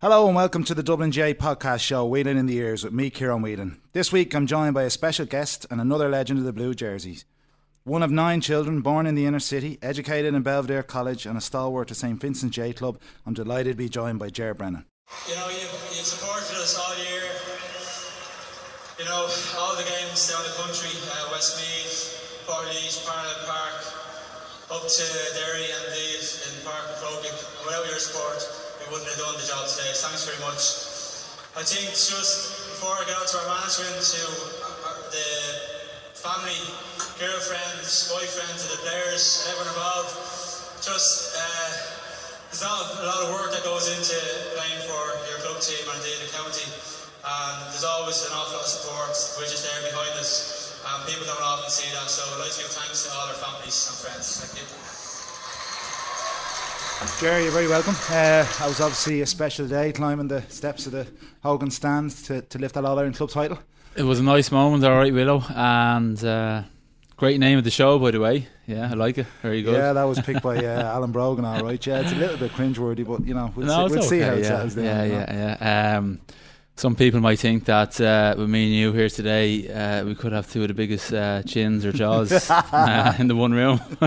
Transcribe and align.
Hello 0.00 0.28
and 0.28 0.36
welcome 0.36 0.62
to 0.62 0.76
the 0.76 0.82
Dublin 0.84 1.10
GAA 1.10 1.34
podcast 1.34 1.80
show, 1.80 2.06
Whelan 2.06 2.36
in 2.36 2.46
the 2.46 2.54
Ears, 2.54 2.84
with 2.84 2.92
me, 2.92 3.10
Kieran 3.10 3.42
Whelan. 3.42 3.80
This 3.94 4.12
week 4.12 4.32
I'm 4.32 4.46
joined 4.46 4.72
by 4.72 4.84
a 4.84 4.90
special 4.90 5.26
guest 5.26 5.66
and 5.72 5.80
another 5.80 6.08
legend 6.08 6.38
of 6.38 6.44
the 6.44 6.52
Blue 6.52 6.72
Jerseys. 6.72 7.24
One 7.82 8.04
of 8.04 8.12
nine 8.12 8.40
children, 8.40 8.80
born 8.80 9.08
in 9.08 9.16
the 9.16 9.26
inner 9.26 9.40
city, 9.40 9.76
educated 9.82 10.34
in 10.34 10.42
Belvedere 10.44 10.84
College, 10.84 11.26
and 11.26 11.36
a 11.36 11.40
stalwart 11.40 11.90
of 11.90 11.96
St 11.96 12.20
Vincent's 12.20 12.56
GAA 12.56 12.74
Club, 12.74 13.00
I'm 13.26 13.34
delighted 13.34 13.72
to 13.72 13.76
be 13.76 13.88
joined 13.88 14.20
by 14.20 14.30
Ger 14.30 14.54
Brennan. 14.54 14.84
You 15.26 15.34
know, 15.34 15.48
you've, 15.48 15.74
you've 15.90 16.06
supported 16.06 16.46
us 16.62 16.78
all 16.78 16.94
year. 17.10 17.26
You 19.02 19.04
know, 19.10 19.26
all 19.58 19.74
the 19.74 19.82
games 19.82 20.30
down 20.30 20.44
the 20.44 20.54
country, 20.62 20.94
uh, 21.10 21.28
Westmeath, 21.32 22.46
Portlaoise, 22.46 23.02
Parnell 23.04 23.34
Park, 23.50 23.82
up 24.78 24.86
to 24.86 25.02
Derry 25.34 25.66
and 25.74 25.90
indeed 25.90 26.22
in 26.22 26.54
Park 26.62 26.86
Crokic. 27.02 27.34
Without 27.66 27.84
your 27.90 27.98
support, 27.98 28.67
wouldn't 28.88 29.08
have 29.08 29.20
done 29.20 29.36
the 29.36 29.44
job 29.44 29.68
today. 29.68 29.92
Thanks 29.92 30.24
very 30.24 30.40
much. 30.40 30.88
I 31.56 31.64
think 31.64 31.92
just 31.92 32.72
before 32.72 32.96
I 32.96 33.04
on 33.04 33.26
to 33.28 33.36
our 33.44 33.48
management, 33.52 34.00
to 34.00 34.22
the 35.12 35.28
family, 36.16 36.56
girlfriends, 37.20 38.08
boyfriends 38.08 38.64
of 38.64 38.70
the 38.78 38.80
players, 38.88 39.44
everyone 39.52 39.68
involved, 39.76 40.12
just 40.80 41.36
uh, 41.36 41.68
there's 42.48 42.64
not 42.64 42.80
a 42.96 43.04
lot 43.04 43.20
of 43.26 43.28
work 43.36 43.52
that 43.52 43.60
goes 43.66 43.92
into 43.92 44.16
playing 44.56 44.80
for 44.88 45.02
your 45.28 45.36
club 45.44 45.60
team 45.60 45.84
and 45.84 46.00
indeed 46.00 46.24
the 46.24 46.32
county. 46.32 46.64
And 47.28 47.54
there's 47.68 47.84
always 47.84 48.24
an 48.24 48.32
awful 48.32 48.56
lot 48.56 48.64
of 48.64 48.72
support 48.72 49.12
which 49.36 49.52
is 49.52 49.68
there 49.68 49.84
behind 49.84 50.16
us. 50.16 50.80
And 50.80 51.04
people 51.04 51.28
don't 51.28 51.44
often 51.44 51.68
see 51.68 51.92
that, 51.92 52.08
so 52.08 52.24
I'd 52.24 52.40
like 52.40 52.56
to 52.56 52.64
give 52.64 52.72
thanks 52.72 53.04
to 53.04 53.12
all 53.12 53.28
our 53.28 53.36
families 53.36 53.76
and 53.92 53.96
friends. 54.00 54.40
Thank 54.40 54.64
you. 54.64 54.87
Jerry, 57.20 57.44
you're 57.44 57.52
very 57.52 57.68
welcome. 57.68 57.94
Uh, 58.08 58.42
that 58.42 58.64
was 58.66 58.80
obviously 58.80 59.20
a 59.20 59.26
special 59.26 59.68
day, 59.68 59.92
climbing 59.92 60.26
the 60.26 60.42
steps 60.42 60.86
of 60.86 60.92
the 60.92 61.06
Hogan 61.42 61.70
stand 61.70 62.10
to, 62.26 62.42
to 62.42 62.58
lift 62.58 62.74
that 62.74 62.84
All 62.84 62.98
Ireland 62.98 63.16
club 63.16 63.30
title. 63.30 63.58
It 63.96 64.02
was 64.02 64.18
a 64.18 64.22
nice 64.22 64.50
moment, 64.50 64.84
all 64.84 64.96
right, 64.96 65.12
Willow, 65.12 65.42
and 65.48 66.22
uh, 66.24 66.62
great 67.16 67.38
name 67.38 67.56
of 67.56 67.64
the 67.64 67.70
show, 67.70 67.98
by 68.00 68.10
the 68.10 68.20
way. 68.20 68.48
Yeah, 68.66 68.90
I 68.90 68.94
like 68.94 69.18
it. 69.18 69.26
Very 69.42 69.62
good. 69.62 69.74
Yeah, 69.74 69.92
that 69.92 70.04
was 70.04 70.20
picked 70.20 70.42
by 70.42 70.56
uh, 70.64 70.82
Alan 70.92 71.12
Brogan, 71.12 71.44
all 71.44 71.62
right. 71.62 71.84
Yeah, 71.84 72.00
it's 72.00 72.12
a 72.12 72.16
little 72.16 72.36
bit 72.36 72.52
cringeworthy, 72.52 73.06
but 73.06 73.26
you 73.26 73.34
know, 73.34 73.52
we'll, 73.54 73.66
No, 73.66 73.86
see, 73.88 73.94
we'll 73.94 74.02
see 74.02 74.18
how 74.20 74.32
it 74.34 74.38
yeah. 74.42 74.48
settles 74.48 74.74
down. 74.74 74.84
Yeah, 74.84 75.04
yeah, 75.04 75.56
yeah. 75.60 75.96
Um, 75.98 76.20
some 76.78 76.94
people 76.94 77.18
might 77.18 77.40
think 77.40 77.64
that 77.64 78.00
uh, 78.00 78.36
with 78.38 78.48
me 78.48 78.66
and 78.66 78.72
you 78.72 78.92
here 78.92 79.08
today, 79.08 79.68
uh, 79.68 80.04
we 80.04 80.14
could 80.14 80.30
have 80.30 80.48
two 80.48 80.62
of 80.62 80.68
the 80.68 80.74
biggest 80.74 81.12
uh, 81.12 81.42
chins 81.42 81.84
or 81.84 81.90
jaws 81.90 82.48
uh, 82.50 83.14
in 83.18 83.26
the 83.26 83.34
one 83.34 83.52
room. 83.52 83.80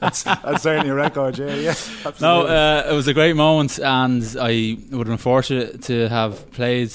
That's, 0.00 0.24
that's 0.24 0.62
certainly 0.64 0.90
a 0.90 0.94
record, 0.94 1.38
yeah. 1.38 1.54
yeah 1.54 1.74
No, 2.04 2.08
absolutely. 2.08 2.56
uh, 2.56 2.90
it 2.90 2.94
was 2.94 3.06
a 3.06 3.14
great 3.14 3.36
moment, 3.36 3.78
and 3.78 4.36
I 4.40 4.76
would 4.90 5.06
have 5.06 5.06
been 5.06 5.16
fortunate 5.16 5.82
to 5.84 6.08
have 6.08 6.50
played 6.50 6.92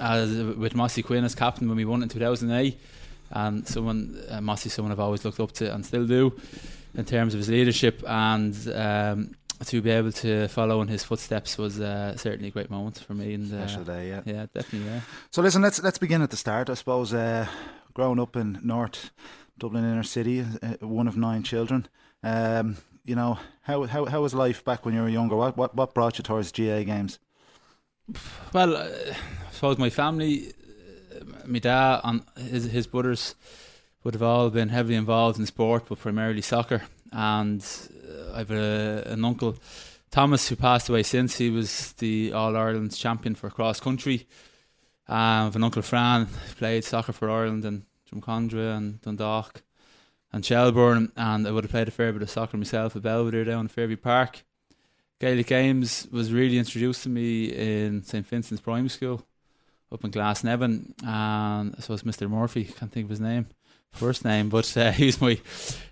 as 0.00 0.32
with 0.32 0.74
Mossy 0.74 1.02
Quinn 1.02 1.24
as 1.24 1.36
captain 1.36 1.68
when 1.68 1.76
we 1.76 1.84
won 1.84 2.02
in 2.02 2.08
2008. 2.08 2.78
And 3.30 3.66
someone, 3.66 4.20
uh, 4.28 4.40
Mossy, 4.40 4.70
someone 4.70 4.90
I've 4.90 5.00
always 5.00 5.24
looked 5.24 5.38
up 5.38 5.52
to 5.52 5.72
and 5.72 5.86
still 5.86 6.06
do 6.06 6.32
in 6.96 7.04
terms 7.04 7.34
of 7.34 7.38
his 7.38 7.48
leadership. 7.48 8.02
And 8.06 8.56
um, 8.74 9.36
to 9.66 9.82
be 9.82 9.90
able 9.90 10.12
to 10.12 10.48
follow 10.48 10.80
in 10.82 10.88
his 10.88 11.02
footsteps 11.04 11.58
was 11.58 11.80
uh, 11.80 12.16
certainly 12.16 12.48
a 12.48 12.50
great 12.52 12.70
moment 12.70 12.98
for 12.98 13.14
me. 13.14 13.34
And 13.34 13.52
uh, 13.52 13.66
Special 13.66 13.84
day, 13.84 14.08
yeah. 14.08 14.22
yeah, 14.24 14.46
definitely. 14.54 14.88
Yeah. 14.88 15.00
So 15.30 15.42
listen, 15.42 15.62
let's 15.62 15.82
let's 15.82 15.98
begin 15.98 16.22
at 16.22 16.30
the 16.30 16.36
start. 16.36 16.70
I 16.70 16.74
suppose 16.74 17.12
uh, 17.12 17.46
growing 17.94 18.20
up 18.20 18.36
in 18.36 18.60
North 18.62 19.10
Dublin 19.58 19.84
inner 19.84 20.02
city, 20.04 20.40
uh, 20.40 20.86
one 20.86 21.08
of 21.08 21.16
nine 21.16 21.42
children. 21.42 21.88
Um, 22.22 22.76
you 23.04 23.16
know 23.16 23.38
how 23.62 23.84
how 23.84 24.04
how 24.04 24.22
was 24.22 24.34
life 24.34 24.64
back 24.64 24.84
when 24.84 24.94
you 24.94 25.02
were 25.02 25.08
younger? 25.08 25.36
What 25.36 25.56
what 25.56 25.74
what 25.74 25.94
brought 25.94 26.18
you 26.18 26.22
towards 26.22 26.52
GAA 26.52 26.84
games? 26.84 27.18
Well, 28.52 28.76
uh, 28.76 28.88
I 28.88 29.52
suppose 29.52 29.78
my 29.78 29.90
family, 29.90 30.52
uh, 31.14 31.24
my 31.46 31.58
dad 31.58 32.00
and 32.04 32.22
his 32.36 32.64
his 32.70 32.86
brothers 32.86 33.34
would 34.04 34.14
have 34.14 34.22
all 34.22 34.50
been 34.50 34.68
heavily 34.68 34.94
involved 34.94 35.38
in 35.38 35.46
sport, 35.46 35.86
but 35.88 35.98
primarily 35.98 36.42
soccer. 36.42 36.82
And 37.10 37.64
I've 38.34 38.50
a, 38.50 39.02
an 39.06 39.24
uncle, 39.24 39.56
Thomas, 40.10 40.48
who 40.48 40.56
passed 40.56 40.88
away 40.88 41.02
since. 41.02 41.38
He 41.38 41.50
was 41.50 41.92
the 41.94 42.32
All 42.32 42.56
Ireland 42.56 42.96
champion 42.96 43.34
for 43.34 43.50
cross 43.50 43.80
country. 43.80 44.26
Um, 45.08 45.16
I 45.16 45.44
have 45.44 45.56
an 45.56 45.64
uncle 45.64 45.82
Fran, 45.82 46.26
played 46.56 46.84
soccer 46.84 47.12
for 47.12 47.30
Ireland 47.30 47.64
and 47.64 47.84
Drumcondra 48.10 48.76
and 48.76 49.00
Dundalk 49.00 49.62
and 50.32 50.44
Shelbourne. 50.44 51.12
And 51.16 51.46
I 51.46 51.50
would 51.50 51.64
have 51.64 51.70
played 51.70 51.88
a 51.88 51.92
fair 51.92 52.12
bit 52.12 52.22
of 52.22 52.30
soccer 52.30 52.56
myself 52.56 52.94
at 52.96 53.02
Belvedere 53.02 53.44
down 53.44 53.62
in 53.62 53.68
Fairview 53.68 53.96
Park. 53.96 54.44
Gaelic 55.20 55.46
Games 55.46 56.06
was 56.12 56.32
really 56.32 56.58
introduced 56.58 57.02
to 57.02 57.08
me 57.08 57.46
in 57.46 58.04
St 58.04 58.24
Vincent's 58.26 58.60
Primary 58.60 58.88
School 58.88 59.26
up 59.90 60.04
in 60.04 60.12
Glasnevin, 60.12 60.92
and 61.04 61.74
I 61.74 61.92
was 61.92 62.02
Mr. 62.02 62.30
Murphy 62.30 62.64
can't 62.64 62.92
think 62.92 63.04
of 63.04 63.10
his 63.10 63.20
name, 63.20 63.46
first 63.92 64.24
name, 64.24 64.48
but 64.48 64.76
uh, 64.76 64.92
he 65.00 65.06
was 65.06 65.20
my 65.20 65.38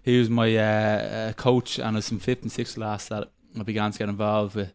he 0.03 0.19
was 0.19 0.31
my 0.31 0.57
uh, 0.57 0.61
uh, 0.61 1.33
coach, 1.33 1.79
and 1.79 1.97
it 1.97 1.99
was 1.99 2.12
in 2.12 2.19
fifth 2.19 2.43
and 2.43 2.53
sixth 2.53 2.77
class 2.77 3.09
that 3.09 3.31
I 3.59 3.62
began 3.62 3.93
to 3.93 3.99
get 3.99 4.09
involved 4.09 4.55
with. 4.55 4.75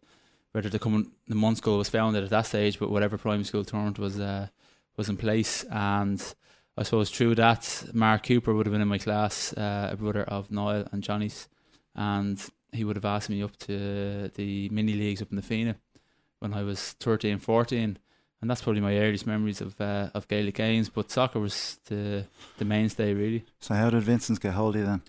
Whether 0.51 0.67
the 0.67 0.79
coming 0.79 1.11
the 1.27 1.35
Munn 1.35 1.55
School 1.55 1.77
was 1.77 1.87
founded 1.87 2.23
at 2.23 2.29
that 2.29 2.45
stage, 2.45 2.77
but 2.77 2.91
whatever 2.91 3.17
primary 3.17 3.45
school 3.45 3.63
tournament 3.63 3.99
was 3.99 4.19
uh, 4.19 4.47
was 4.97 5.07
in 5.07 5.17
place, 5.17 5.63
and 5.71 6.21
I 6.77 6.83
suppose 6.83 7.09
through 7.09 7.35
that, 7.35 7.85
Mark 7.93 8.23
Cooper 8.25 8.53
would 8.53 8.65
have 8.65 8.73
been 8.73 8.81
in 8.81 8.87
my 8.87 8.97
class, 8.97 9.53
uh, 9.53 9.89
a 9.91 9.95
brother 9.95 10.23
of 10.23 10.51
Niall 10.51 10.87
and 10.91 11.03
Johnny's, 11.03 11.47
and 11.95 12.43
he 12.73 12.83
would 12.83 12.95
have 12.95 13.05
asked 13.05 13.29
me 13.29 13.43
up 13.43 13.55
to 13.57 14.29
the 14.35 14.69
mini 14.69 14.93
leagues 14.93 15.21
up 15.21 15.31
in 15.31 15.37
Na 15.37 15.41
Fianna 15.41 15.75
when 16.39 16.53
I 16.53 16.63
was 16.63 16.93
13, 16.93 17.37
14. 17.37 17.97
And 18.41 18.49
that's 18.49 18.63
probably 18.63 18.81
my 18.81 18.97
earliest 18.97 19.27
memories 19.27 19.61
of 19.61 19.79
uh, 19.79 20.09
of 20.15 20.27
Gaelic 20.27 20.55
games. 20.55 20.89
But 20.89 21.11
soccer 21.11 21.39
was 21.39 21.77
the 21.85 22.25
the 22.57 22.65
mainstay, 22.65 23.13
really. 23.13 23.45
So 23.59 23.75
how 23.75 23.91
did 23.91 24.01
Vincent's 24.01 24.39
get 24.39 24.53
hold 24.53 24.75
of 24.75 24.81
you 24.81 24.87
then? 24.87 25.01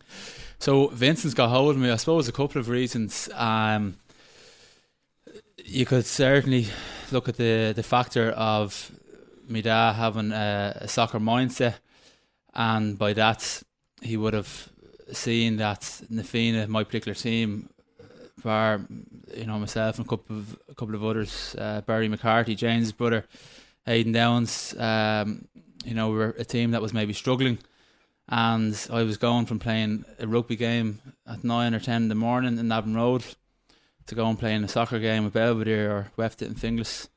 So 0.59 0.89
Vincent's 0.89 1.35
got 1.35 1.49
hold 1.49 1.75
of 1.75 1.81
me. 1.81 1.91
I 1.91 1.97
suppose 1.97 2.29
a 2.29 2.33
couple 2.33 2.61
of 2.61 2.69
reasons. 2.69 3.31
Um, 3.35 3.97
you 5.65 5.87
could 5.87 6.05
certainly 6.05 6.67
look 7.11 7.29
at 7.29 7.37
the 7.37 7.73
the 7.75 7.83
factor 7.83 8.31
of 8.31 8.93
my 9.49 9.63
dad 9.63 9.95
having 9.95 10.33
a, 10.33 10.77
a 10.83 10.89
soccer 10.89 11.19
mindset, 11.19 11.77
and 12.55 12.99
by 12.99 13.15
that 13.15 13.63
he 14.03 14.17
would 14.17 14.35
have 14.35 14.69
seen 15.13 15.57
that 15.57 16.03
Na 16.11 16.23
Fianna, 16.23 16.67
my 16.67 16.85
particular 16.85 17.15
team, 17.15 17.71
you 18.45 19.47
know 19.47 19.59
myself 19.59 19.99
and 19.99 20.07
a 20.07 20.09
couple 20.09 20.37
of 20.37 20.59
a 20.69 20.75
couple 20.75 20.95
of 20.95 21.05
others, 21.05 21.55
uh, 21.59 21.81
Barry 21.83 22.09
McCarthy, 22.09 22.55
James' 22.55 22.93
brother, 22.93 23.25
Aidan 23.87 24.13
Downs. 24.13 24.75
Um, 24.79 25.47
you 25.85 25.95
know, 25.95 26.11
we 26.11 26.17
were 26.17 26.35
a 26.39 26.45
team 26.45 26.71
that 26.73 26.83
was 26.83 26.93
maybe 26.93 27.13
struggling, 27.13 27.59
and 28.29 28.89
I 28.91 29.03
was 29.03 29.17
going 29.17 29.47
from 29.47 29.59
playing 29.59 30.05
a 30.19 30.27
rugby 30.27 30.57
game 30.57 31.01
at 31.27 31.45
nine 31.45 31.75
or 31.75 31.81
ten 31.81 32.03
in 32.03 32.09
the 32.09 32.15
morning 32.15 32.59
in 32.59 32.69
Navan 32.69 32.95
Road 32.95 33.25
to 34.07 34.15
go 34.15 34.27
and 34.27 34.39
playing 34.39 34.65
a 34.65 34.69
soccer 34.69 34.99
game 34.99 35.25
with 35.25 35.33
Belvedere 35.33 35.91
or 35.91 36.13
Weftit 36.19 36.47
and 36.47 36.57
Finglas, 36.57 37.09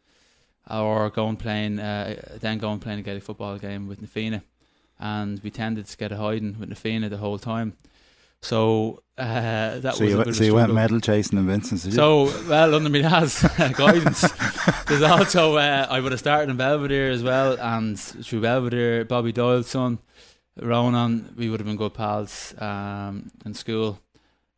or 0.69 1.09
go 1.09 1.27
and 1.27 1.39
playing 1.39 1.79
uh, 1.79 2.37
then 2.39 2.57
go 2.57 2.71
and 2.71 2.81
playing 2.81 2.99
a 2.99 3.03
Gaelic 3.03 3.23
football 3.23 3.57
game 3.57 3.87
with 3.87 4.01
Na 4.01 4.07
Fianna, 4.07 4.43
and 4.99 5.39
we 5.43 5.51
tended 5.51 5.87
to 5.87 5.97
get 5.97 6.11
a 6.11 6.17
hiding 6.17 6.59
with 6.59 6.69
Na 6.69 6.75
Fianna 6.75 7.09
the 7.09 7.17
whole 7.17 7.39
time. 7.39 7.73
So 8.45 9.01
uh, 9.17 9.79
that 9.79 9.95
so 9.95 10.03
was 10.03 10.13
you, 10.13 10.21
a 10.21 10.25
bit 10.25 10.35
so 10.35 10.43
you 10.43 10.53
went 10.53 10.71
medal 10.71 10.99
chasing 10.99 11.39
in 11.39 11.47
Vincent's, 11.47 11.83
did 11.83 11.93
you? 11.93 11.95
So, 11.95 12.25
well, 12.47 12.75
under 12.75 12.91
my 12.91 13.01
dad's 13.01 13.41
guidance, 13.73 14.21
there's 14.87 15.01
also 15.01 15.55
uh, 15.55 15.87
I 15.89 15.99
would 15.99 16.11
have 16.11 16.19
started 16.19 16.51
in 16.51 16.57
Belvedere 16.57 17.09
as 17.09 17.23
well, 17.23 17.57
and 17.59 17.99
through 17.99 18.41
Belvedere, 18.41 19.03
Bobby 19.03 19.31
Doyle's 19.31 19.67
son, 19.67 19.97
Ronan, 20.61 21.33
we 21.35 21.49
would 21.49 21.59
have 21.59 21.65
been 21.65 21.75
good 21.75 21.95
pals 21.95 22.53
um, 22.59 23.31
in 23.47 23.55
school, 23.55 23.99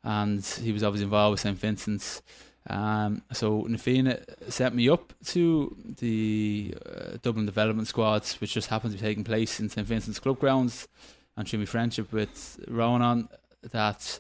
and 0.03 0.43
he 0.43 0.73
was 0.73 0.83
obviously 0.83 1.05
involved 1.05 1.31
with 1.31 1.39
St 1.39 1.57
Vincent's. 1.57 2.21
Um, 2.69 3.21
so 3.31 3.61
Na 3.69 3.77
Fianna 3.77 4.19
sent 4.49 4.75
me 4.75 4.89
up 4.89 5.13
to 5.27 5.77
the 5.99 6.75
uh, 6.85 7.17
Dublin 7.21 7.45
development 7.45 7.87
squads, 7.87 8.41
which 8.41 8.53
just 8.53 8.67
happened 8.67 8.91
to 8.91 8.99
be 8.99 9.07
taking 9.07 9.23
place 9.23 9.61
in 9.61 9.69
St 9.69 9.87
Vincent's 9.87 10.19
club 10.19 10.39
grounds, 10.39 10.89
and 11.37 11.47
through 11.47 11.59
my 11.59 11.65
friendship 11.65 12.11
with 12.11 12.59
Ronan, 12.67 13.29
that 13.71 14.19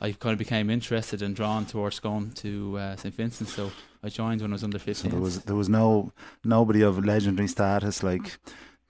I 0.00 0.12
kind 0.12 0.32
of 0.32 0.38
became 0.38 0.70
interested 0.70 1.22
and 1.22 1.34
drawn 1.34 1.66
towards 1.66 2.00
going 2.00 2.32
to 2.32 2.78
uh, 2.78 2.96
St 2.96 3.14
Vincent. 3.14 3.48
So 3.48 3.70
I 4.02 4.08
joined 4.08 4.42
when 4.42 4.50
I 4.52 4.54
was 4.54 4.64
under 4.64 4.78
So 4.78 4.84
fifteen. 4.84 5.10
there 5.12 5.20
was 5.20 5.40
there 5.44 5.56
was 5.56 5.68
no 5.68 6.12
nobody 6.44 6.82
of 6.82 7.04
legendary 7.04 7.48
status 7.48 8.02
like 8.02 8.38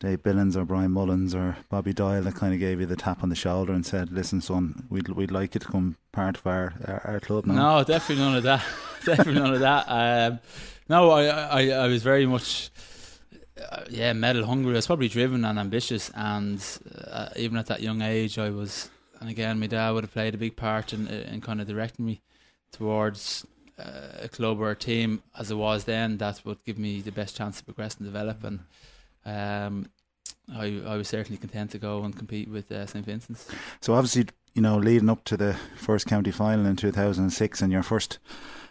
Dave 0.00 0.22
Billings 0.22 0.56
or 0.56 0.64
Brian 0.64 0.90
Mullins 0.90 1.34
or 1.34 1.56
Bobby 1.70 1.92
Doyle 1.92 2.22
that 2.22 2.34
kind 2.34 2.52
of 2.52 2.58
gave 2.60 2.80
you 2.80 2.86
the 2.86 2.96
tap 2.96 3.22
on 3.22 3.28
the 3.28 3.36
shoulder 3.36 3.72
and 3.72 3.86
said, 3.86 4.10
"Listen, 4.12 4.40
son, 4.40 4.86
we'd 4.90 5.08
we'd 5.08 5.30
like 5.30 5.54
you 5.54 5.60
to 5.60 5.66
come 5.66 5.96
part 6.12 6.36
of 6.36 6.46
our 6.46 6.74
our, 6.86 7.00
our 7.14 7.20
club 7.20 7.46
now." 7.46 7.78
No, 7.78 7.84
definitely 7.84 8.24
none 8.24 8.36
of 8.36 8.42
that. 8.42 8.64
definitely 9.04 9.40
none 9.40 9.54
of 9.54 9.60
that. 9.60 9.84
Um, 9.88 10.40
no, 10.88 11.10
I, 11.10 11.26
I, 11.26 11.68
I 11.84 11.86
was 11.86 12.02
very 12.02 12.26
much, 12.26 12.70
uh, 13.70 13.84
yeah, 13.88 14.12
medal 14.12 14.44
hungry. 14.44 14.72
I 14.72 14.76
was 14.76 14.86
probably 14.86 15.08
driven 15.08 15.44
and 15.44 15.58
ambitious, 15.58 16.10
and 16.14 16.62
uh, 17.10 17.28
even 17.36 17.56
at 17.56 17.66
that 17.66 17.80
young 17.80 18.02
age, 18.02 18.38
I 18.38 18.50
was. 18.50 18.90
And 19.24 19.30
again, 19.30 19.58
my 19.58 19.66
dad 19.66 19.90
would 19.92 20.04
have 20.04 20.12
played 20.12 20.34
a 20.34 20.38
big 20.38 20.54
part 20.54 20.92
in 20.92 21.08
in 21.08 21.40
kind 21.40 21.62
of 21.62 21.66
directing 21.66 22.04
me 22.04 22.20
towards 22.72 23.46
a 23.78 24.28
club 24.28 24.60
or 24.60 24.70
a 24.70 24.76
team 24.76 25.22
as 25.38 25.50
it 25.50 25.56
was 25.56 25.84
then, 25.84 26.18
that 26.18 26.40
would 26.44 26.62
give 26.64 26.78
me 26.78 27.00
the 27.00 27.12
best 27.12 27.36
chance 27.36 27.58
to 27.58 27.64
progress 27.64 27.96
and 27.96 28.06
develop. 28.06 28.44
And 28.44 28.60
um, 29.24 29.86
I, 30.52 30.82
I 30.86 30.96
was 30.96 31.08
certainly 31.08 31.38
content 31.38 31.70
to 31.72 31.78
go 31.78 32.02
and 32.02 32.16
compete 32.16 32.48
with 32.48 32.70
uh, 32.70 32.86
St 32.86 33.04
Vincent's. 33.04 33.48
So 33.80 33.94
obviously, 33.94 34.26
you 34.54 34.62
know, 34.62 34.76
leading 34.76 35.10
up 35.10 35.24
to 35.24 35.36
the 35.36 35.56
first 35.76 36.06
county 36.06 36.30
final 36.30 36.66
in 36.66 36.76
2006 36.76 37.62
and 37.62 37.72
your 37.72 37.82
first 37.82 38.18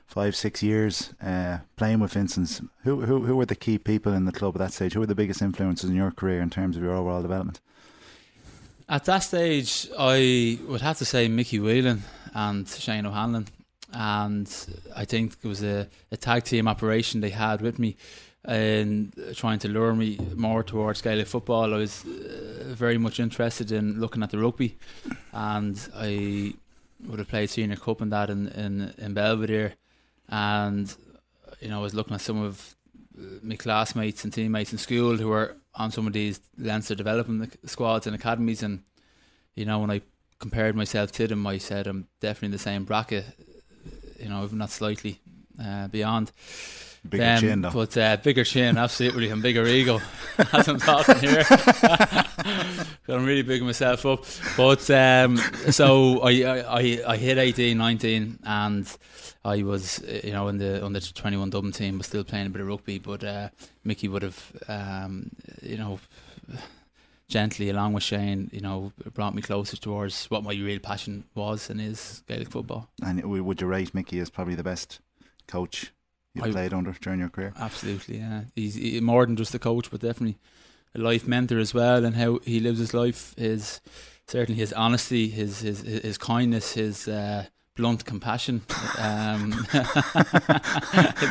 five, 0.06 0.36
six 0.36 0.62
years 0.62 1.14
uh, 1.22 1.60
playing 1.76 2.00
with 2.00 2.14
Vincent's, 2.14 2.62
who, 2.84 3.02
who 3.02 3.24
who 3.24 3.36
were 3.36 3.46
the 3.46 3.56
key 3.56 3.78
people 3.78 4.14
in 4.14 4.26
the 4.26 4.32
club 4.32 4.56
at 4.56 4.60
that 4.60 4.74
stage? 4.74 4.94
Who 4.94 5.00
were 5.00 5.06
the 5.06 5.16
biggest 5.16 5.42
influences 5.42 5.90
in 5.90 5.96
your 5.96 6.12
career 6.12 6.42
in 6.42 6.50
terms 6.50 6.78
of 6.78 6.84
your 6.84 6.94
overall 6.94 7.22
development? 7.22 7.60
At 8.90 9.06
that 9.06 9.20
stage, 9.20 9.90
I 9.98 10.60
would 10.68 10.82
have 10.82 10.98
to 10.98 11.06
say 11.06 11.28
Mickey 11.28 11.60
Whelan 11.60 12.04
and 12.34 12.68
Shane 12.68 13.06
O'Hanlon. 13.06 13.48
And 13.94 14.48
I 14.96 15.06
think 15.06 15.34
it 15.42 15.48
was 15.48 15.64
a, 15.64 15.88
a 16.12 16.18
tag 16.18 16.44
team 16.44 16.68
operation 16.68 17.22
they 17.22 17.30
had 17.30 17.62
with 17.62 17.80
me 17.80 17.96
and 18.46 19.14
trying 19.36 19.60
to 19.60 19.68
lure 19.68 19.94
me 19.94 20.18
more 20.36 20.64
towards 20.64 21.02
Gaelic 21.02 21.28
football. 21.28 21.74
I 21.74 21.78
was 21.78 22.04
uh, 22.06 22.74
very 22.74 22.98
much 22.98 23.20
interested 23.20 23.72
in 23.72 24.00
looking 24.00 24.22
at 24.22 24.32
the 24.32 24.38
rugby, 24.38 24.78
and 25.32 25.80
I 25.96 26.54
would 27.08 27.20
have 27.20 27.30
played 27.30 27.50
senior 27.50 27.78
cup 27.78 28.02
and 28.02 28.12
that 28.12 28.30
in, 28.30 28.50
in, 28.50 28.94
in 28.98 29.14
Belvedere, 29.14 29.76
and 30.28 30.94
you 31.62 31.70
know 31.70 31.80
I 31.80 31.82
was 31.82 31.94
looking 31.94 32.16
at 32.16 32.22
some 32.22 32.42
of 32.42 32.76
my 33.42 33.56
classmates 33.56 34.24
and 34.24 34.34
teammates 34.34 34.72
in 34.72 34.78
school 34.78 35.18
who 35.18 35.28
were 35.28 35.56
on 35.76 35.92
some 35.92 36.08
of 36.08 36.14
these 36.14 36.40
Leinster 36.58 36.96
development 36.96 37.56
squads 37.66 38.08
and 38.08 38.16
academies, 38.16 38.64
and 38.64 38.84
you 39.56 39.66
know 39.66 39.80
when 39.80 39.92
I 39.92 40.02
compared 40.40 40.76
myself 40.76 41.12
to 41.14 41.28
them, 41.28 41.46
I 41.48 41.58
said 41.58 41.88
I'm 41.88 42.08
definitely 42.20 42.48
in 42.48 42.52
the 42.52 42.60
same 42.60 42.84
bracket, 42.84 43.26
you 44.20 44.30
know, 44.30 44.44
if 44.44 44.52
not 44.52 44.70
slightly 44.70 45.20
uh, 45.62 45.88
beyond. 45.88 46.32
Bigger 47.08 47.24
Them, 47.24 47.42
chin, 47.42 47.62
though. 47.62 47.72
But 47.72 47.98
uh, 47.98 48.18
bigger 48.18 48.46
chin, 48.46 48.78
absolutely, 48.78 49.30
and 49.30 49.42
bigger 49.42 49.66
ego 49.66 50.00
as 50.54 50.68
I'm 50.68 50.80
talking 50.80 51.18
here. 51.18 51.44
I'm 53.08 53.26
really 53.26 53.42
bigging 53.42 53.66
myself 53.66 54.06
up. 54.06 54.26
But 54.58 54.90
um, 54.90 55.38
so 55.72 56.22
I, 56.22 56.62
I, 56.62 57.04
I 57.08 57.18
hit 57.18 57.38
18, 57.38 57.78
19, 57.78 58.40
and 58.44 58.98
I 59.46 59.64
was, 59.64 60.04
you 60.24 60.32
know, 60.32 60.48
in 60.48 60.58
the 60.58 60.84
under 60.84 61.00
21 61.00 61.50
Dublin 61.50 61.74
team, 61.74 61.98
was 61.98 62.08
still 62.08 62.24
playing 62.24 62.48
a 62.48 62.50
bit 62.50 62.62
of 62.62 62.68
rugby. 62.68 63.00
But 63.00 63.24
uh, 63.24 63.50
Mickey 63.84 64.08
would 64.08 64.24
have, 64.24 64.54
um, 64.68 65.32
you 65.62 65.78
know, 65.78 66.00
gently, 67.28 67.70
along 67.70 67.94
with 67.94 68.04
Shane, 68.04 68.50
you 68.54 68.62
know, 68.62 68.94
brought 69.14 69.36
me 69.36 69.42
closer 69.42 69.76
towards 69.76 70.26
what 70.30 70.44
my 70.44 70.54
real 70.54 70.80
passion 70.80 71.26
was 71.36 71.70
and 71.70 71.82
is 71.82 72.24
Gaelic 72.28 72.50
football. 72.50 72.90
And 73.04 73.24
would 73.24 73.62
you 73.62 73.68
rate 73.68 73.94
Mickey 73.94 74.20
as 74.20 74.30
probably 74.30 74.56
the 74.56 74.64
best 74.64 75.00
coach 75.48 75.92
you 76.36 76.42
played 76.44 76.74
under 76.74 76.92
during 76.94 77.20
your 77.20 77.30
career? 77.30 77.54
Absolutely, 77.60 78.20
yeah. 78.20 78.44
He's 78.56 78.76
he, 78.76 79.00
more 79.02 79.26
than 79.26 79.36
just 79.36 79.54
a 79.56 79.60
coach, 79.60 79.90
but 79.92 80.02
definitely 80.02 80.38
a 80.96 81.00
life 81.00 81.28
mentor 81.28 81.60
as 81.60 81.74
well. 81.74 82.06
And 82.06 82.16
how 82.16 82.40
he 82.46 82.60
lives 82.60 82.80
his 82.80 82.94
life 82.94 83.34
is 83.38 83.82
certainly 84.28 84.60
his 84.60 84.74
honesty, 84.74 85.30
his 85.30 85.60
his 85.62 85.82
his 85.82 86.18
kindness, 86.18 86.74
his 86.74 87.08
uh, 87.08 87.46
blunt 87.76 88.06
compassion. 88.06 88.62
Um, 88.98 89.52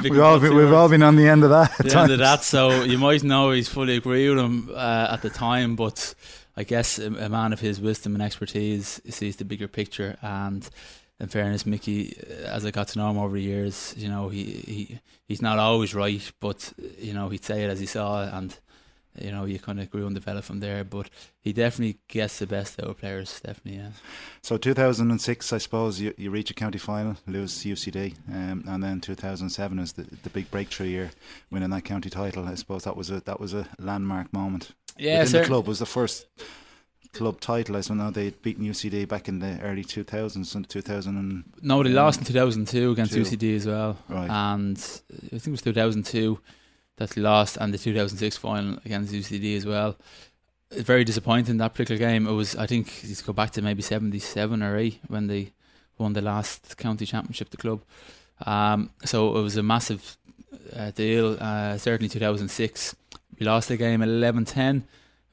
We've 0.02 0.18
all 0.20 0.40
been, 0.40 0.56
we've 0.56 0.72
all 0.72 0.88
been 0.88 1.02
on 1.02 1.16
the 1.16 1.28
end 1.28 1.44
of 1.44 1.50
that. 1.50 1.78
at 1.78 1.86
the 1.86 1.98
end 1.98 2.12
of 2.12 2.18
that. 2.18 2.42
So 2.42 2.82
you 2.82 2.98
might 2.98 3.22
know 3.22 3.50
he's 3.52 3.68
fully 3.68 3.96
agree 3.96 4.28
with 4.28 4.38
him 4.38 4.70
uh, 4.74 5.08
at 5.12 5.22
the 5.22 5.30
time, 5.30 5.76
but 5.76 6.14
I 6.56 6.64
guess 6.64 6.98
a, 6.98 7.06
a 7.06 7.28
man 7.28 7.52
of 7.52 7.60
his 7.60 7.80
wisdom 7.80 8.14
and 8.14 8.22
expertise 8.22 9.00
sees 9.08 9.36
the 9.36 9.44
bigger 9.44 9.68
picture. 9.68 10.16
And 10.20 10.68
in 11.20 11.28
fairness, 11.28 11.64
Mickey, 11.64 12.16
uh, 12.28 12.46
as 12.48 12.66
I 12.66 12.70
got 12.72 12.88
to 12.88 12.98
know 12.98 13.10
him 13.10 13.18
over 13.18 13.36
the 13.36 13.42
years, 13.42 13.94
you 13.96 14.08
know, 14.08 14.28
he, 14.28 14.44
he 14.44 14.98
he's 15.28 15.42
not 15.42 15.58
always 15.58 15.94
right, 15.94 16.32
but 16.40 16.72
you 16.98 17.14
know, 17.14 17.28
he'd 17.28 17.44
say 17.44 17.64
it 17.64 17.70
as 17.70 17.78
he 17.78 17.86
saw 17.86 18.24
it, 18.24 18.32
and 18.32 18.58
you 19.20 19.30
know, 19.30 19.44
you 19.44 19.58
kind 19.58 19.80
of 19.80 19.90
grew 19.90 20.06
and 20.06 20.14
developed 20.14 20.46
from 20.46 20.60
there. 20.60 20.84
But 20.84 21.10
he 21.40 21.52
definitely 21.52 21.98
gets 22.08 22.38
the 22.38 22.46
best 22.46 22.80
out 22.80 22.88
of 22.88 22.98
players, 22.98 23.40
definitely. 23.40 23.80
Yeah. 23.80 23.90
So 24.42 24.56
2006, 24.56 25.52
I 25.52 25.58
suppose 25.58 26.00
you, 26.00 26.14
you 26.16 26.30
reach 26.30 26.50
a 26.50 26.54
county 26.54 26.78
final, 26.78 27.16
lose 27.26 27.52
UCD, 27.64 28.14
um, 28.30 28.64
and 28.66 28.82
then 28.82 29.00
2007 29.00 29.78
is 29.78 29.92
the, 29.92 30.02
the 30.22 30.30
big 30.30 30.50
breakthrough 30.50 30.86
year, 30.86 31.10
winning 31.50 31.70
that 31.70 31.84
county 31.84 32.10
title. 32.10 32.46
I 32.46 32.54
suppose 32.54 32.84
that 32.84 32.96
was 32.96 33.10
a 33.10 33.20
that 33.20 33.40
was 33.40 33.54
a 33.54 33.66
landmark 33.78 34.32
moment. 34.32 34.72
Yeah, 34.98 35.20
within 35.20 35.42
the 35.42 35.46
club 35.48 35.66
was 35.66 35.78
the 35.78 35.86
first 35.86 36.26
club 37.12 37.40
title. 37.40 37.76
I 37.76 37.94
know 37.94 38.10
they'd 38.10 38.40
beaten 38.42 38.64
UCD 38.64 39.06
back 39.06 39.28
in 39.28 39.38
the 39.38 39.60
early 39.60 39.84
2000s 39.84 40.54
and 40.54 40.68
2000 40.68 41.16
and 41.16 41.44
No, 41.60 41.82
they 41.82 41.90
lost 41.90 42.20
in 42.20 42.24
2002 42.26 42.92
against 42.92 43.12
Two. 43.12 43.22
UCD 43.22 43.56
as 43.56 43.66
well. 43.66 43.98
Right. 44.08 44.30
And 44.30 44.78
I 44.78 45.28
think 45.28 45.48
it 45.48 45.50
was 45.50 45.62
2002 45.62 46.38
that 47.02 47.16
lost, 47.16 47.56
and 47.60 47.74
the 47.74 47.78
2006 47.78 48.36
final 48.36 48.78
against 48.84 49.12
UCD 49.12 49.56
as 49.56 49.66
well. 49.66 49.96
Very 50.70 51.04
disappointing 51.04 51.58
that 51.58 51.74
particular 51.74 51.98
game. 51.98 52.26
It 52.26 52.32
was, 52.32 52.56
I 52.56 52.66
think, 52.66 53.04
you 53.04 53.14
go 53.26 53.32
back 53.32 53.50
to 53.52 53.62
maybe 53.62 53.82
77 53.82 54.62
or 54.62 54.76
8 54.78 55.00
when 55.08 55.26
they 55.26 55.52
won 55.98 56.14
the 56.14 56.22
last 56.22 56.76
county 56.78 57.04
championship, 57.04 57.50
the 57.50 57.56
club. 57.56 57.82
Um, 58.46 58.90
so 59.04 59.36
it 59.36 59.42
was 59.42 59.56
a 59.56 59.62
massive 59.62 60.16
uh, 60.74 60.90
deal. 60.92 61.36
Uh, 61.38 61.76
certainly 61.76 62.08
2006. 62.08 62.96
We 63.38 63.46
lost 63.46 63.68
the 63.68 63.76
game 63.76 64.02
at 64.02 64.08
11 64.08 64.46
10. 64.46 64.84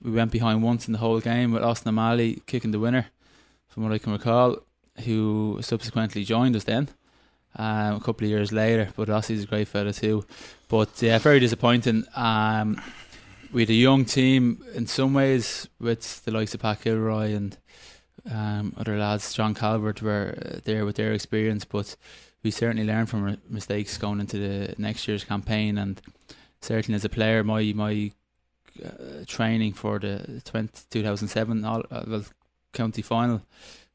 We 0.01 0.11
went 0.11 0.31
behind 0.31 0.63
once 0.63 0.87
in 0.87 0.93
the 0.93 0.99
whole 0.99 1.19
game 1.19 1.51
with 1.51 1.63
Austin 1.63 1.89
O'Malley 1.89 2.41
kicking 2.45 2.71
the 2.71 2.79
winner, 2.79 3.07
from 3.67 3.83
what 3.83 3.91
I 3.91 3.97
can 3.97 4.13
recall, 4.13 4.57
who 5.05 5.59
subsequently 5.61 6.23
joined 6.23 6.55
us 6.55 6.63
then 6.63 6.89
um, 7.55 7.95
a 7.95 7.99
couple 7.99 8.25
of 8.25 8.31
years 8.31 8.51
later. 8.51 8.89
But 8.95 9.09
Rossi's 9.09 9.43
a 9.43 9.47
great 9.47 9.67
fella 9.67 9.93
too. 9.93 10.25
But 10.67 11.01
yeah, 11.01 11.17
very 11.17 11.39
disappointing. 11.39 12.05
Um, 12.15 12.81
we 13.51 13.63
had 13.63 13.69
a 13.69 13.73
young 13.73 14.05
team 14.05 14.63
in 14.73 14.85
some 14.87 15.13
ways 15.13 15.67
with 15.79 16.23
the 16.25 16.31
likes 16.31 16.53
of 16.53 16.61
Pat 16.61 16.81
Gilroy 16.81 17.33
and 17.33 17.57
um, 18.29 18.73
other 18.77 18.97
lads. 18.97 19.33
John 19.33 19.55
Calvert 19.55 20.01
were 20.01 20.37
uh, 20.45 20.59
there 20.63 20.85
with 20.85 20.97
their 20.97 21.13
experience, 21.13 21.65
but 21.65 21.95
we 22.43 22.51
certainly 22.51 22.85
learned 22.85 23.09
from 23.09 23.37
mistakes 23.49 23.97
going 23.97 24.19
into 24.19 24.37
the 24.37 24.75
next 24.77 25.07
year's 25.07 25.23
campaign. 25.23 25.77
And 25.77 26.01
certainly 26.61 26.95
as 26.95 27.05
a 27.05 27.09
player, 27.09 27.43
my 27.43 27.73
my 27.75 28.11
uh, 28.83 29.25
training 29.25 29.73
for 29.73 29.99
the 29.99 30.41
20, 30.45 30.69
2007 30.89 31.65
all, 31.65 31.83
uh, 31.91 32.03
well, 32.07 32.23
county 32.71 33.01
final 33.01 33.41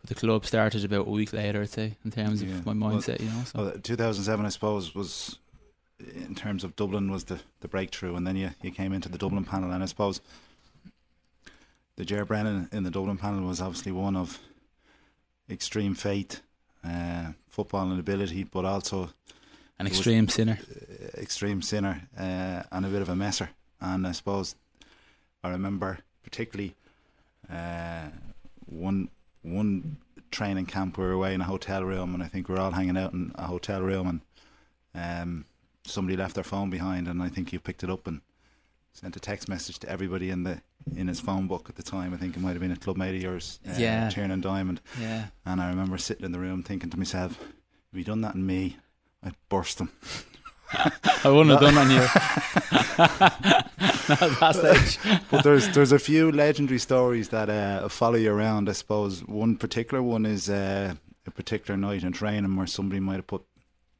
the 0.07 0.15
club 0.15 0.45
started 0.47 0.85
about 0.85 1.07
a 1.07 1.11
week 1.11 1.33
later, 1.33 1.63
I'd 1.63 1.71
say, 1.71 1.97
in 2.05 2.11
terms 2.11 2.43
Yeah. 2.43 2.55
of 2.57 2.67
my 2.67 2.73
Well, 2.73 2.99
mindset. 2.99 3.21
you 3.21 3.27
know, 3.27 3.45
so. 3.45 3.59
well, 3.59 3.73
2007, 3.83 4.45
I 4.45 4.49
suppose, 4.51 4.95
was 4.95 5.39
in 5.99 6.35
terms 6.35 6.65
of 6.65 6.77
Dublin 6.77 7.11
was 7.11 7.25
the, 7.25 7.41
the 7.61 7.69
breakthrough, 7.69 8.15
and 8.17 8.27
then 8.27 8.37
you, 8.37 8.51
you 8.63 8.71
came 8.71 8.93
into 8.93 9.09
the 9.09 9.17
Dublin 9.19 9.45
panel, 9.45 9.71
and 9.71 9.83
I 9.83 9.87
suppose 9.87 10.21
the 11.97 12.05
Ger 12.05 12.25
Brennan 12.25 12.69
in 12.73 12.83
the 12.83 12.91
Dublin 12.91 13.17
panel 13.17 13.47
was 13.47 13.61
obviously 13.61 13.93
one 13.93 14.17
of 14.17 14.39
extreme 15.49 15.95
faith, 15.95 16.41
uh, 16.85 17.33
football 17.49 17.91
and 17.91 17.99
ability, 18.01 18.45
but 18.45 18.65
also 18.65 19.11
an 19.79 19.85
was- 19.85 19.93
extreme 19.93 20.29
sinner. 20.29 20.59
uh, 20.61 21.21
extreme 21.21 21.63
sinner 21.63 22.09
uh, 22.19 22.63
and 22.73 22.85
a 22.85 22.89
bit 22.89 23.03
of 23.03 23.09
a 23.09 23.17
messer. 23.17 23.51
And 23.81 24.07
I 24.07 24.13
suppose 24.13 24.57
I 25.43 25.51
remember 25.51 25.99
particularly 26.23 26.75
uh, 27.51 28.09
one 28.67 29.09
one 29.45 29.99
training 30.31 30.67
camp 30.67 30.99
we 30.99 31.05
were 31.05 31.13
away 31.13 31.35
in 31.35 31.41
a 31.41 31.45
hotel 31.45 31.85
room, 31.85 32.15
and 32.15 32.23
I 32.23 32.27
think 32.27 32.49
we 32.49 32.57
are 32.57 32.61
all 32.61 32.73
hanging 32.73 32.97
out 32.97 33.13
in 33.13 33.33
a 33.37 33.47
hotel 33.47 33.81
room, 33.83 34.21
and 34.95 35.21
um, 35.21 35.45
somebody 35.85 36.17
left 36.17 36.35
their 36.35 36.45
phone 36.45 36.71
behind, 36.71 37.07
and 37.09 37.23
I 37.23 37.29
think 37.29 37.53
you 37.53 37.61
picked 37.61 37.85
it 37.85 37.91
up 37.91 38.07
and 38.07 38.21
sent 38.93 39.17
a 39.17 39.21
text 39.21 39.49
message 39.49 39.79
to 39.81 39.89
everybody 39.89 40.31
in 40.31 40.43
the 40.45 40.61
in 40.97 41.09
his 41.09 41.19
phone 41.21 41.47
book 41.47 41.69
at 41.69 41.77
the 41.77 41.83
time. 41.83 42.13
I 42.13 42.17
think 42.19 42.37
it 42.37 42.41
might 42.41 42.51
have 42.53 42.61
been 42.61 42.71
a 42.73 42.77
clubmate 42.77 43.17
of 43.17 43.23
yours, 43.23 43.59
uh, 43.67 43.73
Yeah. 43.79 44.11
Tiernan 44.11 44.41
Diamond. 44.43 44.81
Yeah. 45.01 45.27
And 45.47 45.61
I 45.61 45.69
remember 45.71 45.97
sitting 45.99 46.27
in 46.27 46.33
the 46.33 46.39
room 46.39 46.63
thinking 46.63 46.91
to 46.91 46.99
myself, 46.99 47.39
if 47.41 47.97
he'd 47.97 48.05
done 48.07 48.21
that 48.21 48.35
in 48.35 48.45
me, 48.45 48.77
I'd 49.23 49.35
burst 49.49 49.79
him. 49.81 49.91
I 51.25 51.31
wouldn't 51.31 51.51
have 51.51 51.61
done 51.61 51.79
on 51.79 51.91
you. 51.91 52.07
Not 54.09 54.23
at 54.23 54.41
that 54.41 54.55
stage. 54.55 54.99
but 55.31 55.43
there's 55.45 55.69
there's 55.71 55.93
a 55.93 55.99
few 55.99 56.31
legendary 56.33 56.79
stories 56.79 57.29
that 57.31 57.49
uh, 57.49 57.89
follow 57.89 58.17
you 58.17 58.33
around. 58.33 58.69
I 58.69 58.73
suppose 58.73 59.21
one 59.25 59.57
particular 59.57 60.03
one 60.03 60.27
is 60.27 60.51
uh, 60.51 60.95
a 61.27 61.31
particular 61.31 61.77
night 61.79 62.03
in 62.05 62.13
training 62.13 62.55
where 62.57 62.67
somebody 62.67 63.01
might 63.01 63.17
have 63.17 63.27
put 63.27 63.43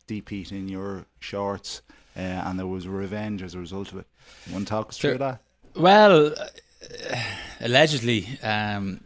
deep 0.07 0.29
heat 0.29 0.53
in 0.53 0.69
your 0.69 1.07
shorts, 1.21 1.83
uh, 2.17 2.21
and 2.21 2.59
there 2.59 2.67
was 2.67 2.87
revenge 2.87 3.43
as 3.43 3.55
a 3.55 3.59
result 3.59 3.93
of 3.93 3.99
it. 3.99 4.07
One 4.51 4.65
talk 4.65 4.91
us 4.91 4.99
through 4.99 5.13
Sure. 5.13 5.19
that. 5.19 5.41
Well, 5.75 6.35
uh, 6.39 7.17
allegedly, 7.61 8.39
um, 8.43 9.01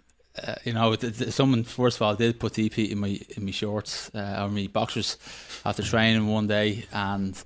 uh, 0.46 0.54
you 0.64 0.72
know, 0.72 0.94
th- 0.94 1.18
th- 1.18 1.30
someone 1.30 1.64
first 1.64 1.96
of 1.96 2.02
all 2.02 2.14
did 2.14 2.38
put 2.38 2.54
DP 2.54 2.90
in 2.90 2.98
my 2.98 3.18
in 3.36 3.44
my 3.44 3.50
shorts 3.50 4.10
uh, 4.14 4.40
or 4.42 4.48
my 4.48 4.68
boxers 4.72 5.16
after 5.64 5.82
training 5.82 6.26
one 6.26 6.46
day, 6.46 6.84
and 6.92 7.42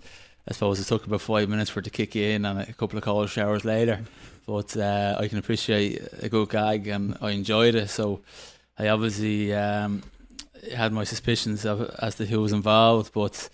I 0.49 0.52
suppose 0.52 0.80
it 0.80 0.87
took 0.87 1.06
about 1.06 1.20
five 1.20 1.49
minutes 1.49 1.70
for 1.70 1.80
it 1.80 1.84
to 1.84 1.90
kick 1.90 2.16
in, 2.16 2.44
and 2.44 2.61
a 2.61 2.72
couple 2.72 2.99
of 2.99 3.04
cold 3.04 3.30
showers 3.30 3.64
later. 3.64 4.00
But 4.46 4.76
uh, 4.76 5.16
I 5.18 5.28
can 5.28 5.38
appreciate 5.38 6.02
a 6.20 6.28
good 6.28 6.50
gag, 6.50 6.88
and 6.88 7.16
I 7.20 7.30
enjoyed 7.30 7.75
it. 7.75 7.90
So 7.90 8.20
I 8.78 8.88
obviously, 8.88 9.54
um, 9.54 10.02
had 10.75 10.92
my 10.92 11.04
suspicions 11.04 11.64
of 11.64 11.94
as 12.00 12.14
to 12.16 12.26
who 12.26 12.40
was 12.40 12.52
involved, 12.52 13.12
but 13.12 13.49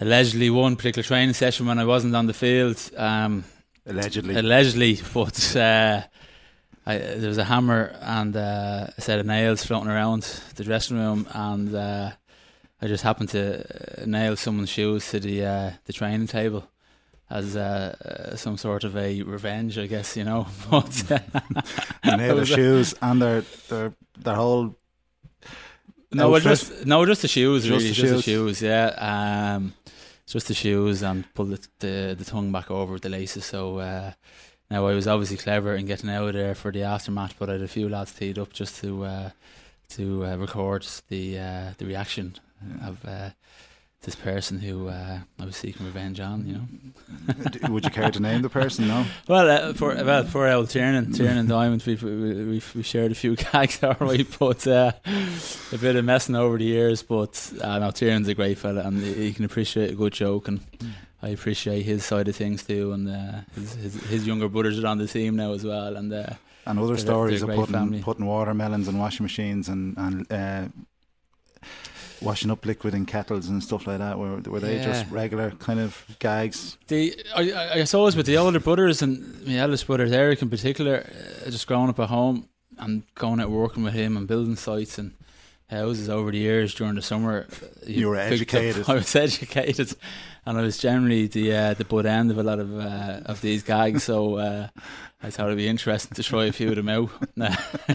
allegedly 0.00 0.50
one 0.50 0.76
particular 0.76 1.02
training 1.02 1.34
session 1.34 1.66
when 1.66 1.78
I 1.78 1.84
wasn't 1.84 2.14
on 2.14 2.26
the 2.26 2.34
field. 2.34 2.78
Um, 2.96 3.44
allegedly, 3.86 4.34
allegedly, 4.36 5.00
but 5.14 5.56
uh, 5.56 6.02
I, 6.86 6.98
there 6.98 7.28
was 7.28 7.38
a 7.38 7.44
hammer 7.44 7.96
and 8.00 8.36
uh, 8.36 8.86
a 8.96 9.00
set 9.00 9.18
of 9.18 9.26
nails 9.26 9.64
floating 9.66 9.90
around 9.90 10.22
the 10.54 10.62
dressing 10.62 10.96
room, 10.96 11.26
and 11.32 11.74
uh, 11.74 12.12
I 12.80 12.86
just 12.86 13.02
happened 13.02 13.30
to 13.30 14.02
uh, 14.02 14.06
nail 14.06 14.36
someone's 14.36 14.68
shoes 14.70 15.10
to 15.10 15.18
the 15.18 15.44
uh, 15.44 15.70
the 15.84 15.92
training 15.92 16.28
table 16.28 16.68
as 17.28 17.56
uh, 17.56 18.36
some 18.36 18.56
sort 18.56 18.84
of 18.84 18.96
a 18.96 19.22
revenge, 19.22 19.78
I 19.78 19.86
guess 19.86 20.16
you 20.16 20.24
know. 20.24 20.46
But 20.70 21.22
nail 22.04 22.36
their 22.36 22.46
shoes 22.58 22.94
and 23.02 23.20
their 23.20 23.40
their 23.68 23.92
their 24.18 24.34
whole. 24.36 24.76
No, 26.12 26.30
well, 26.30 26.40
just 26.40 26.86
no, 26.86 27.04
just 27.04 27.22
the 27.22 27.28
shoes. 27.28 27.64
Just 27.64 27.70
really, 27.70 27.88
the 27.88 27.94
just 27.94 28.06
shoes. 28.06 28.16
the 28.16 28.22
shoes. 28.22 28.62
Yeah, 28.62 29.56
um, 29.56 29.74
just 30.26 30.46
the 30.46 30.54
shoes, 30.54 31.02
and 31.02 31.24
pull 31.34 31.46
the, 31.46 31.66
the, 31.80 32.14
the 32.16 32.24
tongue 32.24 32.52
back 32.52 32.70
over 32.70 32.98
the 32.98 33.08
laces. 33.08 33.44
So 33.44 33.78
uh, 33.78 34.12
now 34.70 34.86
I 34.86 34.94
was 34.94 35.06
obviously 35.06 35.36
clever 35.36 35.74
in 35.74 35.86
getting 35.86 36.10
out 36.10 36.28
of 36.28 36.34
there 36.34 36.54
for 36.54 36.72
the 36.72 36.82
aftermath, 36.82 37.34
but 37.38 37.48
I 37.48 37.52
had 37.52 37.62
a 37.62 37.68
few 37.68 37.88
lads 37.88 38.12
teed 38.12 38.38
up 38.38 38.52
just 38.52 38.80
to 38.80 39.04
uh, 39.04 39.30
to 39.90 40.26
uh, 40.26 40.36
record 40.36 40.86
the 41.08 41.38
uh, 41.38 41.70
the 41.78 41.86
reaction 41.86 42.34
of 42.82 43.04
uh, 43.04 43.30
this 44.02 44.14
person 44.14 44.58
who 44.58 44.88
uh, 44.88 45.18
I 45.38 45.44
was 45.44 45.56
seeking 45.56 45.84
revenge 45.84 46.20
on. 46.20 46.46
You 46.46 46.54
know. 46.54 47.68
Would 47.72 47.84
you 47.84 47.90
care 47.90 48.10
to 48.10 48.20
name 48.20 48.42
the 48.42 48.48
person? 48.48 48.88
No. 48.88 49.04
Well, 49.28 49.50
uh, 49.50 49.72
for 49.74 49.94
well 49.94 50.24
for 50.24 50.48
old 50.48 50.70
Tiernan, 50.70 51.12
Tiernan 51.12 51.46
Diamond, 51.46 51.82
we've 51.86 52.02
we, 52.02 52.62
we 52.74 52.82
shared 52.82 53.12
a 53.12 53.14
few 53.14 53.36
gags 53.52 53.82
our 53.82 53.96
way, 54.00 54.24
but 54.38 54.66
uh, 54.66 54.92
a 55.72 55.78
bit 55.78 55.96
of 55.96 56.04
messing 56.04 56.36
over 56.36 56.58
the 56.58 56.64
years. 56.64 57.02
But 57.02 57.52
uh, 57.60 57.78
no, 57.78 57.90
Tiernan's 57.90 58.28
a 58.28 58.34
great 58.34 58.58
fella, 58.58 58.82
and 58.82 59.02
he 59.02 59.32
can 59.32 59.44
appreciate 59.44 59.90
a 59.90 59.94
good 59.94 60.12
joke, 60.12 60.48
and 60.48 60.60
I 61.26 61.30
appreciate 61.30 61.82
his 61.82 62.04
side 62.04 62.28
of 62.28 62.36
things 62.36 62.64
too. 62.64 62.92
And 62.92 63.08
uh, 63.08 63.40
his, 63.54 63.74
his, 63.74 63.94
his 64.04 64.26
younger 64.26 64.48
brothers 64.48 64.82
are 64.82 64.86
on 64.86 64.98
the 64.98 65.06
team 65.06 65.36
now 65.36 65.52
as 65.52 65.64
well, 65.64 65.96
and. 65.96 66.12
Uh, 66.12 66.34
and 66.68 66.80
other 66.80 66.96
stories 66.96 67.42
of 67.42 67.50
putting, 67.50 68.02
putting 68.02 68.26
watermelons 68.26 68.88
in 68.88 68.98
washing 68.98 69.22
machines 69.22 69.68
and 69.68 69.96
and 69.96 70.32
uh, 70.32 70.66
washing 72.20 72.50
up 72.50 72.64
liquid 72.64 72.94
in 72.94 73.06
kettles 73.06 73.48
and 73.48 73.62
stuff 73.62 73.86
like 73.86 73.98
that? 73.98 74.18
Were 74.18 74.38
were 74.40 74.60
they 74.60 74.76
yeah. 74.76 74.84
just 74.84 75.10
regular 75.10 75.50
kind 75.52 75.80
of 75.80 76.04
gags? 76.18 76.76
The 76.88 77.14
I, 77.34 77.80
I 77.80 77.84
suppose 77.84 78.16
with 78.16 78.26
the 78.26 78.36
older 78.36 78.60
brothers 78.60 79.02
and 79.02 79.46
my 79.46 79.56
eldest 79.58 79.86
brother 79.86 80.06
Eric 80.06 80.42
in 80.42 80.50
particular, 80.50 81.08
uh, 81.46 81.50
just 81.50 81.66
growing 81.66 81.88
up 81.88 82.00
at 82.00 82.08
home 82.08 82.48
and 82.78 83.02
going 83.14 83.40
out 83.40 83.50
working 83.50 83.82
with 83.82 83.94
him 83.94 84.16
and 84.16 84.26
building 84.26 84.56
sites 84.56 84.98
and 84.98 85.12
houses 85.68 86.08
over 86.08 86.30
the 86.30 86.38
years 86.38 86.74
during 86.74 86.94
the 86.94 87.02
summer. 87.02 87.46
You, 87.86 88.00
you 88.00 88.08
were 88.08 88.16
educated. 88.16 88.82
Up, 88.82 88.88
I 88.90 88.94
was 88.94 89.14
educated, 89.14 89.94
and 90.44 90.58
I 90.58 90.62
was 90.62 90.78
generally 90.78 91.26
the 91.26 91.54
uh, 91.54 91.74
the 91.74 91.84
butt 91.84 92.06
end 92.06 92.30
of 92.30 92.38
a 92.38 92.42
lot 92.42 92.58
of 92.58 92.78
uh, 92.78 93.20
of 93.26 93.40
these 93.40 93.62
gags. 93.62 94.04
So 94.04 94.36
uh, 94.36 94.68
I 95.22 95.30
thought 95.30 95.46
it'd 95.46 95.58
be 95.58 95.68
interesting 95.68 96.14
to 96.14 96.22
try 96.22 96.44
a 96.44 96.52
few 96.52 96.70
of 96.70 96.76
them 96.76 96.88
out 96.88 97.10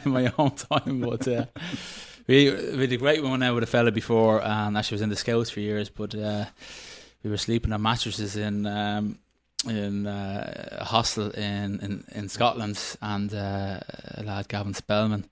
in 0.06 0.12
my 0.12 0.32
own 0.38 0.52
time. 0.52 1.02
But 1.02 1.28
uh, 1.28 1.46
we 2.28 2.52
we 2.52 2.82
had 2.82 2.92
a 2.92 2.98
great 2.98 3.24
one 3.24 3.40
now 3.40 3.54
with 3.54 3.64
a 3.64 3.68
fella 3.68 3.92
before, 3.92 4.44
and 4.44 4.78
actually 4.78 4.96
was 4.96 5.02
in 5.02 5.10
the 5.10 5.16
scouts 5.16 5.50
for 5.50 5.60
years. 5.60 5.90
But 5.90 6.16
uh, 6.16 6.46
we 7.24 7.30
were 7.30 7.38
sleeping 7.38 7.72
on 7.72 7.82
mattresses 7.82 8.36
in 8.36 8.66
um, 8.66 9.20
in 9.68 10.08
uh, 10.08 10.78
a 10.80 10.86
hostel 10.86 11.30
in, 11.32 11.80
in, 11.82 12.04
in 12.14 12.30
Scotland, 12.30 12.98
and 13.02 13.34
uh, 13.34 13.80
a 14.16 14.24
lad 14.24 14.48
Gavin 14.48 14.74
Spellman, 14.74 15.26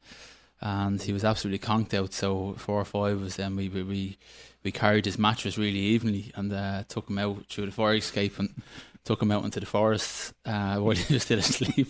and 0.61 1.01
he 1.01 1.13
was 1.13 1.23
absolutely 1.23 1.59
conked 1.59 1.93
out. 1.93 2.13
So 2.13 2.53
four 2.57 2.79
or 2.79 2.85
five 2.85 3.21
us, 3.23 3.35
then 3.37 3.55
we 3.55 3.69
we 3.69 4.17
we 4.63 4.71
carried 4.71 5.05
his 5.05 5.17
mattress 5.17 5.57
really 5.57 5.79
evenly 5.79 6.31
and 6.35 6.51
uh, 6.51 6.83
took 6.87 7.09
him 7.09 7.17
out 7.17 7.45
through 7.49 7.67
the 7.67 7.71
fire 7.71 7.95
escape 7.95 8.37
and 8.39 8.61
took 9.09 9.23
him 9.23 9.31
out 9.31 9.43
into 9.43 9.59
the 9.59 9.65
forest 9.65 10.35
uh, 10.45 10.75
while 10.77 10.95
he 10.95 11.15
was 11.15 11.23
still 11.23 11.39
asleep. 11.39 11.87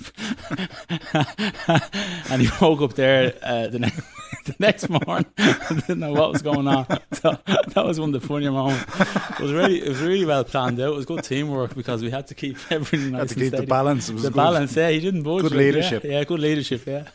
and 2.32 2.42
he 2.42 2.48
woke 2.62 2.82
up 2.82 2.94
there 2.94 3.34
uh, 3.44 3.68
the, 3.68 3.80
ne- 3.80 3.92
the 4.46 4.56
next 4.58 4.88
morning 4.88 5.26
and 5.38 5.82
didn't 5.82 6.00
know 6.00 6.14
what 6.14 6.32
was 6.32 6.42
going 6.42 6.66
on. 6.66 6.86
So 7.12 7.38
that 7.46 7.84
was 7.84 8.00
one 8.00 8.16
of 8.16 8.22
the 8.22 8.26
funnier 8.26 8.54
moments. 8.54 8.86
It 9.32 9.40
was 9.42 9.52
really, 9.52 9.82
it 9.84 9.90
was 9.90 10.00
really 10.00 10.24
well 10.24 10.46
planned 10.46 10.80
out. 10.80 10.94
It 10.94 10.96
was 10.96 11.06
good 11.06 11.26
teamwork 11.26 11.76
because 11.76 12.02
we 12.02 12.10
had 12.10 12.28
to 12.28 12.36
keep 12.36 12.56
everything 12.72 13.12
nice 13.12 13.20
had 13.20 13.30
to 13.30 13.36
keep 13.36 13.48
steady. 13.48 13.66
the 13.66 13.68
balance. 13.68 14.08
the 14.08 14.14
good. 14.14 14.34
balance, 14.34 14.78
yeah. 14.78 14.90
He 14.90 15.02
didn't 15.02 15.24
budge. 15.24 15.42
Good 15.42 15.52
leadership. 15.52 16.06
Yeah, 16.06 16.12
yeah, 16.12 16.24
good 16.24 16.40
leadership. 16.40 16.86
Yeah. 16.88 17.10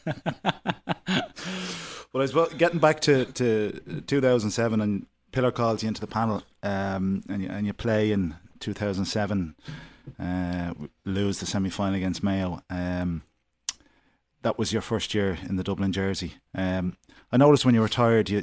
well, 2.12 2.22
I 2.22 2.26
suppose 2.26 2.52
getting 2.58 2.78
back 2.78 3.00
to, 3.00 3.24
to 3.24 4.02
2007 4.06 4.82
and 4.82 5.06
Pillar 5.32 5.50
calls 5.50 5.82
you 5.82 5.88
into 5.88 6.02
the 6.02 6.06
panel 6.06 6.42
um, 6.62 7.22
and, 7.30 7.42
you, 7.42 7.48
and 7.48 7.66
you 7.66 7.72
play 7.72 8.12
in 8.12 8.36
2007 8.60 9.54
uh, 10.18 10.74
lose 11.04 11.40
the 11.40 11.46
semi 11.46 11.70
final 11.70 11.96
against 11.96 12.22
Mayo. 12.22 12.62
Um, 12.70 13.22
that 14.42 14.58
was 14.58 14.72
your 14.72 14.82
first 14.82 15.14
year 15.14 15.38
in 15.48 15.56
the 15.56 15.64
Dublin 15.64 15.92
jersey. 15.92 16.34
Um, 16.54 16.96
I 17.32 17.36
noticed 17.36 17.64
when 17.64 17.74
you 17.74 17.82
retired, 17.82 18.28
you 18.30 18.40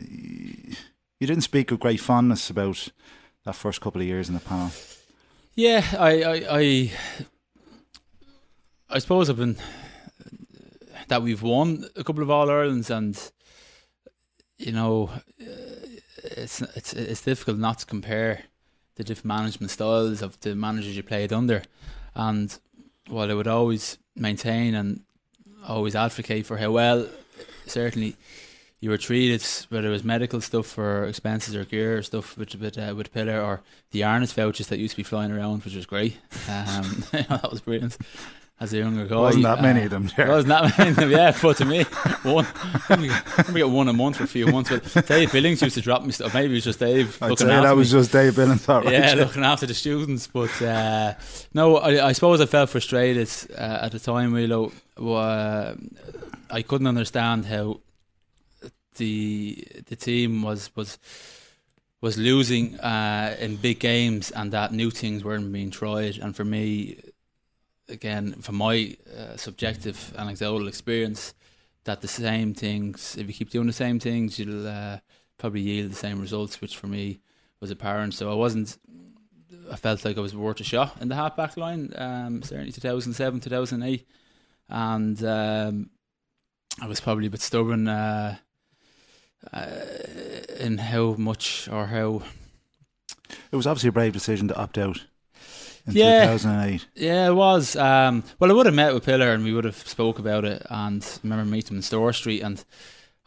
you 1.19 1.27
didn't 1.27 1.43
speak 1.43 1.71
with 1.71 1.79
great 1.79 1.99
fondness 1.99 2.49
about 2.49 2.89
that 3.45 3.55
first 3.55 3.81
couple 3.81 4.01
of 4.01 4.07
years 4.07 4.27
in 4.27 4.33
the 4.33 4.41
panel. 4.41 4.71
Yeah, 5.55 5.85
I 5.97 6.23
I 6.23 6.59
I, 6.59 6.91
I 8.89 8.99
suppose 8.99 9.29
I've 9.29 9.37
been 9.37 9.57
that 11.07 11.21
we've 11.21 11.41
won 11.41 11.85
a 11.95 12.03
couple 12.03 12.23
of 12.23 12.29
All 12.29 12.49
Irelands, 12.49 12.89
and 12.89 13.31
you 14.57 14.71
know, 14.71 15.09
it's 16.23 16.61
it's 16.61 16.93
it's 16.93 17.21
difficult 17.21 17.57
not 17.57 17.79
to 17.79 17.85
compare 17.85 18.45
the 19.01 19.07
different 19.07 19.27
management 19.27 19.71
styles 19.71 20.21
of 20.21 20.39
the 20.41 20.55
managers 20.55 20.95
you 20.95 21.01
played 21.01 21.33
under. 21.33 21.63
And 22.13 22.55
while 23.07 23.31
I 23.31 23.33
would 23.33 23.47
always 23.47 23.97
maintain 24.15 24.75
and 24.75 25.01
always 25.67 25.95
advocate 25.95 26.45
for 26.45 26.57
how 26.57 26.71
well, 26.71 27.07
certainly, 27.65 28.15
you 28.79 28.89
were 28.89 28.97
treated, 28.97 29.43
whether 29.69 29.87
it 29.87 29.91
was 29.91 30.03
medical 30.03 30.41
stuff 30.41 30.77
or 30.77 31.05
expenses 31.05 31.55
or 31.55 31.65
gear 31.65 31.97
or 31.97 32.03
stuff 32.03 32.37
with 32.37 32.55
with, 32.55 32.77
uh, 32.77 32.93
with 32.95 33.13
Pillar 33.13 33.39
or 33.39 33.61
the 33.91 34.01
harness 34.01 34.33
vouchers 34.33 34.67
that 34.67 34.79
used 34.79 34.93
to 34.93 34.97
be 34.97 35.03
flying 35.03 35.31
around, 35.31 35.63
which 35.63 35.75
was 35.75 35.85
great. 35.85 36.17
Um, 36.49 37.03
that 37.11 37.49
was 37.51 37.61
brilliant 37.61 37.97
as 38.61 38.71
a 38.73 38.77
younger 38.77 39.05
guy. 39.05 39.15
Wasn't 39.15 39.43
that 39.43 39.61
many 39.61 39.81
uh, 39.81 39.85
of 39.85 39.89
them? 39.89 40.09
There 40.15 40.27
wasn't 40.27 40.49
that 40.49 40.77
many 40.77 40.91
of 40.91 40.95
them. 40.95 41.09
Yeah, 41.09 41.35
but 41.41 41.57
to 41.57 41.65
me, 41.65 41.83
one. 42.21 42.45
We 43.51 43.59
get 43.59 43.69
one 43.69 43.87
a 43.87 43.93
month 43.93 44.17
for 44.17 44.23
a 44.23 44.27
few 44.27 44.45
months. 44.47 44.69
But 44.69 45.07
Dave 45.07 45.31
Billings 45.31 45.63
used 45.63 45.75
to 45.75 45.81
drop 45.81 46.05
me 46.05 46.11
stuff. 46.11 46.33
Maybe 46.35 46.53
it 46.53 46.57
was 46.57 46.63
just 46.65 46.79
Dave. 46.79 47.21
I'd 47.21 47.39
say 47.39 47.47
that 47.47 47.75
was 47.75 47.91
just 47.91 48.11
Dave 48.11 48.35
Billings. 48.35 48.67
Right, 48.67 48.91
yeah, 48.91 49.15
looking 49.15 49.43
after 49.43 49.65
the 49.65 49.73
students. 49.73 50.27
But 50.27 50.61
uh, 50.61 51.15
no, 51.53 51.77
I, 51.77 52.09
I, 52.09 52.11
suppose 52.11 52.39
I 52.39 52.45
felt 52.45 52.69
frustrated 52.69 53.29
uh, 53.57 53.79
at 53.81 53.93
the 53.93 53.99
time. 53.99 54.31
Really, 54.31 54.71
uh, 54.97 55.73
I 56.51 56.61
couldn't 56.61 56.87
understand 56.87 57.47
how 57.47 57.79
the 58.97 59.67
the 59.87 59.95
team 59.95 60.43
was 60.43 60.69
was 60.75 60.99
was 61.99 62.17
losing 62.17 62.79
uh, 62.79 63.35
in 63.39 63.55
big 63.55 63.79
games 63.79 64.31
and 64.31 64.53
that 64.53 64.71
new 64.71 64.91
things 64.91 65.23
weren't 65.23 65.51
being 65.51 65.71
tried. 65.71 66.17
And 66.17 66.35
for 66.35 66.43
me, 66.43 66.97
again, 67.91 68.33
from 68.41 68.55
my 68.55 68.95
uh, 69.17 69.37
subjective 69.37 70.13
anecdotal 70.17 70.67
experience, 70.67 71.33
that 71.83 72.01
the 72.01 72.07
same 72.07 72.53
things, 72.53 73.15
if 73.17 73.27
you 73.27 73.33
keep 73.33 73.49
doing 73.49 73.67
the 73.67 73.73
same 73.73 73.99
things, 73.99 74.39
you'll 74.39 74.67
uh, 74.67 74.97
probably 75.37 75.61
yield 75.61 75.91
the 75.91 75.95
same 75.95 76.21
results, 76.21 76.61
which 76.61 76.77
for 76.77 76.87
me 76.87 77.19
was 77.59 77.71
apparent. 77.71 78.13
So 78.13 78.31
I 78.31 78.35
wasn't, 78.35 78.77
I 79.71 79.75
felt 79.75 80.05
like 80.05 80.17
I 80.17 80.21
was 80.21 80.35
worth 80.35 80.59
a 80.59 80.63
shot 80.63 80.97
in 81.01 81.09
the 81.09 81.15
half 81.15 81.35
back 81.35 81.57
line, 81.57 81.93
um, 81.95 82.43
certainly 82.43 82.71
2007, 82.71 83.39
2008. 83.39 84.07
And 84.69 85.23
um, 85.23 85.89
I 86.81 86.87
was 86.87 87.01
probably 87.01 87.27
a 87.27 87.29
bit 87.29 87.41
stubborn 87.41 87.87
uh, 87.87 88.37
uh, 89.51 89.67
in 90.59 90.77
how 90.77 91.15
much 91.17 91.67
or 91.69 91.87
how. 91.87 92.23
It 93.51 93.55
was 93.55 93.67
obviously 93.67 93.89
a 93.89 93.93
brave 93.93 94.13
decision 94.13 94.47
to 94.49 94.57
opt 94.57 94.77
out 94.77 95.05
in 95.87 95.93
yeah, 95.93 96.25
2008. 96.25 96.87
Yeah, 96.95 97.27
it 97.27 97.33
was. 97.33 97.75
Um, 97.75 98.23
well, 98.39 98.51
I 98.51 98.53
would 98.53 98.65
have 98.65 98.75
met 98.75 98.93
with 98.93 99.05
Pillar 99.05 99.31
and 99.31 99.43
we 99.43 99.53
would 99.53 99.65
have 99.65 99.75
spoke 99.75 100.19
about 100.19 100.45
it. 100.45 100.65
And 100.69 101.03
I 101.03 101.19
remember 101.23 101.45
meeting 101.45 101.71
him 101.71 101.77
in 101.77 101.81
Store 101.81 102.13
Street 102.13 102.41
and 102.41 102.63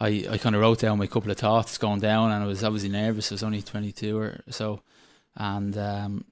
I, 0.01 0.27
I 0.31 0.39
kind 0.39 0.55
of 0.55 0.61
wrote 0.61 0.81
down 0.81 0.99
my 0.99 1.07
couple 1.07 1.31
of 1.31 1.37
thoughts 1.39 1.79
going 1.79 2.01
down 2.01 2.31
and 2.31 2.43
I 2.43 2.47
was 2.47 2.65
obviously 2.65 2.91
nervous. 2.91 3.31
I 3.31 3.35
was 3.35 3.43
only 3.43 3.63
22 3.63 4.19
or 4.19 4.41
so. 4.51 4.83
And 5.37 5.77
um, 5.77 6.25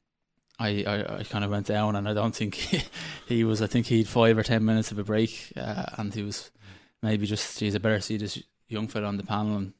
I, 0.59 0.85
I, 0.87 1.19
I 1.19 1.23
kind 1.25 1.45
of 1.45 1.51
went 1.51 1.67
down 1.67 1.97
and 1.97 2.09
I 2.09 2.15
don't 2.15 2.35
think 2.35 2.55
he, 2.57 2.83
he 3.27 3.45
was, 3.45 3.63
I 3.63 3.67
think 3.67 3.87
he 3.87 3.99
had 3.99 4.09
five 4.09 4.39
or 4.39 4.43
10 4.43 4.65
minutes 4.65 4.93
of 4.93 4.99
a 4.99 5.05
break 5.05 5.53
uh, 5.57 5.87
and 5.97 6.13
he 6.15 6.23
was 6.23 6.51
maybe 7.03 7.27
just, 7.27 7.59
he's 7.59 7.75
a 7.75 7.81
better 7.81 8.01
see 8.01 8.17
this 8.17 8.43
young 8.69 8.89
fella 8.89 9.07
on 9.07 9.17
the 9.17 9.25
panel 9.25 9.57
and 9.57 9.73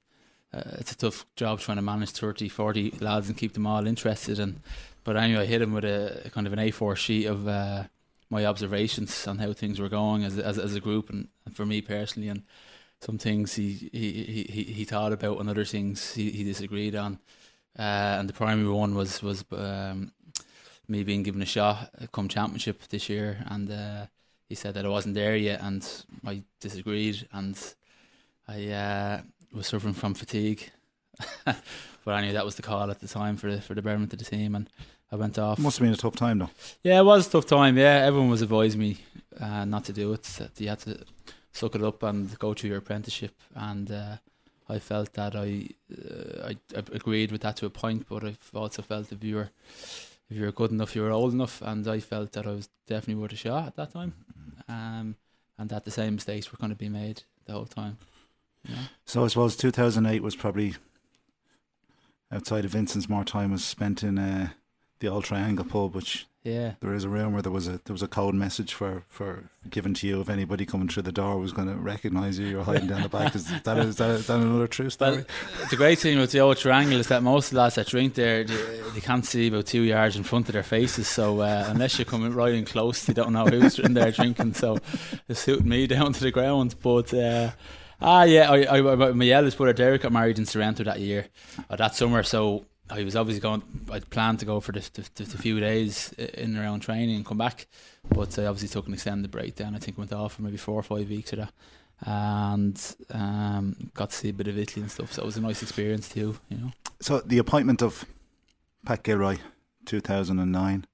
uh, 0.55 0.77
it's 0.79 0.93
a 0.93 0.97
tough 0.97 1.25
job 1.35 1.61
trying 1.61 1.77
to 1.77 1.83
manage 1.83 2.11
30, 2.11 2.49
40 2.49 2.99
lads 3.01 3.29
and 3.29 3.39
keep 3.39 3.55
them 3.55 3.67
all 3.67 3.87
interested. 3.87 4.39
And 4.39 4.61
but 5.05 5.17
anyway, 5.17 5.43
I 5.43 5.47
hit 5.47 5.63
him 5.63 5.73
with 5.73 5.85
a 5.85 6.31
kind 6.33 6.47
of 6.47 6.53
an 6.53 6.59
A4 6.59 6.97
sheet 6.97 7.27
of 7.27 7.49
uh, 7.49 7.85
my 8.31 8.47
observations 8.47 9.27
on 9.27 9.39
how 9.39 9.53
things 9.53 9.79
were 9.79 9.89
going 9.89 10.25
as, 10.25 10.39
as 10.39 10.59
as 10.59 10.75
a 10.75 10.81
group 10.81 11.11
and, 11.11 11.29
and 11.45 11.55
for 11.55 11.67
me 11.67 11.81
personally. 11.83 12.29
And 12.29 12.43
some 13.01 13.19
things 13.19 13.55
he 13.55 13.91
he, 13.93 14.47
he, 14.49 14.63
he 14.63 14.85
thought 14.85 15.13
about 15.13 15.41
and 15.41 15.51
other 15.51 15.65
things 15.65 16.15
he, 16.15 16.31
he 16.31 16.45
disagreed 16.45 16.95
on. 16.95 17.19
Uh, 17.79 18.17
and 18.19 18.29
the 18.29 18.33
primary 18.33 18.69
one 18.69 18.95
was 18.95 19.23
was 19.23 19.45
um, 19.53 20.13
me 20.89 21.03
being 21.03 21.23
given 21.23 21.43
a 21.43 21.47
shot 21.47 21.91
come 22.13 22.29
championship 22.29 22.83
this 22.89 23.09
year, 23.09 23.45
and 23.47 23.71
uh, 23.71 24.07
he 24.49 24.55
said 24.55 24.75
that 24.75 24.85
I 24.85 24.89
wasn't 24.89 25.15
there 25.15 25.37
yet, 25.37 25.61
and 25.63 25.87
I 26.25 26.43
disagreed, 26.61 27.27
and 27.33 27.59
I 28.47 28.69
uh, 28.69 29.21
was 29.53 29.67
suffering 29.67 29.95
from 29.95 30.15
fatigue. 30.15 30.71
but 31.45 31.57
anyway, 32.07 32.35
that 32.35 32.45
was 32.45 32.57
the 32.57 32.63
call 32.63 32.91
at 32.91 33.01
the 33.01 33.09
time 33.09 33.37
for 33.37 33.51
the 33.51 33.61
for 33.61 33.75
the 33.75 33.83
betterment 33.83 34.13
of 34.13 34.19
the 34.19 34.25
team, 34.25 34.55
and 34.55 34.69
I 35.13 35.17
went 35.17 35.39
off. 35.39 35.59
Must 35.59 35.79
have 35.79 35.85
been 35.85 35.93
a 35.93 35.97
tough 35.97 36.17
time 36.17 36.39
though. 36.39 36.51
Yeah, 36.83 37.01
it 37.01 37.05
was 37.05 37.27
a 37.27 37.31
tough 37.31 37.47
time. 37.47 37.77
Yeah, 37.77 37.97
everyone 38.07 38.31
was 38.31 38.43
advising 38.43 38.81
me 38.81 38.97
uh, 39.39 39.67
not 39.67 39.85
to 39.85 39.93
do 39.93 40.13
it. 40.15 40.23
That 40.23 40.59
you 40.59 40.69
had 40.69 40.79
to 40.81 41.05
suck 41.53 41.75
it 41.75 41.83
up 41.83 42.03
and 42.03 42.37
go 42.39 42.55
through 42.55 42.71
your 42.71 42.79
apprenticeship, 42.79 43.35
and 43.55 43.91
uh, 43.91 44.17
I 44.71 44.79
felt 44.79 45.13
that 45.13 45.37
I, 45.37 45.69
uh, 45.93 46.49
I 46.49 46.57
I 46.75 46.83
agreed 46.93 47.31
with 47.31 47.43
that 47.43 47.57
to 47.59 47.67
a 47.67 47.71
point, 47.71 48.07
but 48.09 48.25
I've 48.25 48.51
also 48.55 48.81
felt 48.81 49.13
if 49.13 49.23
you 49.23 49.37
were 49.37 49.51
if 50.31 50.37
you 50.39 50.47
were 50.47 50.53
good 50.53 50.71
enough, 50.71 50.97
you 50.97 51.03
were 51.03 51.11
old 51.11 51.35
enough, 51.35 51.61
and 51.61 51.87
I 51.87 52.01
felt 52.01 52.33
that 52.33 52.47
I 52.47 52.53
was 52.53 52.71
definitely 52.87 53.21
worth 53.21 53.33
a 53.33 53.37
shot 53.37 53.67
at 53.67 53.77
that 53.77 53.93
time, 53.93 54.15
um, 54.67 55.17
and 55.59 55.69
that 55.69 55.85
the 55.85 55.91
same 55.91 56.15
mistakes 56.15 56.51
were 56.51 56.59
going 56.59 56.73
to 56.73 56.77
be 56.77 56.89
made 56.89 57.25
the 57.45 57.53
whole 57.53 57.67
time. 57.67 57.99
Yeah. 58.67 58.85
So 59.05 59.25
I 59.25 59.29
suppose 59.29 59.57
2008 59.57 60.23
was 60.23 60.37
probably 60.37 60.77
outside 62.31 62.65
of 62.65 62.71
Vincent's 62.71 63.09
more 63.09 63.25
time 63.25 63.53
was 63.53 63.65
spent 63.65 64.03
in 64.03 64.19
uh, 64.19 64.49
the 65.03 65.09
old 65.09 65.25
Triangle 65.25 65.65
pub, 65.67 65.95
which 65.95 66.27
Yeah. 66.45 66.73
there 66.81 66.93
is 66.95 67.05
a 67.05 67.09
rumor 67.09 67.41
there 67.43 67.53
was 67.53 67.69
a 67.69 67.81
there 67.85 67.93
was 67.95 68.03
a 68.03 68.09
code 68.09 68.35
message 68.35 68.73
for, 68.75 69.05
for 69.09 69.45
given 69.71 69.95
to 69.95 70.07
you 70.09 70.21
if 70.21 70.29
anybody 70.29 70.65
coming 70.67 70.89
through 70.89 71.05
the 71.05 71.13
door 71.13 71.39
was 71.39 71.53
going 71.53 71.69
to 71.69 71.77
recognise 71.77 72.39
you. 72.39 72.47
You're 72.47 72.65
hiding 72.65 72.89
down 72.89 73.03
the 73.03 73.09
back. 73.09 73.35
Is 73.37 73.47
that 73.63 73.79
is 73.79 73.97
that, 73.97 74.11
is 74.11 74.27
that 74.27 74.41
another 74.41 74.67
true 74.67 74.91
story? 74.91 75.19
Well, 75.19 75.69
the 75.71 75.77
great 75.77 75.99
thing 76.01 76.19
with 76.19 76.33
the 76.33 76.41
old 76.41 76.57
triangle 76.57 76.99
is 76.99 77.07
that 77.09 77.23
most 77.23 77.47
of 77.49 77.53
the 77.55 77.61
lads 77.61 77.75
that 77.77 77.87
drink 77.87 78.15
there, 78.15 78.43
they, 78.45 78.81
they 78.95 79.01
can't 79.01 79.25
see 79.25 79.49
about 79.49 79.67
two 79.67 79.83
yards 79.83 80.17
in 80.17 80.25
front 80.25 80.49
of 80.49 80.55
their 80.55 80.63
faces. 80.65 81.07
So 81.07 81.41
uh, 81.41 81.67
unless 81.69 81.99
you're 81.99 82.07
coming 82.07 82.33
right 82.35 82.55
in 82.55 82.65
close, 82.65 83.05
they 83.05 83.13
don't 83.13 83.33
know 83.33 83.47
who's 83.47 83.79
in 83.79 83.95
there 83.95 84.11
drinking. 84.11 84.55
So 84.55 84.79
it's 85.29 85.41
suiting 85.41 85.69
me 85.69 85.87
down 85.97 86.13
to 86.13 86.21
the 86.21 86.33
ground. 86.33 86.75
But 86.83 87.15
uh, 87.15 87.51
ah, 88.01 88.25
yeah, 88.25 88.51
I, 88.51 88.79
I, 88.79 89.13
my 89.13 89.29
eldest 89.29 89.57
brother 89.59 89.73
Derek 89.75 90.03
got 90.03 90.13
married 90.13 90.39
in 90.41 90.47
Sorrento 90.47 90.83
that 90.85 90.99
year, 90.99 91.27
or 91.71 91.77
that 91.77 91.95
summer. 91.95 92.25
So 92.25 92.65
I 92.91 93.05
was 93.05 93.17
obviously 93.17 93.41
going. 93.41 93.63
I'd 93.91 94.11
planned 94.11 94.41
to 94.41 94.47
go 94.47 94.61
for 94.61 94.73
the, 94.73 94.87
the, 95.15 95.25
few 95.25 95.61
days 95.61 96.13
in 96.13 96.57
and 96.57 96.59
around 96.59 96.81
training 96.81 97.17
and 97.17 97.25
come 97.25 97.39
back, 97.39 97.67
but 98.09 98.39
I 98.39 98.47
obviously 98.47 98.69
took 98.69 98.87
an 98.87 98.95
extended 98.95 99.31
break. 99.31 99.57
Then 99.57 99.75
I 99.75 99.79
think 99.79 99.97
I 99.97 100.01
went 100.01 100.13
off 100.13 100.35
for 100.35 100.43
maybe 100.43 100.57
four 100.57 100.75
or 100.75 100.83
five 100.83 101.09
weeks 101.09 101.33
or 101.33 101.37
that 101.37 101.53
and 102.05 102.97
um, 103.11 103.91
got 103.95 104.11
to 104.11 104.17
see 104.17 104.29
a 104.31 104.33
bit 104.33 104.49
of 104.49 104.59
Italy 104.59 104.83
and 104.83 104.91
stuff. 104.91 105.13
So 105.13 105.23
it 105.23 105.27
was 105.27 105.37
a 105.37 105.41
nice 105.41 105.63
experience 105.63 106.09
too, 106.09 106.39
you 106.49 106.57
know. 106.57 106.73
So 107.01 107.21
the 107.21 107.39
appointment 107.39 107.83
of 107.83 108.05
Pat 108.85 109.03
Gilroy, 109.03 109.39
2009, 109.87 110.87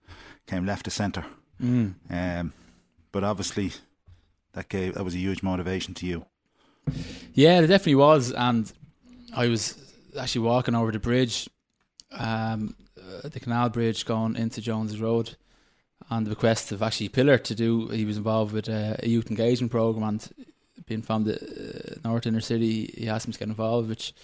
came 0.46 0.66
left 0.66 0.84
to 0.84 0.90
centre. 0.90 1.24
Mm. 1.60 1.94
Um, 2.10 2.52
but 3.12 3.24
obviously, 3.24 3.72
that 4.52 4.68
gave 4.68 4.94
that 4.94 5.04
was 5.04 5.14
a 5.14 5.18
huge 5.18 5.42
motivation 5.42 5.94
to 5.94 6.06
you. 6.06 6.26
Yeah, 7.34 7.60
it 7.60 7.66
definitely 7.66 7.96
was, 7.96 8.32
and 8.32 8.70
I 9.34 9.48
was 9.48 9.92
actually 10.18 10.42
walking 10.42 10.74
over 10.74 10.90
the 10.90 10.98
bridge, 10.98 11.48
um, 12.12 12.74
uh, 12.98 13.28
the 13.28 13.40
canal 13.40 13.68
bridge 13.68 14.04
going 14.04 14.36
into 14.36 14.60
Jones 14.60 15.00
Road, 15.00 15.36
on 16.10 16.24
the 16.24 16.30
request 16.30 16.72
of 16.72 16.82
actually 16.82 17.08
Pillar 17.08 17.38
to 17.38 17.54
do. 17.54 17.88
He 17.88 18.04
was 18.04 18.16
involved 18.16 18.52
with 18.52 18.68
uh, 18.68 18.96
a 19.00 19.08
youth 19.08 19.30
engagement 19.30 19.70
program 19.70 20.04
and 20.04 20.46
being 20.86 21.02
from 21.02 21.24
the 21.24 21.34
uh, 21.36 22.08
North 22.08 22.26
Inner 22.26 22.40
City, 22.40 22.92
he 22.96 23.08
asked 23.08 23.26
me 23.26 23.34
to 23.34 23.38
get 23.38 23.48
involved, 23.48 23.88
which 23.88 24.14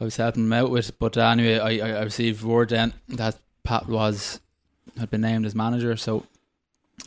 I 0.00 0.04
was 0.04 0.16
helping 0.16 0.44
him 0.44 0.52
out 0.52 0.70
with. 0.70 0.98
But 0.98 1.16
anyway, 1.16 1.58
I, 1.58 1.98
I 1.98 2.02
received 2.02 2.42
word 2.42 2.68
then 2.68 2.92
that 3.08 3.36
Pat 3.64 3.88
was 3.88 4.40
had 4.98 5.10
been 5.10 5.22
named 5.22 5.46
as 5.46 5.54
manager, 5.54 5.96
so 5.96 6.26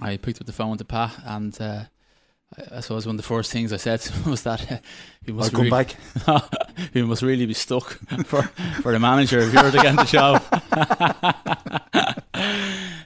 I 0.01 0.17
picked 0.17 0.41
up 0.41 0.47
the 0.47 0.53
phone 0.53 0.77
to 0.77 0.85
Pat, 0.85 1.13
and 1.25 1.59
uh, 1.61 1.83
I, 2.71 2.79
suppose 2.79 3.05
one 3.05 3.15
of 3.15 3.17
the 3.21 3.27
first 3.27 3.51
things 3.51 3.71
I 3.71 3.77
said 3.77 4.01
was 4.25 4.43
that 4.43 4.71
uh, 4.71 4.77
he 5.25 5.31
I'll 5.31 5.37
must 5.37 5.51
come 5.51 5.69
really, 5.69 5.71
back. 5.71 5.95
he 6.93 7.01
must 7.01 7.21
really 7.21 7.45
be 7.45 7.53
stuck 7.53 7.91
for 8.25 8.43
for 8.81 8.91
the 8.91 8.99
manager 8.99 9.39
if 9.39 9.53
you 9.53 9.61
were 9.61 9.71
to 9.71 9.81
get 9.81 9.95
the 9.95 10.03
job. 10.05 10.41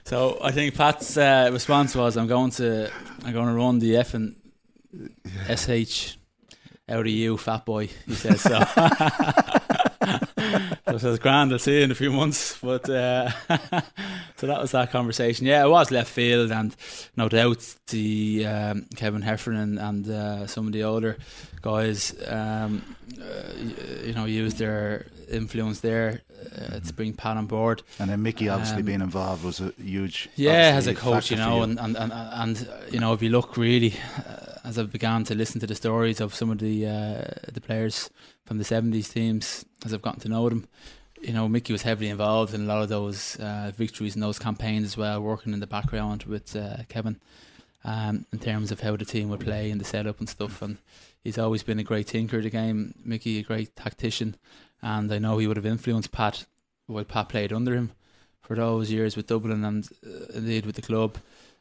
so 0.04 0.38
I 0.42 0.50
think 0.50 0.74
Pat's 0.74 1.16
uh, 1.16 1.50
response 1.52 1.94
was, 1.94 2.16
"I'm 2.16 2.26
going 2.26 2.50
to 2.52 2.90
I'm 3.24 3.32
going 3.32 3.48
to 3.48 3.54
run 3.54 3.78
the 3.78 3.96
F 3.96 4.14
and 4.14 4.36
sh 5.56 6.16
out 6.88 7.00
of 7.00 7.06
you, 7.06 7.36
fat 7.36 7.64
boy." 7.64 7.88
He 8.06 8.14
says 8.14 8.40
so. 8.40 8.58
So 10.86 10.94
I 10.94 10.98
says, 10.98 11.18
"Grand, 11.18 11.52
I'll 11.52 11.58
see 11.58 11.78
you 11.78 11.84
in 11.84 11.90
a 11.90 11.94
few 11.94 12.10
months." 12.12 12.58
But 12.62 12.88
uh, 12.88 13.30
so 14.36 14.46
that 14.46 14.60
was 14.60 14.72
that 14.72 14.90
conversation. 14.90 15.46
Yeah, 15.46 15.64
it 15.64 15.68
was 15.68 15.90
left 15.90 16.10
field, 16.10 16.50
and 16.52 16.74
no 17.16 17.28
doubt 17.28 17.74
the 17.88 18.46
um, 18.46 18.86
Kevin 18.96 19.22
Heffernan 19.22 19.78
and 19.78 20.08
uh, 20.08 20.46
some 20.46 20.66
of 20.66 20.72
the 20.72 20.84
older 20.84 21.16
guys, 21.62 22.14
um, 22.28 22.82
uh, 23.20 23.52
you 24.04 24.12
know, 24.12 24.26
used 24.26 24.58
their 24.58 25.06
influence 25.30 25.80
there 25.80 26.20
uh, 26.58 26.78
to 26.80 26.92
bring 26.92 27.14
Pat 27.14 27.36
on 27.38 27.46
board. 27.46 27.82
And 27.98 28.10
then 28.10 28.22
Mickey 28.22 28.50
obviously 28.50 28.80
Um, 28.80 28.84
being 28.86 29.00
involved 29.00 29.42
was 29.44 29.60
a 29.60 29.72
huge. 29.82 30.28
Yeah, 30.36 30.74
as 30.76 30.86
a 30.86 30.94
coach, 30.94 31.30
you 31.30 31.36
know, 31.38 31.62
and 31.62 31.78
and, 31.80 31.96
and 31.96 32.12
and 32.12 32.68
you 32.92 33.00
know, 33.00 33.14
if 33.14 33.22
you 33.22 33.30
look 33.30 33.56
really, 33.56 33.94
uh, 34.18 34.43
as 34.64 34.78
I 34.78 34.82
began 34.84 35.24
to 35.24 35.34
listen 35.34 35.60
to 35.60 35.66
the 35.66 35.74
stories 35.74 36.20
of 36.20 36.34
some 36.34 36.50
of 36.50 36.58
the 36.58 36.86
uh, 36.86 37.50
the 37.52 37.60
players 37.60 38.10
from 38.46 38.58
the 38.58 38.64
seventies 38.64 39.08
teams, 39.08 39.64
as 39.84 39.92
I've 39.92 40.02
gotten 40.02 40.20
to 40.20 40.28
know 40.28 40.48
them, 40.48 40.66
you 41.20 41.32
know, 41.32 41.48
Mickey 41.48 41.72
was 41.72 41.82
heavily 41.82 42.08
involved 42.08 42.54
in 42.54 42.62
a 42.62 42.66
lot 42.66 42.82
of 42.82 42.88
those 42.88 43.36
uh, 43.36 43.72
victories 43.76 44.14
and 44.14 44.22
those 44.22 44.38
campaigns 44.38 44.84
as 44.84 44.96
well, 44.96 45.20
working 45.20 45.52
in 45.52 45.60
the 45.60 45.66
background 45.66 46.24
with 46.24 46.54
uh, 46.56 46.78
Kevin, 46.88 47.20
um, 47.84 48.26
in 48.32 48.38
terms 48.38 48.70
of 48.72 48.80
how 48.80 48.96
the 48.96 49.04
team 49.04 49.28
would 49.28 49.40
play 49.40 49.70
and 49.70 49.80
the 49.80 49.84
setup 49.84 50.18
and 50.18 50.28
stuff. 50.28 50.60
And 50.62 50.78
he's 51.22 51.38
always 51.38 51.62
been 51.62 51.78
a 51.78 51.84
great 51.84 52.08
thinker 52.08 52.38
of 52.38 52.42
the 52.42 52.50
game. 52.50 52.94
Mickey, 53.04 53.38
a 53.38 53.42
great 53.42 53.74
tactician, 53.76 54.36
and 54.82 55.12
I 55.12 55.18
know 55.18 55.38
he 55.38 55.46
would 55.46 55.56
have 55.56 55.66
influenced 55.66 56.12
Pat 56.12 56.46
while 56.86 57.04
Pat 57.04 57.28
played 57.30 57.52
under 57.52 57.74
him 57.74 57.92
for 58.42 58.56
those 58.56 58.90
years 58.90 59.16
with 59.16 59.26
Dublin 59.26 59.64
and 59.64 59.88
uh, 60.06 60.26
indeed 60.34 60.66
with 60.66 60.76
the 60.76 60.82
club. 60.82 61.16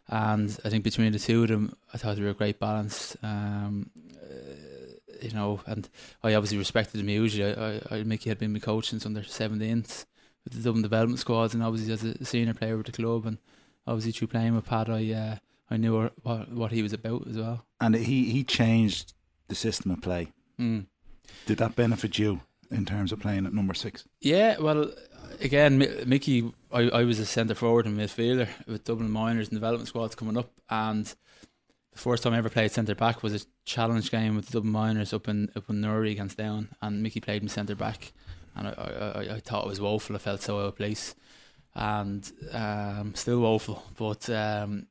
And 0.10 0.58
I 0.66 0.70
think 0.70 0.84
between 0.84 1.12
the 1.13 1.20
two 1.20 1.44
of 1.44 1.50
them, 1.50 1.76
I 1.94 1.98
thought 1.98 2.18
they 2.18 2.22
were 2.24 2.30
a 2.30 2.34
great 2.34 2.60
balance. 2.60 3.16
Um, 3.24 3.89
uh, 4.22 4.96
you 5.22 5.32
know, 5.32 5.62
and 5.66 5.88
I 6.24 6.34
obviously 6.34 6.58
respected 6.58 7.00
him 7.00 7.08
hugely. 7.08 7.46
I, 7.46 7.76
I, 7.78 7.82
I 7.92 8.04
Mickey 8.04 8.30
had 8.30 8.39
been 8.39 8.52
my 8.54 8.60
coach 8.60 8.89
since 8.89 9.06
under 9.06 9.22
17s 9.22 10.06
with 10.44 10.54
the 10.54 10.60
Dublin 10.62 10.82
development 10.84 11.20
squads, 11.20 11.54
and 11.54 11.63
obviously 11.63 11.94
as 11.94 12.04
a 12.04 12.26
senior 12.26 12.54
player 12.54 12.76
with 12.76 12.88
the 12.88 12.92
club, 12.92 13.26
and 13.26 13.38
obviously 13.88 14.12
through 14.12 14.28
playing 14.28 14.56
with 14.56 14.66
Pat, 14.66 14.89
I 14.89 15.12
uh, 15.13 15.36
I 15.72 15.78
knew 15.78 15.96
what- 15.98 16.13
what 16.24 16.52
what 16.52 16.72
he 16.74 16.84
was 16.84 16.92
about 16.94 17.26
as 17.28 17.38
well. 17.38 17.66
And 17.80 17.96
he 17.96 18.26
he 18.30 18.44
changed 18.44 19.13
the 19.48 19.56
system 19.56 19.92
of 19.92 20.02
play. 20.02 20.34
Mm. 20.60 20.88
Did 21.46 21.58
that 21.60 21.76
benefit 21.76 22.20
you 22.20 22.42
in 22.70 22.86
terms 22.86 23.12
of 23.13 23.20
playing 23.22 23.46
at 23.46 23.54
number 23.54 23.74
six? 23.74 24.04
Yeah, 24.20 24.58
well, 24.60 24.92
again, 25.40 25.78
Mi- 25.78 26.06
Mickey, 26.06 26.52
I, 26.72 26.82
I 26.90 27.04
was 27.04 27.20
a 27.20 27.26
centre 27.26 27.56
forward 27.56 27.86
and 27.86 27.98
midfielder 27.98 28.48
with 28.68 28.84
Dublin 28.84 29.12
minors 29.12 29.50
and 29.50 29.56
development 29.56 29.88
squads 29.88 30.16
coming 30.16 30.38
up, 30.38 30.52
and 30.70 31.06
the 31.06 32.00
first 32.00 32.24
time 32.24 32.34
I 32.34 32.38
ever 32.38 32.50
played 32.50 32.72
centre 32.72 32.96
back 32.96 33.22
was 33.22 33.44
a 33.44 33.46
challenge 33.66 34.12
game 34.12 34.36
with 34.36 34.48
the 34.48 34.54
Dublin 34.54 34.72
minors 34.72 35.14
up 35.14 35.28
in 35.28 35.52
up 35.56 35.70
in 35.70 35.82
Newry 35.82 36.12
against 36.12 36.38
Down, 36.38 36.70
and 36.82 37.04
Mickey 37.04 37.20
played 37.20 37.44
me 37.44 37.50
centre 37.50 37.76
back, 37.76 38.14
and 38.56 38.68
I, 38.68 38.72
I, 38.72 39.22
I, 39.22 39.36
I 39.36 39.40
thought 39.40 39.66
it 39.66 39.70
was 39.70 39.82
woeful. 39.82 40.16
I 40.16 40.20
felt 40.20 40.42
so 40.42 40.60
out 40.60 40.66
of 40.66 40.76
place, 40.76 41.16
and 41.76 42.32
um, 42.52 43.14
still 43.16 43.40
woeful. 43.42 43.84
But 43.98 44.30
um, 44.30 44.88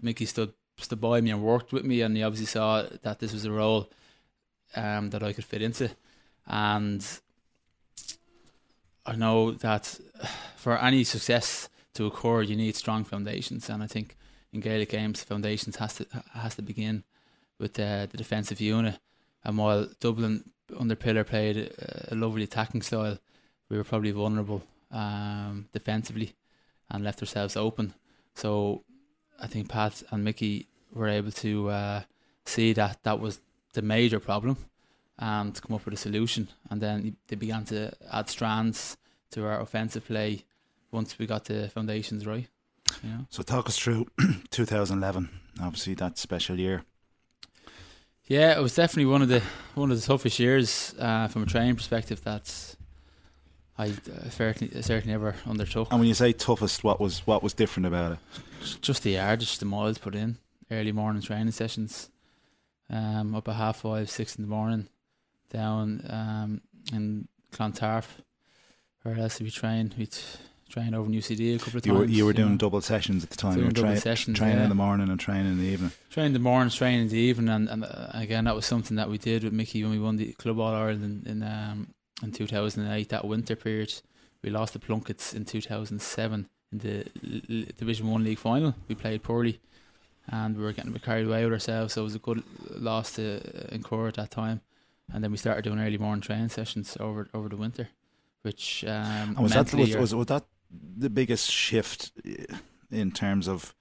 Mickey 0.00 0.26
stood 0.26 0.52
stood 0.78 1.00
by 1.00 1.20
me 1.20 1.30
and 1.30 1.42
worked 1.42 1.72
with 1.72 1.84
me, 1.84 2.00
and 2.00 2.16
he 2.16 2.22
obviously 2.22 2.46
saw 2.46 2.84
that 3.02 3.18
this 3.18 3.32
was 3.32 3.44
a 3.44 3.52
role 3.52 3.90
um, 4.74 5.10
that 5.10 5.22
I 5.22 5.32
could 5.32 5.44
fit 5.44 5.62
into, 5.62 5.90
and 6.46 7.06
I 9.04 9.16
know 9.16 9.52
that 9.52 9.98
for 10.56 10.78
any 10.78 11.04
success 11.04 11.68
to 11.94 12.06
occur, 12.06 12.42
you 12.42 12.56
need 12.56 12.76
strong 12.76 13.04
foundations, 13.04 13.68
and 13.68 13.82
I 13.82 13.86
think 13.86 14.16
in 14.52 14.60
Gaelic 14.60 14.90
games, 14.90 15.22
foundations 15.22 15.76
has 15.76 15.94
to 15.96 16.06
has 16.34 16.54
to 16.56 16.62
begin 16.62 17.04
with 17.58 17.78
uh, 17.78 18.06
the 18.06 18.16
defensive 18.16 18.60
unit. 18.60 18.98
And 19.44 19.58
while 19.58 19.88
Dublin 20.00 20.44
under 20.78 20.94
Pillar 20.94 21.24
played 21.24 21.72
a, 22.10 22.14
lovely 22.14 22.44
attacking 22.44 22.82
style, 22.82 23.18
we 23.68 23.76
were 23.76 23.84
probably 23.84 24.12
vulnerable 24.12 24.62
um, 24.90 25.68
defensively 25.72 26.34
and 26.90 27.02
left 27.02 27.22
ourselves 27.22 27.56
open. 27.56 27.94
So 28.34 28.84
I 29.40 29.46
think 29.46 29.68
Pat 29.68 30.02
and 30.10 30.22
Mickey 30.24 30.68
were 30.92 31.08
able 31.08 31.32
to 31.32 31.70
uh, 31.70 32.02
see 32.44 32.72
that 32.74 33.02
that 33.02 33.20
was 33.20 33.40
the 33.72 33.82
major 33.82 34.20
problem 34.20 34.56
and 35.22 35.62
come 35.62 35.76
up 35.76 35.84
with 35.84 35.94
a 35.94 35.96
solution. 35.96 36.48
And 36.68 36.80
then 36.80 37.16
they 37.28 37.36
began 37.36 37.64
to 37.66 37.92
add 38.10 38.28
strands 38.28 38.96
to 39.30 39.46
our 39.46 39.60
offensive 39.60 40.04
play 40.04 40.44
once 40.90 41.16
we 41.16 41.26
got 41.26 41.44
the 41.44 41.68
foundations 41.68 42.26
right. 42.26 42.48
You 43.04 43.08
know? 43.08 43.26
So 43.30 43.44
talk 43.44 43.68
us 43.68 43.78
through 43.78 44.08
2011. 44.50 45.28
Obviously, 45.62 45.94
that 45.94 46.18
special 46.18 46.58
year. 46.58 46.82
Yeah, 48.24 48.58
it 48.58 48.62
was 48.62 48.74
definitely 48.74 49.12
one 49.12 49.22
of 49.22 49.28
the 49.28 49.42
one 49.74 49.90
of 49.90 50.00
the 50.00 50.06
toughest 50.06 50.38
years 50.38 50.94
uh, 50.98 51.28
from 51.28 51.42
a 51.42 51.46
training 51.46 51.76
perspective. 51.76 52.22
That's 52.22 52.76
I 53.78 53.88
uh, 53.88 54.30
certainly 54.30 54.82
certainly 54.82 55.12
never 55.12 55.36
undertook. 55.46 55.88
And 55.90 56.00
when 56.00 56.08
you 56.08 56.14
say 56.14 56.32
toughest, 56.32 56.82
what 56.82 57.00
was 57.00 57.26
what 57.26 57.42
was 57.42 57.54
different 57.54 57.86
about 57.86 58.12
it? 58.12 58.18
Just 58.80 59.02
the 59.02 59.12
yardage, 59.12 59.58
the 59.58 59.66
miles 59.66 59.98
put 59.98 60.14
in, 60.14 60.38
early 60.70 60.92
morning 60.92 61.22
training 61.22 61.52
sessions, 61.52 62.10
um, 62.88 63.34
up 63.34 63.48
at 63.48 63.56
half 63.56 63.78
five, 63.78 64.08
six 64.08 64.36
in 64.36 64.42
the 64.42 64.48
morning, 64.48 64.88
down 65.52 66.04
um, 66.08 66.60
in 66.92 67.28
Clontarf. 67.52 68.20
Where 69.02 69.18
else 69.18 69.38
did 69.38 69.44
we 69.44 69.50
train? 69.50 69.92
We 69.96 70.08
trained 70.68 70.94
over 70.94 71.06
in 71.06 71.12
UCD 71.12 71.56
a 71.56 71.58
couple 71.58 71.78
of 71.78 71.84
times. 71.84 71.86
You 71.86 71.94
were 71.94 72.04
you 72.04 72.24
were 72.24 72.32
doing 72.32 72.52
know. 72.52 72.58
double 72.58 72.80
sessions 72.80 73.22
at 73.22 73.30
the 73.30 73.36
time. 73.36 73.54
Doing 73.54 73.64
you 73.64 73.68
were 73.68 73.72
double 73.72 73.92
tra- 73.92 74.00
sessions, 74.00 74.38
training 74.38 74.58
yeah. 74.58 74.64
in 74.64 74.68
the 74.68 74.74
morning 74.74 75.08
and 75.10 75.20
training 75.20 75.52
in 75.52 75.58
the 75.58 75.66
evening. 75.66 75.92
Training 76.10 76.28
in 76.28 76.32
the 76.32 76.38
morning, 76.38 76.70
training 76.70 77.02
in 77.02 77.08
the 77.08 77.18
evening, 77.18 77.48
and, 77.48 77.68
and 77.68 77.84
uh, 77.84 78.08
again 78.14 78.44
that 78.44 78.54
was 78.54 78.64
something 78.66 78.96
that 78.96 79.10
we 79.10 79.18
did 79.18 79.44
with 79.44 79.52
Mickey 79.52 79.82
when 79.82 79.92
we 79.92 79.98
won 79.98 80.16
the 80.16 80.32
Club 80.32 80.58
All 80.58 80.74
Ireland 80.74 81.26
in 81.26 81.42
in, 81.42 81.42
um, 81.42 81.88
in 82.22 82.32
2008. 82.32 83.08
That 83.10 83.24
winter 83.24 83.56
period, 83.56 83.92
we 84.42 84.50
lost 84.50 84.72
the 84.72 84.78
Plunkets 84.78 85.34
in 85.34 85.44
2007 85.44 86.48
in 86.72 86.78
the 86.78 86.98
L- 86.98 87.58
L- 87.58 87.64
Division 87.76 88.08
One 88.10 88.24
league 88.24 88.38
final. 88.38 88.74
We 88.88 88.94
played 88.94 89.22
poorly, 89.22 89.60
and 90.28 90.56
we 90.56 90.62
were 90.62 90.72
getting 90.72 90.90
a 90.90 90.94
bit 90.94 91.02
carried 91.02 91.26
away 91.26 91.44
with 91.44 91.52
ourselves. 91.52 91.94
So 91.94 92.02
it 92.02 92.04
was 92.04 92.14
a 92.14 92.20
good 92.20 92.42
loss 92.70 93.12
to 93.16 93.40
uh, 93.40 93.74
incur 93.74 94.08
at 94.08 94.14
that 94.14 94.30
time. 94.30 94.62
And 95.14 95.22
then 95.22 95.30
we 95.30 95.36
started 95.36 95.62
doing 95.64 95.78
early 95.80 95.98
morning 95.98 96.22
training 96.22 96.48
sessions 96.50 96.96
over 97.00 97.28
over 97.34 97.48
the 97.48 97.56
winter, 97.56 97.88
which 98.42 98.84
um, 98.86 99.36
And 99.36 99.38
was 99.38 99.52
that 99.52 99.72
was, 99.74 99.96
was 99.96 100.14
was 100.14 100.26
that 100.26 100.44
the 100.98 101.10
biggest 101.10 101.50
shift 101.50 102.12
uh, 102.26 102.56
in 102.90 103.10
terms 103.12 103.48
of 103.48 103.74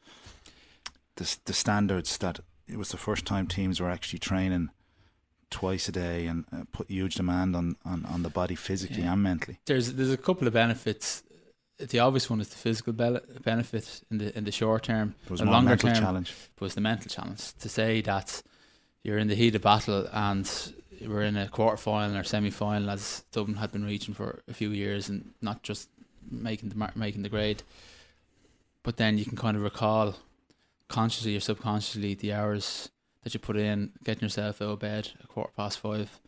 the 1.16 1.38
the 1.46 1.54
standards 1.54 2.18
that 2.18 2.40
it 2.68 2.78
was 2.78 2.90
the 2.90 2.98
first 2.98 3.26
time 3.26 3.48
teams 3.48 3.80
were 3.80 3.90
actually 3.90 4.20
training 4.20 4.70
twice 5.50 5.90
a 5.90 5.92
day 5.92 6.28
and 6.28 6.46
uh, 6.54 6.64
put 6.72 6.90
huge 6.90 7.16
demand 7.16 7.56
on, 7.56 7.76
on, 7.84 8.06
on 8.06 8.24
the 8.24 8.30
body 8.30 8.56
physically 8.56 9.04
Yeah. 9.04 9.14
and 9.14 9.24
mentally. 9.24 9.60
there's 9.66 9.94
there's 9.94 10.14
a 10.14 10.18
couple 10.18 10.48
of 10.48 10.54
benefits. 10.54 11.24
The 11.78 12.00
obvious 12.00 12.30
one 12.30 12.40
is 12.42 12.48
the 12.50 12.58
physical 12.58 12.94
be- 12.94 13.20
benefit 13.44 14.02
in 14.12 14.18
the 14.20 14.38
in 14.38 14.44
the 14.46 14.52
short 14.52 14.84
term. 14.84 15.16
It 15.26 15.32
was 15.32 15.40
The 15.40 15.46
longer 15.48 15.70
mental 15.70 15.90
term- 15.90 16.04
challenge. 16.04 16.34
was 16.60 16.74
the 16.74 16.82
mental 16.82 17.10
challenge 17.10 17.54
to 17.60 17.70
say 17.70 18.02
that 18.02 18.44
you're 19.04 19.18
in 19.22 19.28
the 19.28 19.36
heat 19.36 19.56
of 19.56 19.62
battle 19.62 20.08
and 20.14 20.74
we're 21.08 21.24
in 21.24 21.38
a 21.38 21.48
quarter 21.48 21.78
final 21.78 22.18
or 22.18 22.24
semi 22.24 22.50
final 22.50 22.90
as 22.90 23.24
Dublin 23.32 23.58
had 23.58 23.72
been 23.72 23.86
reaching 23.86 24.14
for 24.14 24.42
a 24.48 24.54
few 24.54 24.70
years 24.70 25.10
and 25.10 25.34
not 25.42 25.64
just 25.64 25.90
making 26.30 26.70
the 26.70 26.92
making 26.96 27.24
the 27.24 27.30
grade, 27.30 27.64
but 28.84 28.98
then 28.98 29.18
you 29.18 29.26
can 29.26 29.38
kind 29.38 29.58
of 29.58 29.64
recall 29.64 30.16
consciously 30.88 31.36
or 31.36 31.40
subconsciously 31.40 32.14
the 32.16 32.34
hours 32.34 32.90
that 33.24 33.34
you 33.34 33.40
put 33.40 33.56
in 33.56 33.92
getting 34.04 34.24
yourself 34.24 34.62
out 34.62 34.70
of 34.70 34.80
bed 34.80 35.10
a 35.24 35.28
quarter 35.28 35.52
past 35.56 35.80
five, 35.80 36.20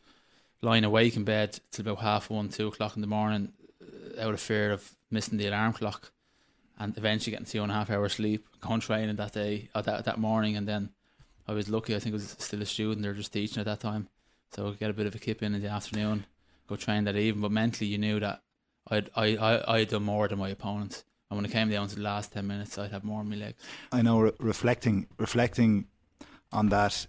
lying 0.62 0.84
awake 0.84 1.16
in 1.16 1.24
bed 1.24 1.60
till 1.72 1.88
about 1.88 2.04
half 2.04 2.30
one 2.30 2.50
two 2.50 2.68
o'clock 2.68 2.96
in 2.96 3.02
the 3.02 3.08
morning, 3.08 3.52
uh, 3.82 4.22
out 4.22 4.34
of 4.34 4.40
fear 4.40 4.72
of 4.72 4.96
missing 5.12 5.38
the 5.38 5.48
alarm 5.48 5.74
clock 5.74 6.12
and 6.80 6.98
eventually 6.98 7.32
getting 7.32 7.46
two 7.46 7.62
and 7.62 7.72
a 7.72 7.76
half 7.76 7.90
hours 7.90 8.14
sleep, 8.14 8.48
going 8.62 8.80
training 8.80 9.16
that 9.16 9.34
day, 9.34 9.70
uh, 9.76 9.82
that 9.82 10.06
that 10.06 10.18
morning, 10.18 10.56
and 10.58 10.68
then 10.68 10.90
I 11.48 11.54
was 11.54 11.70
lucky. 11.70 11.96
I 11.96 12.00
think 12.00 12.14
I 12.14 12.18
was 12.18 12.36
still 12.40 12.62
a 12.62 12.66
student 12.66 13.06
or 13.06 13.14
just 13.14 13.34
teaching 13.34 13.60
at 13.60 13.66
that 13.66 13.80
time, 13.80 14.08
so 14.56 14.72
get 14.72 14.90
a 14.90 14.94
bit 14.94 15.08
of 15.08 15.16
a 15.16 15.20
kip 15.20 15.42
in 15.44 15.56
in 15.56 15.62
the 15.62 15.70
afternoon, 15.70 16.26
go 16.68 16.76
train 16.76 17.04
that 17.06 17.16
evening. 17.16 17.42
But 17.42 17.52
mentally, 17.52 17.88
you 17.88 17.98
knew 17.98 18.20
that 18.20 18.42
I'd 18.88 19.10
I 19.16 19.36
I 19.38 19.78
I'd 19.78 19.90
done 19.90 20.04
more 20.04 20.28
than 20.28 20.40
my 20.40 20.50
opponent, 20.50 21.04
and 21.30 21.38
when 21.38 21.46
it 21.46 21.52
came 21.52 21.70
down 21.70 21.88
to 21.88 21.96
the 21.96 22.02
last 22.02 22.34
ten 22.34 22.48
minutes, 22.48 22.78
I'd 22.78 22.92
have 22.92 23.04
more 23.04 23.20
on 23.20 23.30
my 23.30 23.36
legs. 23.36 23.62
I 23.92 24.02
know 24.02 24.20
re- 24.20 24.32
reflecting 24.40 25.08
reflecting 25.18 25.86
on 26.52 26.70
that 26.70 27.08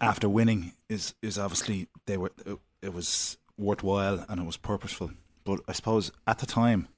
after 0.00 0.28
winning 0.28 0.72
is 0.88 1.14
is 1.22 1.38
obviously 1.38 1.88
they 2.06 2.16
were 2.16 2.32
it, 2.44 2.58
it 2.82 2.94
was 2.94 3.38
worthwhile 3.56 4.24
and 4.28 4.40
it 4.40 4.44
was 4.44 4.56
purposeful. 4.56 5.10
But 5.44 5.60
I 5.68 5.72
suppose 5.72 6.10
at 6.26 6.38
the 6.38 6.46
time, 6.46 6.88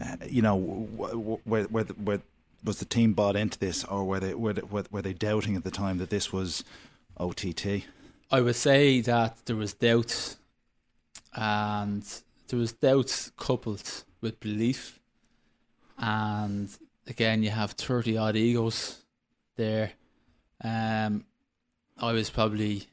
uh, 0.00 0.16
you 0.28 0.42
know, 0.42 0.88
wh- 0.96 1.10
wh- 1.10 1.46
where 1.46 1.64
where 1.64 1.84
where 1.84 2.22
was 2.64 2.78
the 2.78 2.86
team 2.86 3.12
bought 3.12 3.36
into 3.36 3.58
this, 3.58 3.84
or 3.84 4.04
were 4.04 4.20
they 4.20 4.34
were 4.34 4.52
they, 4.52 4.62
were 4.62 4.84
were 4.90 5.02
they 5.02 5.12
doubting 5.12 5.56
at 5.56 5.64
the 5.64 5.70
time 5.70 5.98
that 5.98 6.10
this 6.10 6.32
was 6.32 6.64
OTT? 7.18 7.84
I 8.30 8.40
would 8.40 8.56
say 8.56 9.00
that 9.02 9.44
there 9.46 9.56
was 9.56 9.74
doubt, 9.74 10.36
and 11.34 12.04
there 12.48 12.58
was 12.58 12.72
doubt 12.72 13.30
coupled 13.36 14.04
with 14.20 14.40
belief, 14.40 14.98
and 15.98 16.68
again, 17.06 17.42
you 17.42 17.50
have 17.50 17.72
thirty 17.72 18.16
odd 18.16 18.36
egos 18.36 19.02
there. 19.56 19.92
Um, 20.62 21.24
I 21.98 22.12
was 22.12 22.30
probably 22.30 22.88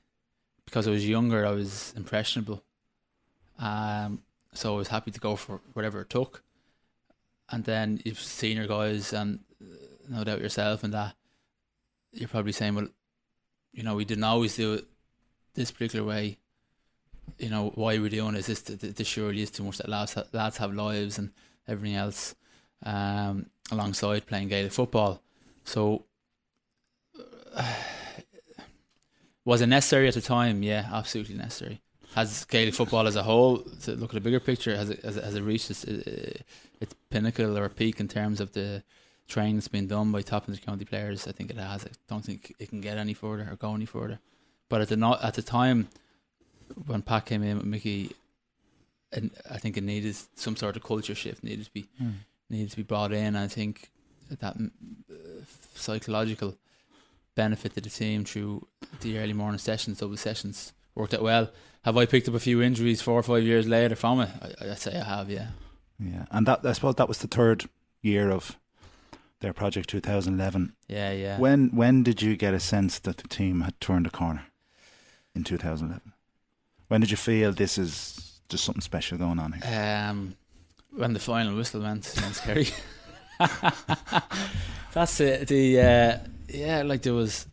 because 0.71 0.87
I 0.87 0.91
was 0.91 1.07
younger, 1.07 1.45
I 1.45 1.51
was 1.51 1.93
impressionable. 1.97 2.63
Um, 3.59 4.21
so 4.53 4.73
I 4.73 4.77
was 4.77 4.87
happy 4.87 5.11
to 5.11 5.19
go 5.19 5.35
for 5.35 5.59
whatever 5.73 6.01
it 6.01 6.09
took. 6.09 6.43
And 7.49 7.65
then 7.65 8.01
you've 8.05 8.19
senior 8.19 8.67
guys 8.67 9.11
and 9.11 9.39
uh, 9.61 9.75
no 10.07 10.23
doubt 10.23 10.39
yourself 10.39 10.83
and 10.85 10.93
that 10.93 11.15
you're 12.13 12.29
probably 12.29 12.53
saying, 12.53 12.75
well, 12.75 12.87
you 13.73 13.83
know, 13.83 13.95
we 13.95 14.05
didn't 14.05 14.23
always 14.23 14.55
do 14.55 14.73
it 14.73 14.85
this 15.53 15.71
particular 15.71 16.05
way. 16.05 16.37
You 17.37 17.49
know, 17.49 17.71
why 17.75 17.97
we're 17.97 18.09
doing 18.09 18.35
is 18.35 18.47
this, 18.47 18.61
this 18.61 19.07
surely 19.07 19.41
is 19.41 19.51
too 19.51 19.63
much 19.63 19.77
that 19.77 19.89
lads, 19.89 20.13
ha- 20.13 20.25
lads 20.33 20.57
have 20.57 20.73
lives 20.73 21.17
and 21.17 21.31
everything 21.67 21.95
else 21.95 22.35
um, 22.85 23.47
alongside 23.71 24.25
playing 24.25 24.49
Gaelic 24.49 24.73
football. 24.73 25.21
So, 25.63 26.05
was 29.45 29.61
it 29.61 29.67
necessary 29.67 30.07
at 30.07 30.15
the 30.15 30.21
time? 30.21 30.63
Yeah, 30.63 30.89
absolutely 30.91 31.35
necessary. 31.35 31.81
Has 32.15 32.43
Gaelic 32.45 32.73
football 32.73 33.07
as 33.07 33.15
a 33.15 33.23
whole, 33.23 33.59
to 33.83 33.91
look 33.93 34.11
at 34.11 34.17
a 34.17 34.21
bigger 34.21 34.41
picture, 34.41 34.75
has 34.75 34.89
it, 34.89 35.01
has 35.03 35.15
it, 35.15 35.23
has 35.23 35.35
it 35.35 35.41
reached 35.41 35.71
its, 35.71 35.85
uh, 35.85 36.33
its 36.81 36.93
pinnacle 37.09 37.57
or 37.57 37.69
peak 37.69 38.01
in 38.01 38.09
terms 38.09 38.41
of 38.41 38.51
the 38.51 38.83
training 39.27 39.55
that's 39.55 39.67
been 39.67 39.87
done 39.87 40.11
by 40.11 40.21
top 40.21 40.47
county 40.65 40.85
players? 40.85 41.27
I 41.27 41.31
think 41.31 41.49
it 41.49 41.57
has. 41.57 41.85
I 41.85 41.89
don't 42.07 42.23
think 42.23 42.53
it 42.59 42.69
can 42.69 42.81
get 42.81 42.97
any 42.97 43.13
further 43.13 43.47
or 43.49 43.55
go 43.55 43.73
any 43.75 43.85
further. 43.85 44.19
But 44.69 44.81
at 44.81 44.89
the 44.89 44.97
not 44.97 45.23
at 45.23 45.33
the 45.33 45.41
time 45.41 45.89
when 46.85 47.01
Pat 47.01 47.25
came 47.25 47.43
in 47.43 47.57
with 47.57 47.65
Mickey, 47.65 48.11
and 49.11 49.31
I 49.49 49.57
think 49.57 49.77
it 49.77 49.83
needed 49.83 50.15
some 50.35 50.55
sort 50.55 50.75
of 50.75 50.83
culture 50.83 51.15
shift 51.15 51.43
needed 51.43 51.65
to 51.65 51.71
be 51.71 51.87
needed 52.49 52.71
to 52.71 52.77
be 52.77 52.83
brought 52.83 53.11
in. 53.11 53.35
I 53.35 53.47
think 53.47 53.89
that 54.29 54.57
mm, 54.57 54.71
uh, 55.11 55.43
psychological 55.75 56.55
benefit 57.35 57.73
to 57.75 57.81
the 57.81 57.89
team 57.89 58.23
through 58.25 58.67
the 59.01 59.17
early 59.17 59.33
morning 59.33 59.57
sessions, 59.57 59.99
double 59.99 60.17
sessions, 60.17 60.73
worked 60.95 61.13
out 61.13 61.21
well. 61.21 61.49
Have 61.83 61.97
I 61.97 62.05
picked 62.05 62.29
up 62.29 62.35
a 62.35 62.39
few 62.39 62.61
injuries 62.61 63.01
four 63.01 63.19
or 63.19 63.23
five 63.23 63.43
years 63.43 63.67
later 63.67 63.95
from 63.95 64.21
it? 64.21 64.29
I, 64.41 64.71
I'd 64.71 64.79
say 64.79 64.99
I 64.99 65.03
have, 65.03 65.29
yeah. 65.29 65.47
Yeah, 65.99 66.25
and 66.31 66.45
that 66.47 66.65
I 66.65 66.73
suppose 66.73 66.95
that 66.95 67.07
was 67.07 67.19
the 67.19 67.27
third 67.27 67.69
year 68.01 68.31
of 68.31 68.57
their 69.41 69.53
project 69.53 69.89
2011. 69.89 70.73
Yeah, 70.87 71.11
yeah. 71.11 71.37
When 71.37 71.69
when 71.75 72.03
did 72.03 72.21
you 72.21 72.37
get 72.37 72.53
a 72.53 72.59
sense 72.59 72.99
that 72.99 73.17
the 73.17 73.27
team 73.27 73.61
had 73.61 73.79
turned 73.81 74.07
a 74.07 74.09
corner 74.09 74.45
in 75.35 75.43
2011? 75.43 76.13
When 76.87 77.01
did 77.01 77.11
you 77.11 77.17
feel 77.17 77.51
this 77.51 77.77
is 77.77 78.39
just 78.49 78.63
something 78.63 78.81
special 78.81 79.17
going 79.17 79.39
on 79.39 79.53
here? 79.53 80.07
Um, 80.09 80.35
when 80.91 81.13
the 81.13 81.19
final 81.19 81.55
whistle 81.55 81.81
went 81.81 82.11
against 82.17 82.43
Kerry. 82.43 82.67
That's 84.93 85.19
it. 85.19 85.47
The 85.47 85.79
uh, 85.79 86.17
yeah, 86.47 86.83
like 86.83 87.01
there 87.01 87.13
was. 87.13 87.47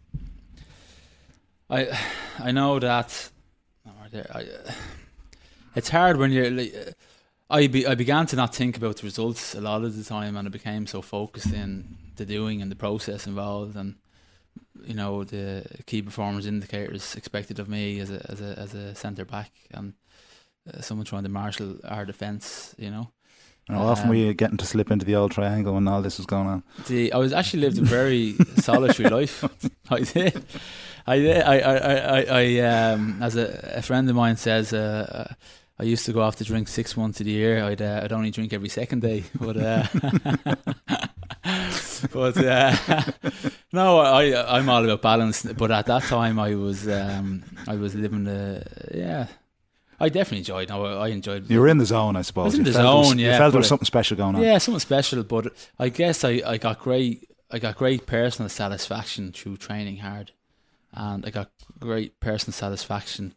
I 1.70 1.98
I 2.38 2.50
know 2.52 2.78
that. 2.78 3.30
I, 4.34 4.44
it's 5.74 5.88
hard 5.88 6.16
when 6.16 6.32
you're. 6.32 6.50
Like, 6.50 6.94
I 7.50 7.66
be, 7.66 7.86
I 7.86 7.94
began 7.94 8.26
to 8.26 8.36
not 8.36 8.54
think 8.54 8.76
about 8.76 8.96
the 8.96 9.04
results 9.04 9.54
a 9.54 9.60
lot 9.60 9.82
of 9.84 9.96
the 9.96 10.04
time, 10.04 10.36
and 10.36 10.46
I 10.46 10.50
became 10.50 10.86
so 10.86 11.00
focused 11.02 11.52
in 11.52 11.96
the 12.16 12.26
doing 12.26 12.60
and 12.62 12.70
the 12.70 12.76
process 12.76 13.26
involved, 13.26 13.74
and 13.76 13.94
you 14.84 14.94
know 14.94 15.24
the 15.24 15.64
key 15.86 16.02
performance 16.02 16.46
indicators 16.46 17.14
expected 17.16 17.58
of 17.58 17.68
me 17.68 18.00
as 18.00 18.10
a 18.10 18.20
as 18.30 18.40
a 18.40 18.58
as 18.58 18.74
a 18.74 18.94
centre 18.94 19.24
back, 19.24 19.52
and 19.70 19.94
uh, 20.72 20.80
someone 20.82 21.06
trying 21.06 21.22
to 21.24 21.30
marshal 21.30 21.76
our 21.84 22.04
defence. 22.04 22.74
You 22.78 22.90
know, 22.90 23.10
And 23.68 23.78
how 23.78 23.86
often 23.86 24.04
um, 24.04 24.10
were 24.10 24.16
you 24.16 24.34
getting 24.34 24.58
to 24.58 24.66
slip 24.66 24.90
into 24.90 25.06
the 25.06 25.16
old 25.16 25.30
triangle 25.32 25.72
when 25.74 25.88
all 25.88 26.02
this 26.02 26.18
was 26.18 26.26
going 26.26 26.46
on? 26.48 26.62
the 26.86 27.12
I 27.14 27.16
was 27.16 27.32
actually 27.32 27.62
lived 27.62 27.78
a 27.78 27.82
very 27.82 28.34
solitary 28.56 29.08
life. 29.08 29.42
I 29.90 30.00
did, 30.00 30.44
I 31.06 31.18
did. 31.18 31.42
I 31.42 31.58
I 31.60 31.94
I, 32.18 32.24
I 32.42 32.58
um 32.60 33.22
as 33.22 33.36
a, 33.36 33.72
a 33.76 33.82
friend 33.82 34.10
of 34.10 34.16
mine 34.16 34.36
says. 34.36 34.72
Uh, 34.74 35.06
Uh, 35.30 35.34
I 35.80 35.84
used 35.84 36.04
to 36.06 36.12
go 36.12 36.22
off 36.22 36.36
to 36.36 36.44
drink 36.44 36.66
six 36.68 36.96
months 36.96 37.20
of 37.20 37.26
the 37.26 37.32
year. 37.32 37.62
I'd 37.64 37.80
uh, 37.82 38.00
I'd 38.02 38.12
only 38.12 38.30
drink 38.30 38.52
every 38.52 38.68
second 38.68 39.00
day, 39.02 39.24
but 39.40 39.56
uh, 39.56 39.84
but 42.12 42.36
uh, 42.36 42.76
no, 43.72 43.98
I 43.98 44.56
I'm 44.58 44.68
all 44.68 44.84
about 44.84 45.02
balance. 45.02 45.42
But 45.44 45.70
at 45.70 45.86
that 45.86 46.02
time, 46.04 46.38
I 46.38 46.54
was 46.54 46.88
um, 46.88 47.44
I 47.66 47.74
was 47.76 47.94
living 47.94 48.24
the 48.24 48.64
yeah. 48.94 49.26
I 50.00 50.08
definitely 50.08 50.38
enjoyed. 50.38 50.68
No, 50.68 50.84
I 50.84 51.08
enjoyed. 51.08 51.50
You 51.50 51.58
were 51.60 51.66
in 51.66 51.78
the 51.78 51.86
zone, 51.86 52.14
I 52.14 52.22
suppose. 52.22 52.42
I 52.42 52.46
was 52.46 52.54
in 52.54 52.60
You 52.66 52.72
the 52.72 52.78
felt 52.78 52.84
there 52.84 52.98
was- 52.98 53.08
zone, 53.08 53.18
You 53.18 53.26
yeah, 53.26 53.38
felt 53.38 53.52
there 53.52 53.58
was 53.58 53.66
something 53.68 53.84
special 53.84 54.16
going 54.16 54.36
on. 54.36 54.42
Yeah, 54.42 54.58
something 54.58 54.78
special. 54.78 55.24
But 55.24 55.52
I 55.76 55.88
guess 55.88 56.22
I, 56.22 56.40
I 56.46 56.56
got 56.56 56.78
great 56.78 57.28
I 57.50 57.58
got 57.58 57.76
great 57.76 58.06
personal 58.06 58.48
satisfaction 58.48 59.32
through 59.32 59.56
training 59.56 59.96
hard 59.98 60.30
and 60.92 61.24
I 61.26 61.30
got 61.30 61.50
great 61.80 62.20
personal 62.20 62.52
satisfaction 62.52 63.34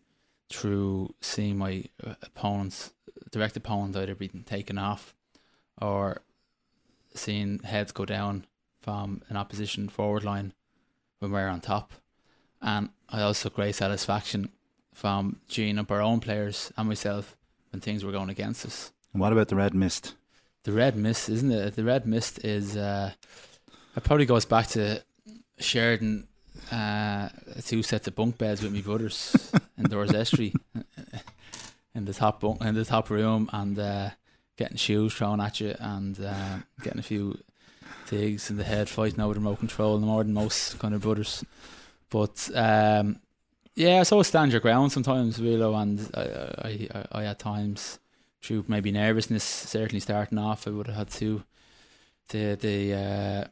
through 0.54 1.14
seeing 1.22 1.58
my 1.58 1.86
uh, 2.06 2.16
opponents, 2.22 2.94
direct 3.32 3.58
opponents, 3.58 3.98
either 3.98 4.16
being 4.16 4.44
taken 4.46 4.78
off 4.78 5.16
or 5.82 6.22
seeing 7.14 7.60
heads 7.60 7.92
go 7.92 8.06
down 8.06 8.46
from 8.82 9.22
an 9.30 9.38
opposition 9.38 9.90
forward 9.90 10.24
line 10.24 10.54
when 11.20 11.32
we're 11.32 11.48
on 11.48 11.62
top. 11.62 11.94
And 12.62 12.90
I 13.10 13.22
also 13.22 13.50
great 13.50 13.76
satisfaction 13.76 14.50
from 14.94 15.40
geeing 15.50 15.80
up 15.80 15.92
our 15.92 16.02
own 16.02 16.20
players 16.20 16.72
and 16.78 16.88
myself 16.88 17.38
when 17.72 17.82
things 17.82 18.04
were 18.04 18.12
going 18.12 18.30
against 18.30 18.66
us. 18.66 18.92
And 19.14 19.22
what 19.22 19.32
about 19.32 19.48
the 19.48 19.56
red 19.56 19.74
mist? 19.74 20.16
The 20.64 20.72
red 20.72 20.96
mist, 20.96 21.30
isn't 21.30 21.52
it? 21.52 21.76
The 21.76 21.84
red 21.84 22.06
mist 22.06 22.44
is. 22.46 22.78
Uh, 22.78 23.14
it 23.96 24.04
probably 24.04 24.26
goes 24.26 24.46
back 24.46 24.68
to 24.68 25.04
Sheridan 25.60 26.28
uh, 26.72 27.30
two 27.66 27.84
sets 27.84 28.08
of 28.08 28.16
bunk 28.16 28.38
beds 28.38 28.62
with 28.62 28.74
my 28.74 28.82
brothers 28.82 29.52
in 29.78 29.86
Dorset 29.86 30.28
Street 30.28 30.56
in 31.94 32.06
the 32.06 32.14
top 32.14 32.42
bunk, 32.42 32.62
in 32.62 32.76
the 32.76 32.86
top 32.86 33.10
room, 33.10 33.50
and 33.54 33.78
uh, 33.78 34.10
getting 34.58 34.78
shoes 34.78 35.14
thrown 35.14 35.42
at 35.42 35.60
you 35.60 35.76
and 35.80 36.20
uh, 36.24 36.58
getting 36.82 37.00
a 37.00 37.04
few 37.04 37.38
digs 38.10 38.50
in 38.50 38.58
the 38.58 38.64
head, 38.64 38.90
fighting 38.90 39.20
over 39.20 39.34
remote 39.34 39.60
control, 39.60 40.00
more 40.00 40.24
than 40.24 40.34
most 40.34 40.80
kind 40.80 40.94
of 40.94 41.02
brothers. 41.02 41.44
But 42.10 42.50
um, 42.56 43.20
yeah, 43.76 44.04
so 44.04 44.22
stand 44.24 44.52
your 44.52 44.62
ground 44.62 44.92
sometimes, 44.92 45.40
Willow, 45.40 45.76
and 45.76 46.10
I, 46.14 46.22
I, 46.22 46.88
I, 46.94 47.06
I 47.12 47.26
at 47.26 47.40
times 47.40 48.00
through 48.42 48.66
maybe 48.68 48.92
nervousness, 48.92 49.44
certainly 49.44 50.00
starting 50.00 50.38
off, 50.38 50.68
I 50.68 50.72
would 50.72 50.88
have 50.88 50.96
had 50.96 51.10
to 51.12 51.44
the 52.30 52.56
the 52.56 52.94
uh, 52.94 53.48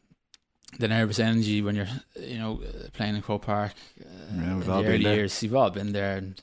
the 0.78 0.88
nervous 0.88 1.18
energy 1.18 1.62
when 1.62 1.74
you're 1.76 1.88
you 2.20 2.38
know 2.38 2.60
playing 2.92 3.16
in 3.16 3.22
Croke 3.22 3.42
Park 3.42 3.72
uh, 4.00 4.04
Yeah, 4.34 4.52
in 4.52 4.60
the 4.60 4.72
early 4.74 5.02
there. 5.04 5.14
years. 5.16 5.42
You've 5.42 5.54
all 5.56 5.70
been 5.70 5.92
there, 5.92 6.16
and 6.18 6.40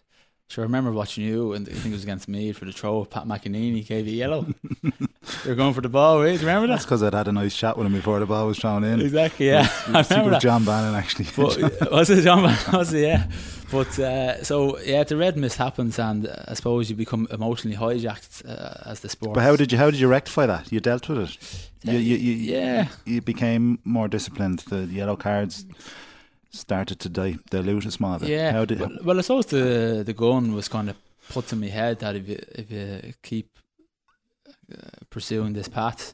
sure. 0.47 0.63
I 0.63 0.67
remember 0.67 0.91
watching 0.91 1.23
you, 1.23 1.53
and 1.53 1.67
I 1.67 1.71
think 1.71 1.87
it 1.87 1.91
was 1.93 2.03
against 2.03 2.27
me 2.27 2.51
for 2.51 2.65
the 2.65 2.71
throw. 2.71 3.05
Pat 3.05 3.25
McEnaney 3.25 3.85
gave 3.85 4.07
you 4.07 4.15
yellow. 4.15 4.45
You're 5.45 5.55
going 5.55 5.73
for 5.73 5.81
the 5.81 5.89
ball, 5.89 6.21
eh? 6.21 6.27
Do 6.27 6.31
you 6.33 6.39
remember 6.39 6.67
That's 6.67 6.83
that? 6.83 6.87
because 6.87 7.03
I'd 7.03 7.13
had 7.13 7.27
a 7.27 7.31
nice 7.31 7.55
chat 7.55 7.77
with 7.77 7.85
him 7.87 7.93
before 7.93 8.19
the 8.19 8.25
ball 8.25 8.47
was 8.47 8.57
thrown 8.59 8.83
in. 8.83 9.01
Exactly. 9.01 9.47
Yeah, 9.47 9.61
I 9.61 9.65
think 9.65 9.95
it 9.97 10.09
remember 10.11 10.31
was. 10.35 10.43
John 10.43 10.63
Bannon 10.65 10.95
actually. 10.95 11.27
But 11.35 11.91
was 11.91 12.09
it 12.09 12.21
John? 12.23 12.43
Bannon? 12.43 12.77
Was 12.77 12.93
it? 12.93 13.01
Yeah. 13.01 13.27
But 13.69 13.99
uh, 13.99 14.43
so 14.45 14.79
yeah, 14.79 15.03
the 15.03 15.17
red 15.17 15.35
mist 15.35 15.57
happens, 15.57 15.99
and 15.99 16.27
uh, 16.27 16.35
I 16.47 16.53
suppose 16.53 16.89
you 16.89 16.95
become 16.95 17.27
emotionally 17.31 17.75
hijacked 17.75 18.47
uh, 18.49 18.89
as 18.89 19.01
the 19.01 19.09
sport. 19.09 19.33
But 19.33 19.43
how 19.43 19.57
did 19.57 19.71
you 19.73 19.77
how 19.77 19.91
did 19.91 19.99
you 19.99 20.07
rectify 20.07 20.45
that? 20.45 20.71
You 20.71 20.79
dealt 20.79 21.09
with 21.09 21.17
it. 21.29 21.69
You, 21.83 21.97
you, 21.99 22.15
you, 22.15 22.33
Yeah. 22.53 22.87
You 23.05 23.21
became 23.21 23.79
more 23.83 24.07
disciplined. 24.07 24.59
The 24.59 24.85
yellow 24.85 25.17
cards 25.17 25.65
started 26.57 26.99
to 26.99 27.09
di- 27.09 27.39
dilute 27.49 27.85
a 27.85 27.91
small. 27.91 28.21
Yeah. 28.23 28.51
How 28.51 28.65
did 28.65 28.79
well, 28.79 28.97
well, 29.03 29.17
I 29.17 29.21
suppose 29.21 29.45
the 29.47 30.03
the 30.05 30.13
gun 30.13 30.53
was 30.53 30.67
kind 30.67 30.89
of 30.89 30.97
put 31.29 31.51
in 31.53 31.59
my 31.59 31.67
head 31.67 31.99
that 31.99 32.15
if 32.15 32.27
you 32.27 32.39
if 32.55 32.71
you 32.71 33.13
keep 33.21 33.59
uh, 34.71 35.05
pursuing 35.09 35.53
this 35.53 35.67
path, 35.67 36.13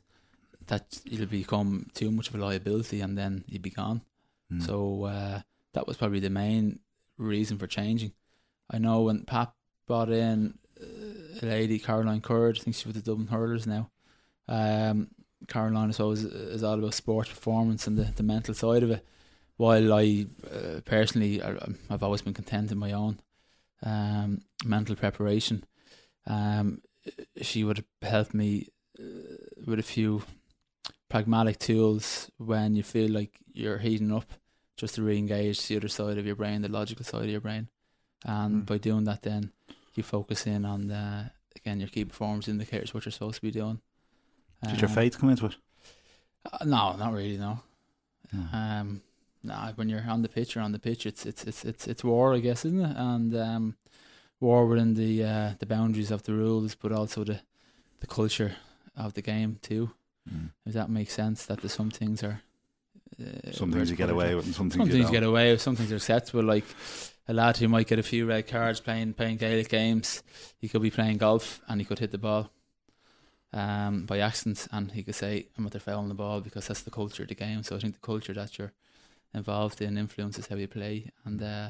that 0.68 1.02
you'll 1.06 1.26
become 1.28 1.88
too 1.94 2.12
much 2.12 2.30
of 2.30 2.36
a 2.36 2.38
liability, 2.38 3.02
and 3.02 3.18
then 3.18 3.44
you'll 3.48 3.62
be 3.62 3.70
gone. 3.70 4.02
Hmm. 4.50 4.60
So 4.60 5.06
uh, 5.06 5.42
that 5.74 5.88
was 5.88 5.98
probably 5.98 6.20
the 6.20 6.30
main 6.30 6.80
reason 7.18 7.58
for 7.58 7.68
changing. 7.68 8.14
I 8.70 8.78
know 8.78 9.02
when 9.02 9.24
Pat 9.24 9.54
brought 9.88 10.10
in 10.10 10.58
uh, 10.82 10.86
a 11.42 11.46
lady, 11.46 11.80
Caroline 11.80 12.22
Currid, 12.22 12.60
I 12.60 12.64
think 12.64 12.76
she's 12.76 12.86
with 12.86 12.96
the 12.96 13.02
Dublin 13.02 13.28
Hurlers 13.28 13.68
now. 13.68 13.90
Um, 14.48 15.10
Caroline 15.48 15.90
is 15.90 16.00
always 16.00 16.24
is 16.24 16.64
all 16.64 16.80
about 16.80 16.94
sports 16.94 17.30
performance 17.30 17.88
and 17.88 17.98
the, 17.98 18.06
the 18.16 18.24
mental 18.24 18.54
side 18.54 18.84
of 18.84 18.92
it. 18.92 19.06
While 19.58 19.94
I 19.94 20.26
uh, 20.52 20.82
personally, 20.86 21.42
I, 21.42 21.56
I've 21.90 22.04
always 22.04 22.22
been 22.22 22.34
content 22.34 22.72
in 22.72 22.78
my 22.78 22.92
own 22.92 23.20
um, 23.84 24.42
mental 24.66 24.96
preparation. 24.96 25.64
Um, 26.26 26.82
she 27.42 27.64
would 27.64 27.84
help 28.02 28.34
me 28.34 28.70
uh, 29.00 29.04
with 29.66 29.80
a 29.80 29.84
few 29.84 30.24
pragmatic 31.10 31.60
tools 31.60 32.32
when 32.38 32.76
you 32.76 32.84
feel 32.84 33.10
like 33.12 33.38
you're 33.54 33.78
heating 33.78 34.12
up, 34.12 34.32
just 34.78 34.96
to 34.96 35.04
re-engage 35.04 35.68
the 35.68 35.78
other 35.78 35.88
side 35.88 36.18
of 36.18 36.26
your 36.26 36.36
brain, 36.36 36.62
the 36.62 36.70
logical 36.70 37.06
side 37.06 37.24
of 37.24 37.30
your 37.30 37.42
brain, 37.42 37.68
and 38.26 38.64
Mm. 38.64 38.66
by 38.66 38.78
doing 38.78 39.04
that, 39.04 39.22
then 39.22 39.52
you 39.96 40.02
focus 40.04 40.48
in 40.48 40.66
on 40.66 40.88
the, 40.88 41.30
again 41.56 41.80
your 41.80 41.90
key 41.90 42.06
performance 42.06 42.48
indicators, 42.48 42.94
what 42.94 43.06
you're 43.06 43.12
supposed 43.12 43.36
to 43.36 43.42
be 43.42 43.52
doing. 43.52 43.80
did 44.68 44.82
your 44.82 44.90
Um, 44.90 44.96
faith 44.96 45.20
come 45.20 45.30
into 45.30 45.46
it? 45.46 45.56
uh, 46.52 46.66
no, 46.66 46.96
not 46.96 47.14
really. 47.14 47.38
No. 47.38 47.60
No. 48.32 48.40
Um, 48.54 49.02
nah, 49.44 49.72
when 49.74 49.90
you're 49.90 50.04
on 50.08 50.22
the 50.22 50.30
pitch, 50.30 50.56
you're 50.56 50.64
on 50.64 50.72
the 50.72 50.80
pitch. 50.80 51.06
It's 51.06 51.26
it's 51.26 51.44
it's 51.44 51.66
it's 51.66 51.88
it's 51.88 52.04
war, 52.04 52.34
I 52.34 52.40
guess, 52.40 52.66
isn't 52.66 52.82
it? 52.82 52.98
And 52.98 53.36
um, 53.36 53.76
war 54.40 54.66
within 54.66 54.94
the 54.94 55.24
uh, 55.24 55.50
the 55.60 55.66
boundaries 55.66 56.12
of 56.12 56.24
the 56.24 56.34
rules, 56.34 56.76
but 56.76 56.92
also 56.92 57.24
the 57.24 57.42
the 58.00 58.08
culture 58.08 58.56
of 58.96 59.14
the 59.14 59.22
game 59.22 59.60
too. 59.62 59.92
Mm. 60.32 60.52
If 60.66 60.74
that 60.74 60.90
makes 60.90 61.14
sense, 61.14 61.46
that 61.46 61.70
some 61.70 61.92
things 61.92 62.24
are. 62.24 62.42
Uh, 63.22 63.52
Some 63.52 63.72
things 63.72 63.92
you 63.92 63.96
get 63.96 64.10
away 64.10 64.34
with, 64.34 64.46
and 64.46 64.56
some 64.56 64.72
things 64.72 64.80
Some 64.80 64.88
you 64.88 64.94
things 64.94 65.06
you 65.06 65.20
get 65.20 65.24
away 65.24 65.52
with. 65.52 65.62
Some 65.62 65.76
things 65.76 65.92
are 65.92 65.98
acceptable. 65.98 66.44
Like 66.44 66.66
a 67.28 67.34
lad 67.34 67.58
who 67.58 67.68
might 67.68 67.88
get 67.88 68.00
a 68.00 68.04
few 68.04 68.26
red 68.26 68.48
cards 68.48 68.80
playing 68.80 69.14
playing 69.14 69.38
Gaelic 69.38 69.70
games. 69.70 70.24
He 70.58 70.68
could 70.68 70.82
be 70.82 70.90
playing 70.90 71.18
golf 71.18 71.62
and 71.68 71.80
he 71.80 71.86
could 71.86 72.00
hit 72.00 72.12
the 72.12 72.18
ball 72.18 72.50
um, 73.54 74.06
by 74.06 74.20
accident, 74.20 74.68
and 74.72 74.92
he 74.92 75.04
could 75.04 75.16
say, 75.16 75.48
"I'm 75.58 75.66
at 75.66 75.74
the 75.74 75.94
on 75.94 76.10
the 76.10 76.16
ball," 76.16 76.42
because 76.42 76.68
that's 76.68 76.82
the 76.82 76.92
culture 76.92 77.24
of 77.24 77.30
the 77.30 77.36
game. 77.36 77.64
So 77.64 77.76
I 77.76 77.80
think 77.80 77.94
the 77.94 78.00
culture 78.00 78.34
that 78.34 78.58
you're 78.58 78.74
involved 79.34 79.82
in 79.82 79.98
influences 79.98 80.48
how 80.48 80.56
you 80.56 80.68
play, 80.68 81.12
and 81.26 81.42
uh, 81.42 81.70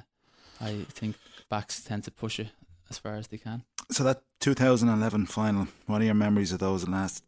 I 0.59 0.85
think 0.89 1.15
backs 1.49 1.83
tend 1.83 2.03
to 2.05 2.11
push 2.11 2.39
it 2.39 2.49
as 2.89 2.97
far 2.97 3.15
as 3.15 3.27
they 3.27 3.37
can. 3.37 3.63
So 3.91 4.03
that 4.03 4.23
2011 4.39 5.25
final. 5.27 5.67
What 5.85 6.01
are 6.01 6.05
your 6.05 6.13
memories 6.13 6.51
of 6.51 6.59
those 6.59 6.87
last 6.87 7.23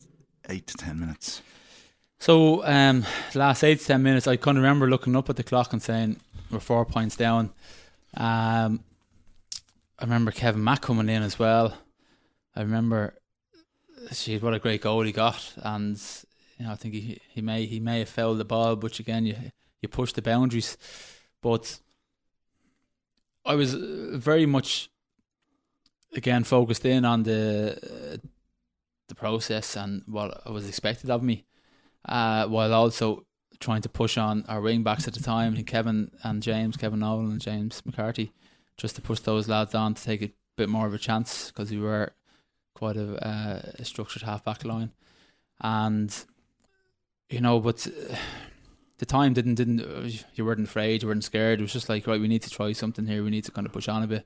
eight 0.50 0.68
to 0.68 0.78
ten 0.78 1.00
minutes? 1.00 1.42
So 2.20 2.66
um, 2.66 3.06
last 3.34 3.64
eight 3.64 3.80
to 3.80 3.86
ten 3.86 4.04
minutes, 4.04 4.28
I 4.28 4.36
kind 4.36 4.58
of 4.58 4.64
remember 4.64 4.90
looking 4.90 5.16
up 5.16 5.30
at 5.30 5.36
the 5.36 5.44
clock 5.44 5.74
and 5.74 5.82
saying 5.82 6.20
we're 6.52 6.60
four 6.60 6.86
points 6.86 7.16
down. 7.16 7.52
Um, 8.16 8.84
I 10.00 10.04
remember 10.04 10.32
Kevin 10.32 10.64
Mack 10.64 10.82
coming 10.82 11.10
in 11.10 11.24
as 11.24 11.40
well. 11.40 11.78
I 12.56 12.62
remember, 12.62 13.14
gee, 14.12 14.38
what 14.38 14.54
a 14.54 14.60
great 14.60 14.82
goal 14.82 15.02
he 15.04 15.12
got, 15.12 15.54
and 15.58 16.02
you 16.58 16.66
know 16.66 16.72
I 16.72 16.76
think 16.76 16.94
he 16.94 17.20
he 17.30 17.42
may 17.42 17.66
he 17.66 17.80
may 17.80 18.00
have 18.00 18.10
fouled 18.10 18.40
the 18.40 18.46
ball, 18.46 18.76
which 18.76 19.00
again 19.00 19.26
you 19.26 19.36
you 19.86 19.90
push 19.90 20.12
the 20.14 20.22
boundaries, 20.22 20.78
but 21.42 21.80
I 23.46 23.56
was 23.56 23.76
uh, 23.76 24.18
very 24.32 24.46
much 24.46 24.90
again 26.14 26.44
focused 26.44 26.86
in 26.86 27.06
on 27.06 27.24
the 27.24 28.20
the 29.08 29.16
process 29.16 29.76
and 29.76 30.02
what 30.08 30.52
was 30.52 30.68
expected 30.68 31.10
of 31.10 31.22
me 31.22 31.46
uh, 32.08 32.48
while 32.48 32.74
also 32.74 33.26
trying 33.60 33.82
to 33.82 33.90
push 33.90 34.18
on 34.18 34.44
our 34.48 34.62
wing 34.62 34.84
backs 34.84 35.08
at 35.08 35.14
the 35.14 35.24
time, 35.24 35.56
Kevin 35.64 36.12
and 36.24 36.42
James, 36.42 36.78
Kevin 36.78 37.00
Nolan 37.00 37.32
and 37.32 37.42
James 37.42 37.82
McCarthy, 37.86 38.32
just 38.78 38.96
to 38.96 39.02
push 39.02 39.20
those 39.20 39.48
lads 39.48 39.76
on 39.76 39.94
to 39.94 40.04
take 40.04 40.22
a 40.22 40.32
bit 40.58 40.70
more 40.70 40.88
of 40.88 40.94
a 40.94 40.98
chance 40.98 41.52
because 41.52 41.72
we 41.72 41.80
were 41.80 42.12
quite 42.74 42.98
a, 42.98 43.16
uh, 43.26 43.62
a 43.80 43.86
structured 43.86 44.24
half 44.24 44.44
back 44.44 44.66
line, 44.66 44.92
and 45.62 46.26
you 47.30 47.42
know, 47.42 47.60
but 47.60 47.88
uh, 47.88 48.16
the 48.98 49.06
time 49.06 49.34
didn't 49.34 49.56
didn't 49.56 49.82
uh, 49.82 50.10
you 50.36 50.46
weren't 50.46 50.62
afraid, 50.62 51.02
you 51.02 51.08
weren't 51.08 51.24
scared. 51.24 51.60
It 51.60 51.64
was 51.64 51.74
just 51.74 51.90
like 51.90 52.08
right, 52.08 52.20
we 52.20 52.28
need 52.28 52.44
to 52.44 52.50
try 52.50 52.72
something 52.72 53.08
here. 53.08 53.24
We 53.24 53.30
need 53.30 53.46
to 53.46 53.52
kind 53.52 53.68
of 53.68 53.74
push 53.74 53.88
on 53.88 54.04
a 54.04 54.08
bit, 54.08 54.26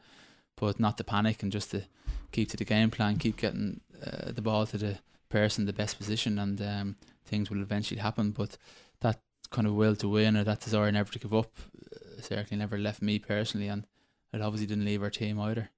but 0.55 0.79
not 0.79 0.97
to 0.97 1.03
panic 1.03 1.43
and 1.43 1.51
just 1.51 1.71
to 1.71 1.83
keep 2.31 2.49
to 2.49 2.57
the 2.57 2.65
game 2.65 2.91
plan, 2.91 3.17
keep 3.17 3.37
getting 3.37 3.81
uh, 4.05 4.31
the 4.31 4.41
ball 4.41 4.65
to 4.67 4.77
the 4.77 4.99
person, 5.29 5.65
the 5.65 5.73
best 5.73 5.97
position, 5.97 6.39
and 6.39 6.61
um, 6.61 6.95
things 7.25 7.49
will 7.49 7.61
eventually 7.61 7.99
happen. 7.99 8.31
But 8.31 8.57
that 9.01 9.19
kind 9.49 9.67
of 9.67 9.73
will 9.73 9.95
to 9.95 10.09
win 10.09 10.37
or 10.37 10.43
that 10.43 10.61
desire 10.61 10.91
never 10.91 11.11
to 11.11 11.19
give 11.19 11.33
up 11.33 11.51
uh, 11.91 12.21
certainly 12.21 12.59
never 12.59 12.77
left 12.77 13.01
me 13.01 13.19
personally, 13.19 13.67
and 13.67 13.85
it 14.33 14.41
obviously 14.41 14.67
didn't 14.67 14.85
leave 14.85 15.03
our 15.03 15.09
team 15.09 15.39
either. 15.39 15.69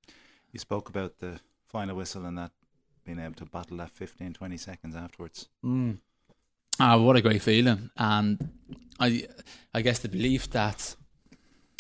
You 0.51 0.59
spoke 0.59 0.89
about 0.89 1.19
the 1.19 1.39
final 1.65 1.95
whistle 1.95 2.25
and 2.25 2.37
that 2.37 2.51
being 3.05 3.19
able 3.19 3.35
to 3.35 3.45
battle 3.45 3.77
that 3.77 3.91
15, 3.91 4.33
20 4.33 4.57
seconds 4.57 4.95
afterwards. 4.95 5.47
Mm. 5.63 5.99
Ah, 6.83 6.97
what 6.97 7.15
a 7.15 7.21
great 7.21 7.43
feeling, 7.43 7.91
and 7.95 8.49
I, 8.99 9.27
I 9.71 9.83
guess 9.83 9.99
the 9.99 10.09
belief 10.09 10.49
that, 10.49 10.95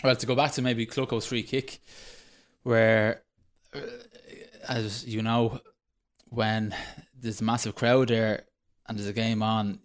well, 0.03 0.15
to 0.15 0.27
go 0.27 0.35
back 0.35 0.51
to 0.51 0.61
maybe 0.61 0.85
Clucko's 0.85 1.25
free 1.25 1.41
kick, 1.41 1.81
where, 2.61 3.23
uh, 3.73 3.79
as 4.69 5.03
you 5.07 5.23
know, 5.23 5.59
when 6.29 6.75
there's 7.19 7.41
a 7.41 7.43
massive 7.43 7.73
crowd 7.73 8.09
there 8.09 8.43
and 8.87 8.95
there's 8.95 9.07
a 9.07 9.13
game 9.13 9.41
on, 9.41 9.79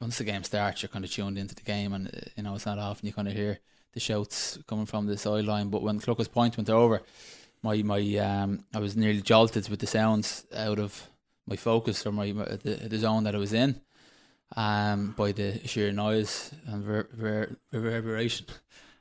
once 0.00 0.16
the 0.16 0.24
game 0.24 0.42
starts, 0.42 0.80
you're 0.80 0.88
kind 0.88 1.04
of 1.04 1.10
tuned 1.10 1.36
into 1.36 1.54
the 1.54 1.60
game, 1.60 1.92
and 1.92 2.06
uh, 2.06 2.20
you 2.34 2.42
know 2.42 2.54
it's 2.54 2.64
not 2.64 2.78
often 2.78 3.06
you 3.06 3.12
kind 3.12 3.28
of 3.28 3.34
hear 3.34 3.58
the 3.92 4.00
shouts 4.00 4.58
coming 4.66 4.86
from 4.86 5.06
the 5.06 5.18
sideline. 5.18 5.68
But 5.68 5.82
when 5.82 6.00
Clucko's 6.00 6.28
point 6.28 6.56
went 6.56 6.70
over, 6.70 7.02
my 7.62 7.82
my 7.82 8.00
um, 8.16 8.64
I 8.72 8.78
was 8.78 8.96
nearly 8.96 9.20
jolted 9.20 9.68
with 9.68 9.80
the 9.80 9.86
sounds 9.86 10.46
out 10.56 10.78
of 10.78 11.10
my 11.46 11.56
focus 11.56 12.06
or 12.06 12.12
my 12.12 12.32
the, 12.32 12.86
the 12.88 12.98
zone 12.98 13.24
that 13.24 13.34
I 13.34 13.38
was 13.38 13.52
in, 13.52 13.82
um, 14.56 15.14
by 15.16 15.32
the 15.32 15.60
sheer 15.66 15.92
noise 15.92 16.52
and 16.66 16.82
ver, 16.82 17.08
ver, 17.12 17.56
reverberation, 17.72 18.46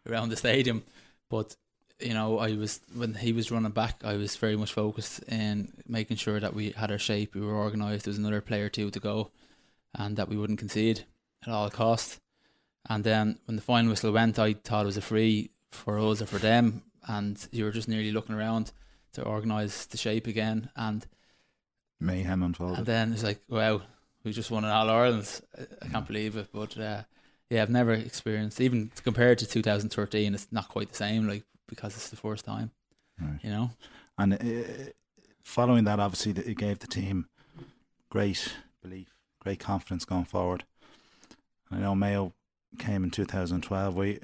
around 0.07 0.29
the 0.29 0.37
stadium. 0.37 0.83
But 1.29 1.55
you 1.99 2.13
know, 2.13 2.39
I 2.39 2.53
was 2.55 2.79
when 2.95 3.13
he 3.13 3.33
was 3.33 3.51
running 3.51 3.71
back, 3.71 4.01
I 4.03 4.15
was 4.15 4.35
very 4.35 4.55
much 4.55 4.71
focused 4.71 5.23
in 5.23 5.73
making 5.87 6.17
sure 6.17 6.39
that 6.39 6.53
we 6.53 6.71
had 6.71 6.91
our 6.91 6.97
shape, 6.97 7.35
we 7.35 7.41
were 7.41 7.57
organised. 7.57 8.05
There 8.05 8.11
was 8.11 8.17
another 8.17 8.41
player 8.41 8.65
or 8.65 8.69
two 8.69 8.89
to 8.89 8.99
go, 8.99 9.31
and 9.93 10.15
that 10.17 10.29
we 10.29 10.37
wouldn't 10.37 10.59
concede 10.59 11.05
at 11.45 11.51
all 11.51 11.69
cost. 11.69 12.19
And 12.89 13.03
then 13.03 13.39
when 13.45 13.55
the 13.55 13.61
final 13.61 13.89
whistle 13.89 14.13
went, 14.13 14.39
I 14.39 14.53
thought 14.53 14.83
it 14.83 14.87
was 14.87 14.97
a 14.97 15.01
free 15.01 15.51
for 15.71 15.99
us 15.99 16.21
or 16.21 16.25
for 16.25 16.39
them, 16.39 16.83
and 17.07 17.47
you 17.51 17.65
were 17.65 17.71
just 17.71 17.89
nearly 17.89 18.11
looking 18.11 18.35
around 18.35 18.71
to 19.13 19.23
organise 19.23 19.85
the 19.85 19.97
shape 19.97 20.27
again. 20.27 20.69
And 20.75 21.05
mayhem 21.99 22.43
unfolded. 22.43 22.77
And 22.79 22.85
then 22.85 23.13
it's 23.13 23.23
like, 23.23 23.41
wow, 23.49 23.81
we 24.23 24.31
just 24.31 24.51
won 24.51 24.63
an 24.63 24.71
All 24.71 24.89
Ireland. 24.89 25.41
I 25.81 25.87
can't 25.87 26.07
believe 26.07 26.35
it, 26.35 26.47
but 26.53 26.77
uh, 26.77 27.03
yeah, 27.49 27.61
I've 27.61 27.69
never 27.69 27.93
experienced 27.93 28.61
even 28.61 28.91
compared 29.03 29.37
to 29.39 29.47
2013. 29.47 30.33
It's 30.33 30.47
not 30.51 30.69
quite 30.69 30.89
the 30.89 30.95
same, 30.95 31.27
like 31.27 31.43
because 31.67 31.95
it's 31.95 32.09
the 32.09 32.15
first 32.15 32.45
time, 32.45 32.71
right. 33.19 33.39
you 33.41 33.49
know. 33.49 33.71
And 34.17 34.33
uh, 34.33 34.91
following 35.43 35.85
that, 35.85 35.99
obviously, 35.99 36.31
it 36.31 36.57
gave 36.57 36.79
the 36.79 36.87
team 36.87 37.27
great 38.09 38.53
belief, 38.81 39.13
great 39.39 39.59
confidence 39.59 40.05
going 40.05 40.25
forward. 40.25 40.63
And 41.69 41.79
I 41.79 41.83
know 41.83 41.95
Mayo 41.95 42.33
came 42.77 43.03
in 43.03 43.11
2012. 43.11 43.95
We 43.95 44.19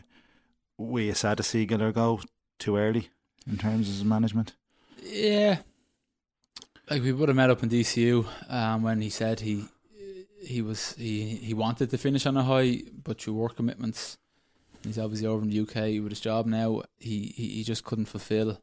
we 0.77 1.13
sad 1.13 1.37
to 1.37 1.43
see 1.43 1.65
Giller 1.65 1.93
go 1.93 2.19
too 2.59 2.77
early 2.77 3.09
in 3.47 3.57
terms 3.57 3.87
of 3.87 3.95
his 3.95 4.03
management. 4.03 4.53
Yeah, 5.01 5.59
like 6.89 7.01
we 7.01 7.11
would 7.11 7.29
have 7.29 7.35
met 7.35 7.49
up 7.49 7.63
in 7.63 7.69
DCU 7.69 8.27
um, 8.49 8.83
when 8.83 9.01
he 9.01 9.09
said 9.09 9.39
he 9.39 9.65
he 10.45 10.61
was 10.61 10.93
he 10.93 11.35
he 11.35 11.53
wanted 11.53 11.89
to 11.89 11.97
finish 11.97 12.25
on 12.25 12.37
a 12.37 12.43
high, 12.43 12.83
but 13.03 13.21
through 13.21 13.33
work 13.33 13.55
commitments, 13.55 14.17
he's 14.83 14.99
obviously 14.99 15.27
over 15.27 15.43
in 15.43 15.49
the 15.49 15.59
UK 15.61 16.01
with 16.03 16.11
his 16.11 16.19
job 16.19 16.45
now. 16.45 16.83
He 16.99 17.33
he, 17.35 17.47
he 17.49 17.63
just 17.63 17.83
couldn't 17.83 18.05
fulfil 18.05 18.59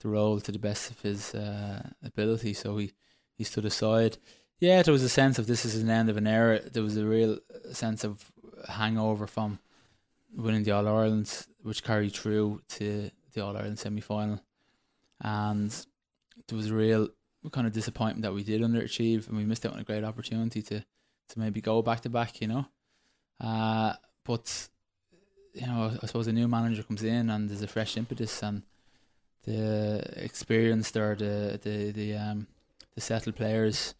the 0.00 0.08
role 0.08 0.40
to 0.40 0.52
the 0.52 0.58
best 0.58 0.90
of 0.90 1.00
his 1.00 1.34
uh, 1.34 1.90
ability, 2.04 2.54
so 2.54 2.76
he 2.78 2.92
he 3.36 3.44
stood 3.44 3.64
aside. 3.64 4.18
Yeah, 4.58 4.82
there 4.82 4.92
was 4.92 5.02
a 5.02 5.08
sense 5.08 5.38
of 5.38 5.46
this 5.46 5.64
is 5.64 5.76
an 5.82 5.90
end 5.90 6.08
of 6.08 6.16
an 6.16 6.26
era. 6.26 6.60
There 6.60 6.82
was 6.82 6.96
a 6.96 7.04
real 7.04 7.38
sense 7.72 8.04
of 8.04 8.30
hangover 8.68 9.26
from 9.26 9.58
winning 10.34 10.62
the 10.62 10.70
All 10.72 10.86
Ireland, 10.86 11.46
which 11.62 11.82
carried 11.82 12.12
through 12.12 12.62
to 12.70 13.10
the 13.32 13.44
All 13.44 13.56
Ireland 13.56 13.78
semi 13.78 14.00
final, 14.00 14.40
and 15.20 15.70
there 16.48 16.56
was 16.56 16.70
a 16.70 16.74
real 16.74 17.08
kind 17.50 17.66
of 17.66 17.72
disappointment 17.72 18.22
that 18.22 18.34
we 18.34 18.44
did 18.44 18.60
underachieve 18.60 19.26
and 19.26 19.36
we 19.36 19.44
missed 19.44 19.66
out 19.66 19.72
on 19.72 19.80
a 19.80 19.84
great 19.84 20.04
opportunity 20.04 20.62
to 20.62 20.84
to 21.28 21.38
maybe 21.38 21.60
go 21.60 21.82
back 21.82 22.00
to 22.02 22.10
back, 22.10 22.40
you 22.40 22.48
know. 22.48 22.66
Uh, 23.40 23.94
but 24.24 24.68
you 25.54 25.66
know, 25.66 25.92
I 26.02 26.06
suppose 26.06 26.26
a 26.26 26.32
new 26.32 26.48
manager 26.48 26.82
comes 26.82 27.02
in 27.02 27.30
and 27.30 27.48
there's 27.48 27.62
a 27.62 27.66
fresh 27.66 27.96
impetus 27.96 28.42
and 28.42 28.62
the 29.44 30.02
experienced 30.16 30.96
or 30.96 31.14
the 31.16 31.58
the 31.62 31.90
the 31.90 32.14
um 32.16 32.46
the 32.94 33.00
settled 33.00 33.36
players 33.36 33.94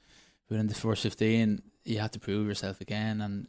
within 0.48 0.68
the 0.68 0.74
first 0.74 1.02
fifteen, 1.02 1.62
you 1.84 1.98
have 1.98 2.12
to 2.12 2.20
prove 2.20 2.46
yourself 2.46 2.80
again, 2.80 3.20
and 3.20 3.46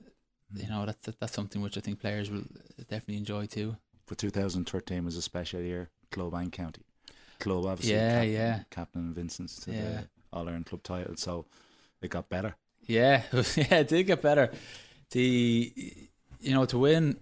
you 0.55 0.67
know 0.67 0.85
that's 0.85 1.09
that's 1.19 1.33
something 1.33 1.61
which 1.61 1.77
I 1.77 1.81
think 1.81 1.99
players 1.99 2.31
will 2.31 2.45
definitely 2.89 3.17
enjoy 3.17 3.45
too. 3.45 3.75
For 4.05 4.15
2013 4.15 5.05
was 5.05 5.15
a 5.15 5.21
special 5.21 5.61
year, 5.61 5.89
club 6.11 6.33
and 6.33 6.51
county. 6.51 6.81
Club 7.39 7.65
obviously, 7.65 7.95
yeah, 7.95 8.11
captain, 8.11 8.33
yeah, 8.33 8.59
captain 8.69 9.13
Vincent's 9.13 9.59
to 9.61 9.71
yeah. 9.71 9.81
the 9.81 10.07
All 10.31 10.47
Ireland 10.47 10.65
club 10.65 10.83
title, 10.83 11.15
so 11.15 11.45
it 12.01 12.09
got 12.09 12.29
better. 12.29 12.55
Yeah, 12.85 13.23
yeah, 13.33 13.79
it 13.79 13.87
did 13.87 14.03
get 14.03 14.21
better. 14.21 14.51
The 15.11 15.73
you 16.39 16.53
know 16.53 16.65
to 16.65 16.77
win, 16.77 17.17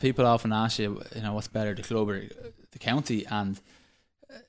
people 0.00 0.26
often 0.26 0.52
ask 0.52 0.78
you, 0.78 1.02
you 1.14 1.22
know, 1.22 1.34
what's 1.34 1.48
better, 1.48 1.74
the 1.74 1.82
club 1.82 2.08
or 2.10 2.22
the 2.70 2.78
county, 2.78 3.26
and 3.26 3.60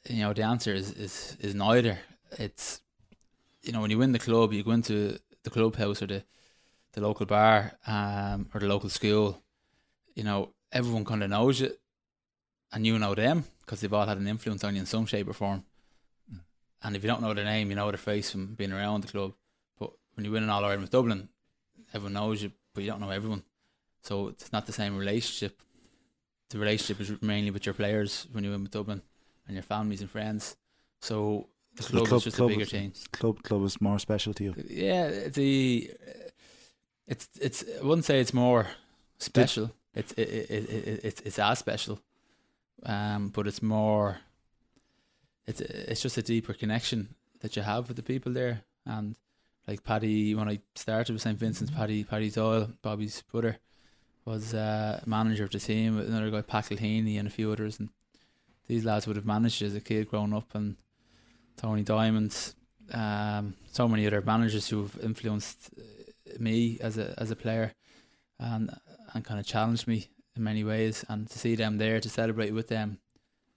you 0.09 0.21
know 0.21 0.33
the 0.33 0.43
answer 0.43 0.73
is 0.73 0.91
is 0.91 1.37
is 1.39 1.55
neither. 1.55 1.99
It's 2.37 2.81
you 3.63 3.71
know 3.71 3.81
when 3.81 3.91
you 3.91 3.97
win 3.97 4.11
the 4.11 4.19
club, 4.19 4.53
you 4.53 4.63
go 4.63 4.71
into 4.71 5.19
the 5.43 5.49
clubhouse 5.49 6.01
or 6.01 6.07
the 6.07 6.23
the 6.93 7.01
local 7.01 7.25
bar 7.25 7.73
um, 7.87 8.49
or 8.53 8.59
the 8.59 8.67
local 8.67 8.89
school. 8.89 9.41
You 10.15 10.23
know 10.23 10.53
everyone 10.71 11.05
kind 11.05 11.23
of 11.23 11.29
knows 11.29 11.61
you, 11.61 11.71
and 12.73 12.85
you 12.85 12.99
know 12.99 13.15
them 13.15 13.45
because 13.61 13.79
they've 13.79 13.93
all 13.93 14.05
had 14.07 14.17
an 14.17 14.27
influence 14.27 14.63
on 14.63 14.75
you 14.75 14.81
in 14.81 14.85
some 14.85 15.05
shape 15.05 15.29
or 15.29 15.33
form. 15.33 15.63
Mm. 16.33 16.39
And 16.83 16.95
if 16.95 17.03
you 17.03 17.09
don't 17.09 17.21
know 17.21 17.33
their 17.33 17.45
name, 17.45 17.69
you 17.69 17.75
know 17.75 17.89
their 17.89 17.97
face 17.97 18.31
from 18.31 18.55
being 18.55 18.73
around 18.73 19.01
the 19.01 19.07
club 19.07 19.33
when 20.19 20.25
you 20.25 20.31
win 20.33 20.43
an 20.43 20.49
All 20.49 20.65
Ireland 20.65 20.81
with 20.81 20.91
Dublin, 20.91 21.29
everyone 21.93 22.11
knows 22.11 22.43
you, 22.43 22.51
but 22.73 22.83
you 22.83 22.89
don't 22.89 22.99
know 22.99 23.09
everyone. 23.09 23.41
So 24.03 24.27
it's 24.27 24.51
not 24.51 24.65
the 24.65 24.73
same 24.73 24.97
relationship. 24.97 25.61
The 26.49 26.59
relationship 26.59 26.99
is 26.99 27.21
mainly 27.21 27.51
with 27.51 27.65
your 27.65 27.73
players 27.73 28.27
when 28.33 28.43
you 28.43 28.51
win 28.51 28.63
with 28.63 28.71
Dublin 28.73 29.01
and 29.47 29.55
your 29.55 29.63
families 29.63 30.01
and 30.01 30.11
friends. 30.11 30.57
So 30.99 31.47
the 31.77 31.83
club, 31.83 32.03
the 32.03 32.09
club 32.09 32.17
is 32.17 32.23
just 32.25 32.35
club 32.35 32.49
a 32.49 32.53
bigger 32.53 32.63
is, 32.63 32.69
thing. 32.69 32.93
Club 33.13 33.43
club 33.43 33.63
is 33.63 33.79
more 33.79 33.97
special 33.97 34.33
to 34.33 34.43
you. 34.43 34.55
Yeah, 34.67 35.29
the 35.29 35.89
it's 37.07 37.29
it's 37.39 37.63
I 37.81 37.85
wouldn't 37.85 38.03
say 38.03 38.19
it's 38.19 38.33
more 38.33 38.67
special. 39.19 39.71
It's 39.95 40.11
it, 40.17 40.27
it, 40.27 40.69
it, 40.69 40.99
it's 41.05 41.21
it's 41.21 41.39
as 41.39 41.59
special, 41.59 41.97
um, 42.85 43.29
but 43.29 43.47
it's 43.47 43.61
more. 43.61 44.17
It's 45.47 45.61
it's 45.61 46.01
just 46.01 46.17
a 46.17 46.21
deeper 46.21 46.53
connection 46.53 47.15
that 47.39 47.55
you 47.55 47.61
have 47.61 47.87
with 47.87 47.95
the 47.95 48.03
people 48.03 48.33
there, 48.33 48.63
and 48.85 49.15
like 49.69 49.83
Paddy 49.83 50.33
when 50.33 50.49
I 50.49 50.59
started 50.73 51.13
with 51.13 51.21
St 51.21 51.37
Vincent's, 51.37 51.71
Paddy 51.71 52.03
Paddy 52.03 52.31
Doyle, 52.31 52.69
Bobby's 52.81 53.21
brother, 53.31 53.57
was 54.25 54.55
uh, 54.55 54.99
manager 55.05 55.43
of 55.43 55.51
the 55.51 55.59
team. 55.59 55.99
Another 55.99 56.31
guy, 56.31 56.41
Pat 56.41 56.65
Heaney, 56.65 57.19
and 57.19 57.27
a 57.27 57.31
few 57.31 57.51
others, 57.51 57.79
and 57.79 57.89
these 58.67 58.83
lads 58.83 59.05
would 59.05 59.15
have 59.15 59.27
managed 59.27 59.61
as 59.61 59.75
a 59.75 59.79
kid 59.79 60.09
growing 60.09 60.33
up, 60.33 60.55
and 60.55 60.75
Tony 61.55 61.83
Diamond, 61.83 62.53
um, 62.91 63.53
so 63.71 63.87
many 63.87 64.07
other 64.07 64.21
managers 64.21 64.67
who 64.67 64.81
have 64.81 64.97
influenced 65.03 65.69
uh, 65.77 66.33
me 66.39 66.79
as 66.81 66.97
a 66.97 67.13
as 67.19 67.29
a 67.29 67.35
player, 67.35 67.73
and 68.39 68.71
and 69.13 69.23
kind 69.23 69.39
of 69.39 69.45
challenged 69.45 69.87
me 69.87 70.09
in 70.35 70.43
many 70.43 70.63
ways. 70.63 71.05
And 71.09 71.29
to 71.29 71.37
see 71.37 71.53
them 71.53 71.77
there 71.77 71.99
to 71.99 72.09
celebrate 72.09 72.53
with 72.55 72.69
them, 72.69 72.97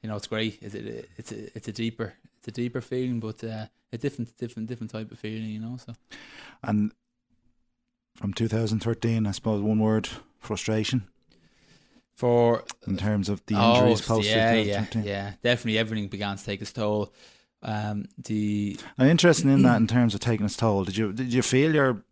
you 0.03 0.11
know, 0.11 0.16
it's 0.16 0.27
great. 0.27 0.59
It's 0.61 0.75
it's 0.75 1.33
a, 1.33 1.57
it's 1.57 1.68
a 1.68 1.72
deeper 1.72 2.14
it's 2.42 2.48
a 2.48 2.61
deeper 2.61 2.81
feeling, 2.81 3.20
but 3.20 3.44
uh, 3.44 3.66
a 3.92 3.98
different, 3.98 4.37
different, 4.37 4.68
different 4.68 4.90
type 4.90 5.12
of 5.12 5.18
feeling, 5.18 5.44
you 5.44 5.61
know. 5.61 5.76
So, 5.76 5.94
and 6.64 6.92
from 8.16 8.35
2013, 8.35 9.26
I 9.26 9.31
suppose 9.31 9.62
one 9.62 9.78
word: 9.78 10.09
frustration. 10.40 11.07
For 12.14 12.64
in 12.87 12.96
terms 12.96 13.28
of 13.28 13.44
the 13.46 13.55
injuries 13.55 14.02
oh, 14.02 14.16
post 14.16 14.28
yeah, 14.28 14.55
yeah, 14.55 14.87
yeah, 15.02 15.33
definitely 15.42 15.78
everything 15.78 16.09
began 16.09 16.37
to 16.37 16.44
take 16.44 16.61
its 16.61 16.72
toll. 16.72 17.12
Um, 17.62 18.07
the 18.18 18.76
I'm 18.98 19.09
interested 19.09 19.46
in 19.46 19.62
that 19.62 19.81
in 19.81 19.87
terms 19.98 20.12
of 20.12 20.20
taking 20.20 20.44
its 20.44 20.57
toll. 20.57 20.85
Did 20.85 20.96
you 20.96 21.12
did 21.12 21.33
you 21.33 21.42
feel 21.42 21.72
your 21.72 22.02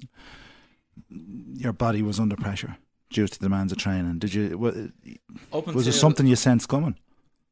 your 1.09 1.73
body 1.73 2.03
was 2.03 2.21
under 2.21 2.37
pressure 2.37 2.77
due 3.11 3.27
to 3.27 3.39
the 3.39 3.45
demands 3.47 3.73
of 3.73 3.79
training? 3.79 4.21
Did 4.21 4.33
you 4.33 4.57
was 4.57 5.87
it 5.89 5.93
something 5.93 6.27
you 6.27 6.37
sensed 6.37 6.69
coming? 6.69 6.97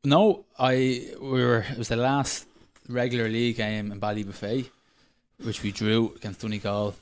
No, 0.05 0.47
I 0.59 1.09
we 1.21 1.45
were. 1.45 1.67
It 1.71 1.77
was 1.77 1.89
the 1.89 1.97
last 1.97 2.47
regular 2.89 3.29
league 3.29 3.57
game 3.57 3.93
in 3.93 4.01
Ballybofey, 4.01 4.69
which 5.43 5.63
we 5.63 5.73
drew 5.73 6.15
against 6.17 6.41
Donegal, 6.41 6.95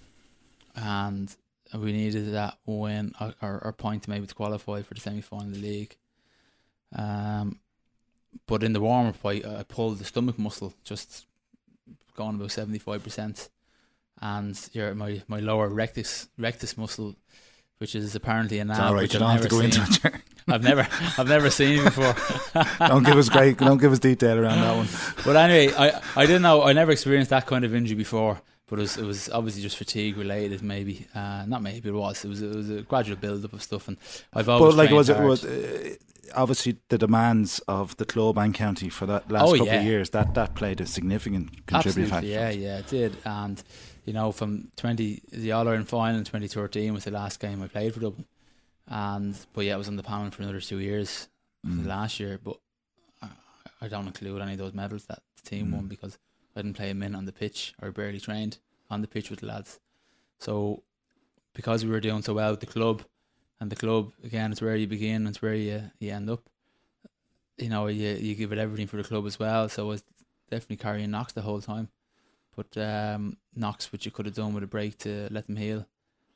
and 0.74 1.34
we 1.74 1.92
needed 1.92 2.32
that 2.32 2.58
win 2.66 3.14
or, 3.20 3.60
or, 3.64 3.72
point 3.72 4.04
to 4.04 4.10
maybe 4.10 4.26
to 4.26 4.34
qualify 4.34 4.82
for 4.82 4.94
the 4.94 5.00
semi 5.00 5.20
final 5.20 5.46
of 5.46 5.54
the 5.54 5.60
league. 5.60 5.96
Um, 6.94 7.58
but 8.46 8.62
in 8.62 8.72
the 8.72 8.80
warm 8.80 9.08
up, 9.08 9.24
I, 9.24 9.42
I 9.44 9.64
pulled 9.66 9.98
the 9.98 10.04
stomach 10.04 10.38
muscle, 10.38 10.74
just 10.84 11.26
gone 12.14 12.36
about 12.36 12.52
seventy 12.52 12.78
five 12.78 13.02
percent, 13.02 13.48
and 14.20 14.58
your 14.72 14.94
my 14.94 15.22
my 15.28 15.40
lower 15.40 15.68
rectus 15.68 16.28
rectus 16.38 16.76
muscle, 16.76 17.16
which 17.78 17.94
is 17.94 18.14
apparently 18.14 18.58
a 18.58 18.64
nerve 18.64 18.94
which 18.94 19.16
I've 19.16 19.42
never 19.42 19.70
seen. 19.70 20.22
I've 20.48 20.62
never 20.62 20.86
I've 21.18 21.28
never 21.28 21.50
seen 21.50 21.84
before. 21.84 22.14
don't 22.88 23.02
give 23.02 23.16
us 23.16 23.28
great 23.28 23.58
don't 23.58 23.78
give 23.78 23.92
us 23.92 23.98
detail 23.98 24.38
around 24.38 24.60
that 24.60 24.76
one. 24.76 24.88
But 25.24 25.36
anyway, 25.36 25.74
I, 25.76 26.00
I 26.14 26.26
didn't 26.26 26.42
know 26.42 26.62
I 26.62 26.72
never 26.72 26.92
experienced 26.92 27.30
that 27.30 27.46
kind 27.46 27.64
of 27.64 27.74
injury 27.74 27.96
before. 27.96 28.40
But 28.68 28.80
it 28.80 28.82
was, 28.82 28.96
it 28.98 29.04
was 29.04 29.28
obviously 29.30 29.62
just 29.62 29.76
fatigue 29.76 30.16
related, 30.16 30.60
maybe. 30.60 31.06
Uh, 31.14 31.44
not 31.46 31.62
maybe 31.62 31.88
it 31.88 31.92
was. 31.92 32.24
It 32.24 32.28
was 32.28 32.42
it 32.42 32.52
was 32.54 32.68
a 32.68 32.82
gradual 32.82 33.16
build 33.16 33.44
up 33.44 33.52
of 33.52 33.62
stuff, 33.62 33.86
and 33.86 33.96
I've 34.32 34.48
always. 34.48 34.74
But 34.74 34.78
like, 34.78 34.90
was 34.90 35.08
it 35.08 35.20
was 35.20 35.44
uh, 35.44 35.94
obviously 36.34 36.78
the 36.88 36.98
demands 36.98 37.60
of 37.68 37.96
the 37.96 38.04
club 38.04 38.38
and 38.38 38.52
county 38.52 38.88
for 38.88 39.06
that 39.06 39.30
last 39.30 39.48
oh, 39.48 39.52
couple 39.52 39.66
yeah. 39.66 39.80
of 39.80 39.84
years 39.84 40.10
that 40.10 40.34
that 40.34 40.56
played 40.56 40.80
a 40.80 40.86
significant 40.86 41.66
contributing 41.66 42.10
factor. 42.10 42.26
Yeah, 42.26 42.50
yeah, 42.50 42.78
it 42.78 42.88
did, 42.88 43.16
and 43.24 43.62
you 44.04 44.12
know, 44.12 44.32
from 44.32 44.72
twenty 44.76 45.22
the 45.30 45.52
All 45.52 45.68
Ireland 45.68 45.88
final 45.88 46.18
in 46.18 46.24
twenty 46.24 46.48
thirteen 46.48 46.92
was 46.92 47.04
the 47.04 47.12
last 47.12 47.38
game 47.38 47.62
I 47.62 47.68
played 47.68 47.94
for 47.94 48.00
Dublin. 48.00 48.24
And 48.88 49.36
but 49.52 49.64
yeah, 49.64 49.74
I 49.74 49.76
was 49.76 49.88
on 49.88 49.96
the 49.96 50.02
panel 50.02 50.30
for 50.30 50.42
another 50.42 50.60
two 50.60 50.78
years 50.78 51.28
mm. 51.66 51.86
last 51.86 52.20
year. 52.20 52.38
But 52.42 52.58
I, 53.22 53.28
I, 53.82 53.88
don't 53.88 54.06
include 54.06 54.40
any 54.40 54.52
of 54.52 54.58
those 54.58 54.74
medals 54.74 55.06
that 55.06 55.22
the 55.36 55.48
team 55.48 55.68
mm. 55.68 55.74
won 55.74 55.86
because 55.86 56.18
I 56.54 56.62
didn't 56.62 56.76
play 56.76 56.90
a 56.90 56.94
minute 56.94 57.16
on 57.16 57.24
the 57.24 57.32
pitch 57.32 57.74
or 57.82 57.90
barely 57.90 58.20
trained 58.20 58.58
on 58.88 59.00
the 59.00 59.08
pitch 59.08 59.30
with 59.30 59.40
the 59.40 59.46
lads. 59.46 59.80
So 60.38 60.82
because 61.54 61.84
we 61.84 61.90
were 61.90 62.00
doing 62.00 62.22
so 62.22 62.34
well 62.34 62.52
with 62.52 62.60
the 62.60 62.66
club, 62.66 63.02
and 63.58 63.70
the 63.70 63.76
club 63.76 64.12
again 64.22 64.52
it's 64.52 64.62
where 64.62 64.76
you 64.76 64.86
begin, 64.86 65.16
and 65.16 65.28
it's 65.28 65.42
where 65.42 65.54
you 65.54 65.82
you 65.98 66.12
end 66.12 66.30
up. 66.30 66.42
You 67.58 67.70
know, 67.70 67.88
you 67.88 68.10
you 68.10 68.34
give 68.34 68.52
it 68.52 68.58
everything 68.58 68.86
for 68.86 68.98
the 68.98 69.04
club 69.04 69.26
as 69.26 69.38
well. 69.38 69.68
So 69.68 69.86
I 69.86 69.88
was 69.88 70.04
definitely 70.50 70.76
carrying 70.76 71.10
knocks 71.10 71.32
the 71.32 71.42
whole 71.42 71.60
time, 71.60 71.88
but 72.54 72.76
um, 72.76 73.36
knocks 73.56 73.90
which 73.90 74.04
you 74.04 74.12
could 74.12 74.26
have 74.26 74.34
done 74.34 74.54
with 74.54 74.62
a 74.62 74.68
break 74.68 74.98
to 74.98 75.26
let 75.30 75.46
them 75.46 75.56
heal. 75.56 75.86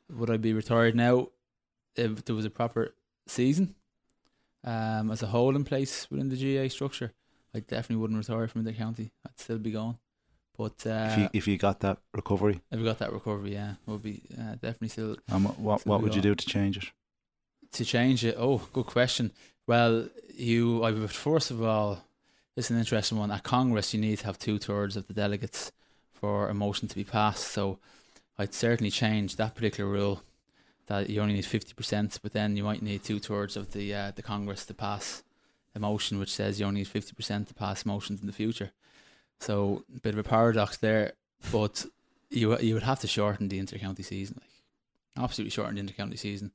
Would 0.09 0.29
I 0.29 0.37
be 0.37 0.51
retired 0.51 0.95
now 0.95 1.29
if 1.95 2.25
there 2.25 2.35
was 2.35 2.45
a 2.45 2.49
proper 2.49 2.93
season 3.27 3.75
um, 4.63 5.11
as 5.11 5.23
a 5.23 5.27
whole 5.27 5.55
in 5.55 5.63
place 5.63 6.09
within 6.09 6.29
the 6.29 6.37
GAA 6.37 6.69
structure? 6.69 7.13
I 7.53 7.59
definitely 7.59 7.97
wouldn't 7.97 8.17
retire 8.17 8.47
from 8.47 8.63
the 8.63 8.73
county. 8.73 9.11
I'd 9.25 9.39
still 9.39 9.57
be 9.57 9.71
going. 9.71 9.97
But 10.57 10.85
uh, 10.85 11.09
if 11.11 11.17
you 11.17 11.29
if 11.33 11.47
you 11.47 11.57
got 11.57 11.79
that 11.81 11.97
recovery, 12.13 12.61
if 12.71 12.79
you 12.79 12.85
got 12.85 12.99
that 12.99 13.13
recovery, 13.13 13.53
yeah, 13.53 13.73
we'll 13.85 13.97
be 13.97 14.21
uh, 14.37 14.53
definitely 14.53 14.89
still. 14.89 15.17
um, 15.31 15.45
what 15.45 15.85
what 15.85 15.99
be 15.99 16.03
would 16.03 16.15
you 16.15 16.21
do 16.21 16.35
to 16.35 16.45
change 16.45 16.77
it? 16.77 16.91
to 17.73 17.85
change 17.85 18.23
it? 18.25 18.35
Oh, 18.37 18.61
good 18.73 18.85
question. 18.85 19.31
Well, 19.67 20.09
you, 20.33 20.83
I 20.83 20.91
would 20.91 21.11
first 21.11 21.51
of 21.51 21.63
all, 21.63 22.03
it's 22.55 22.69
an 22.69 22.77
interesting 22.77 23.17
one. 23.17 23.31
At 23.31 23.43
Congress, 23.43 23.93
you 23.93 24.01
need 24.01 24.19
to 24.19 24.25
have 24.25 24.37
two 24.37 24.59
thirds 24.59 24.97
of 24.97 25.07
the 25.07 25.13
delegates 25.13 25.71
for 26.11 26.49
a 26.49 26.53
motion 26.53 26.87
to 26.87 26.95
be 26.95 27.03
passed. 27.03 27.47
So, 27.47 27.79
I'd 28.37 28.53
certainly 28.53 28.91
change 28.91 29.37
that 29.37 29.55
particular 29.55 29.89
rule. 29.89 30.21
That 30.91 31.09
you 31.09 31.21
only 31.21 31.35
need 31.35 31.45
fifty 31.45 31.73
percent, 31.73 32.19
but 32.21 32.33
then 32.33 32.57
you 32.57 32.65
might 32.65 32.81
need 32.81 33.01
two 33.01 33.19
thirds 33.19 33.55
of 33.55 33.71
the 33.71 33.85
uh, 33.95 34.11
the 34.13 34.21
Congress 34.21 34.65
to 34.65 34.73
pass 34.73 35.23
a 35.73 35.79
motion, 35.79 36.19
which 36.19 36.33
says 36.33 36.59
you 36.59 36.65
only 36.65 36.81
need 36.81 36.87
fifty 36.87 37.13
percent 37.13 37.47
to 37.47 37.53
pass 37.53 37.85
motions 37.85 38.19
in 38.19 38.27
the 38.27 38.33
future. 38.33 38.71
So, 39.39 39.85
a 39.95 40.01
bit 40.01 40.13
of 40.15 40.19
a 40.19 40.29
paradox 40.35 40.75
there, 40.75 41.13
but 41.49 41.85
you 42.29 42.57
you 42.59 42.73
would 42.73 42.83
have 42.83 42.99
to 42.99 43.07
shorten 43.07 43.47
the 43.47 43.61
intercounty 43.63 44.03
season, 44.03 44.35
like 44.41 45.23
absolutely 45.23 45.51
shorten 45.51 45.75
the 45.75 45.81
intercounty 45.81 46.19
season 46.19 46.51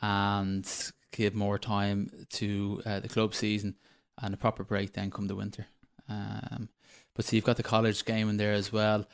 and 0.00 0.66
give 1.12 1.34
more 1.34 1.58
time 1.58 2.10
to 2.30 2.82
uh, 2.86 3.00
the 3.00 3.08
club 3.08 3.34
season 3.34 3.76
and 4.22 4.32
a 4.32 4.38
proper 4.38 4.64
break 4.64 4.94
then 4.94 5.10
come 5.10 5.26
the 5.26 5.36
winter. 5.36 5.66
Um, 6.08 6.70
but 7.14 7.26
see, 7.26 7.36
you've 7.36 7.44
got 7.44 7.58
the 7.58 7.62
college 7.62 8.04
game 8.06 8.30
in 8.30 8.38
there 8.38 8.54
as 8.54 8.72
well. 8.72 9.06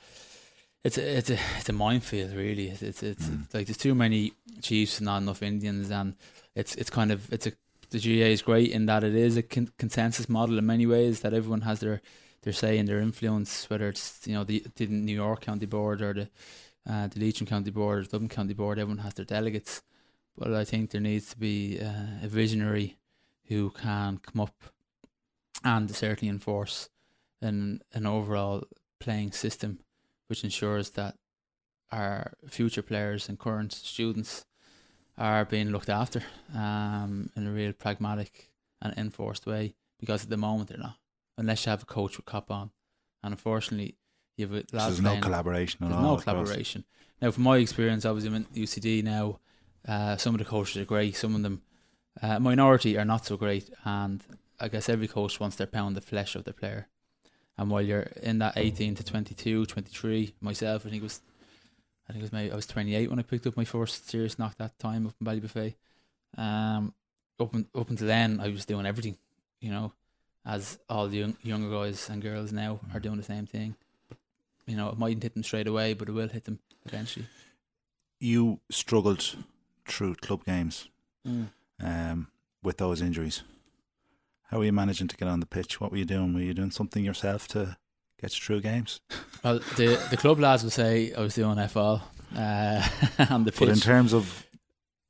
It's 0.83 0.97
a, 0.97 1.19
it's 1.19 1.31
a 1.31 1.39
it's 1.59 1.69
a 1.69 1.73
minefield 1.75 2.33
really. 2.35 2.69
It's 2.69 2.83
it's, 2.83 3.03
it's 3.03 3.27
Mm. 3.27 3.53
like 3.55 3.67
there's 3.67 3.77
too 3.77 3.95
many 3.95 4.33
Chiefs 4.63 4.99
and 4.99 5.07
not 5.07 5.23
enough 5.23 5.43
Indians, 5.43 5.91
and 5.91 6.15
it's 6.55 6.75
it's 6.77 6.91
kind 6.91 7.13
of 7.13 7.31
it's 7.33 7.47
a 7.47 7.53
the 7.91 7.99
GAA 7.99 8.31
is 8.31 8.43
great 8.43 8.71
in 8.71 8.87
that 8.87 9.03
it 9.05 9.15
is 9.15 9.37
a 9.37 9.43
con- 9.43 9.73
consensus 9.77 10.29
model 10.29 10.59
in 10.59 10.65
many 10.67 10.87
ways 10.87 11.21
that 11.21 11.35
everyone 11.35 11.63
has 11.63 11.81
their 11.81 12.01
their 12.43 12.53
say 12.55 12.79
and 12.79 12.89
their 12.89 13.01
influence, 13.01 13.69
whether 13.69 13.89
it's 13.89 14.27
you 14.27 14.33
know 14.35 14.45
the 14.45 14.65
the 14.77 14.87
New 14.87 15.15
York 15.15 15.43
County 15.43 15.67
Board 15.67 16.01
or 16.01 16.15
the 16.15 16.29
uh, 16.89 17.09
the 17.09 17.21
Leitrim 17.21 17.47
County 17.47 17.71
Board 17.71 17.99
or 17.99 18.09
Dublin 18.09 18.29
County 18.31 18.55
Board. 18.55 18.79
Everyone 18.79 19.03
has 19.05 19.15
their 19.15 19.27
delegates, 19.27 19.83
but 20.39 20.53
I 20.55 20.65
think 20.65 20.91
there 20.91 21.01
needs 21.03 21.29
to 21.31 21.39
be 21.39 21.79
uh, 21.79 22.25
a 22.25 22.29
visionary 22.29 22.97
who 23.49 23.71
can 23.71 24.17
come 24.19 24.41
up 24.41 24.55
and 25.63 25.95
certainly 25.95 26.31
enforce 26.31 26.89
an 27.43 27.83
an 27.93 28.07
overall 28.07 28.63
playing 28.99 29.33
system 29.33 29.81
which 30.31 30.45
ensures 30.45 30.91
that 30.91 31.17
our 31.93 32.33
future 32.49 32.83
players 32.83 33.29
and 33.29 33.39
current 33.39 33.73
students 33.73 34.45
are 35.19 35.45
being 35.45 35.71
looked 35.71 35.89
after 35.91 36.23
um, 36.55 37.31
in 37.37 37.47
a 37.47 37.51
real 37.51 37.73
pragmatic 37.73 38.51
and 38.81 38.97
enforced 38.97 39.45
way 39.45 39.75
because 39.99 40.23
at 40.25 40.31
the 40.31 40.37
moment 40.37 40.69
they're 40.69 40.79
not 40.79 40.97
unless 41.37 41.67
you 41.67 41.71
have 41.71 41.83
a 41.83 41.87
coach 41.87 42.17
with 42.17 42.25
cop 42.27 42.51
on 42.51 42.71
and 43.23 43.33
unfortunately 43.33 43.97
you 44.37 44.47
have 44.47 44.55
a 44.55 44.61
So 44.71 44.77
lads 44.77 44.87
there's 44.99 45.03
no 45.03 45.21
collaboration 45.21 45.85
at 45.85 45.91
there's 45.91 46.03
all. 46.03 46.17
no 46.17 46.23
collaboration. 46.23 46.85
Now, 47.21 47.31
from 47.31 47.43
my 47.43 47.59
experience, 47.59 48.07
obviously, 48.07 48.31
I'm 48.31 48.37
in 48.37 48.45
UCD 48.65 49.05
now. 49.05 49.41
Uh, 49.87 50.17
some 50.17 50.35
of 50.35 50.39
the 50.39 50.47
coaches 50.47 50.81
are 50.81 50.87
great. 50.87 51.15
Some 51.17 51.35
of 51.35 51.43
them, 51.43 51.61
uh, 52.23 52.39
minority, 52.39 52.97
are 52.97 53.05
not 53.05 53.27
so 53.27 53.37
great. 53.37 53.69
And 53.85 54.25
I 54.59 54.69
guess 54.69 54.89
every 54.89 55.09
coach 55.09 55.39
wants 55.39 55.57
their 55.57 55.67
pound 55.67 55.99
of 55.99 56.05
flesh 56.05 56.35
of 56.35 56.45
their 56.45 56.55
player. 56.55 56.89
And 57.59 57.71
while 57.71 57.83
you're 57.83 58.09
in 58.23 58.39
that 58.39 58.55
18 58.57 58.95
to 58.97 59.05
22, 59.05 59.67
23, 59.67 60.35
myself, 60.41 60.87
I 60.87 60.91
think 60.91 61.03
it 61.03 61.05
was, 61.05 61.21
I 62.09 62.13
think 62.13 62.23
it 62.23 62.25
was 62.25 62.33
maybe 62.33 62.53
I 62.53 62.57
was 62.57 62.67
28 62.67 63.11
when 63.11 63.19
I 63.19 63.23
picked 63.23 63.47
up 63.47 63.57
my 63.57 63.65
first 63.65 64.09
serious 64.09 64.39
knock 64.39 64.57
that 64.59 64.79
time 64.79 65.07
up 65.07 65.15
in 65.21 65.27
Ballybofey. 65.27 65.75
Um, 66.39 66.95
up, 67.39 67.55
un, 67.55 67.67
up 67.75 67.91
until 67.91 68.07
then, 68.07 68.41
I 68.41 68.49
was 68.49 68.65
doing 68.65 68.87
everything, 68.87 69.19
you 69.61 69.71
know, 69.71 69.93
as 70.47 70.79
all 70.89 71.09
the 71.09 71.19
young, 71.19 71.37
younger 71.43 71.71
guys 71.71 72.09
and 72.09 72.23
girls 72.23 72.53
now 72.53 72.81
are 72.95 73.01
doing 73.01 73.17
the 73.19 73.23
same 73.23 73.47
thing 73.47 73.75
you 74.67 74.77
know, 74.77 74.89
it 74.91 74.99
mightn't 74.99 75.23
hit 75.25 75.35
them 75.35 75.43
straight 75.43 75.67
away, 75.67 75.95
but 75.95 76.09
it 76.09 76.13
will 76.13 76.29
hit 76.29 76.45
them 76.45 76.61
eventually. 76.87 77.27
You 78.21 78.61
struggled 78.71 79.35
through 79.89 80.15
club 80.17 80.45
games 80.45 80.89
Mm. 81.27 81.49
um, 81.83 82.29
with 82.63 82.77
those 82.79 83.03
injuries. 83.03 83.43
How 84.51 84.59
were 84.59 84.65
you 84.65 84.73
managing 84.73 85.07
to 85.07 85.17
get 85.17 85.29
on 85.29 85.39
the 85.39 85.47
pitch? 85.47 85.81
What 85.81 85.93
were 85.93 85.97
you 85.97 86.05
doing? 86.05 86.35
Were 86.35 86.41
you 86.41 86.55
doing 86.55 86.73
something 86.73 87.05
yourself 87.05 87.47
to 87.49 87.77
get 88.21 88.35
you 88.35 88.43
through 88.45 88.61
games? 88.63 89.01
Well, 89.43 89.61
the 89.79 89.99
the 90.11 90.19
club 90.19 90.39
lads 90.39 90.65
would 90.65 90.73
say 90.75 91.15
I 91.15 91.21
was 91.21 91.35
doing 91.35 91.57
FL 91.67 91.97
uh, 92.37 92.87
on 93.31 93.45
the 93.45 93.53
pitch. 93.53 93.61
But 93.61 93.69
in 93.71 93.79
terms 93.79 94.13
of 94.13 94.47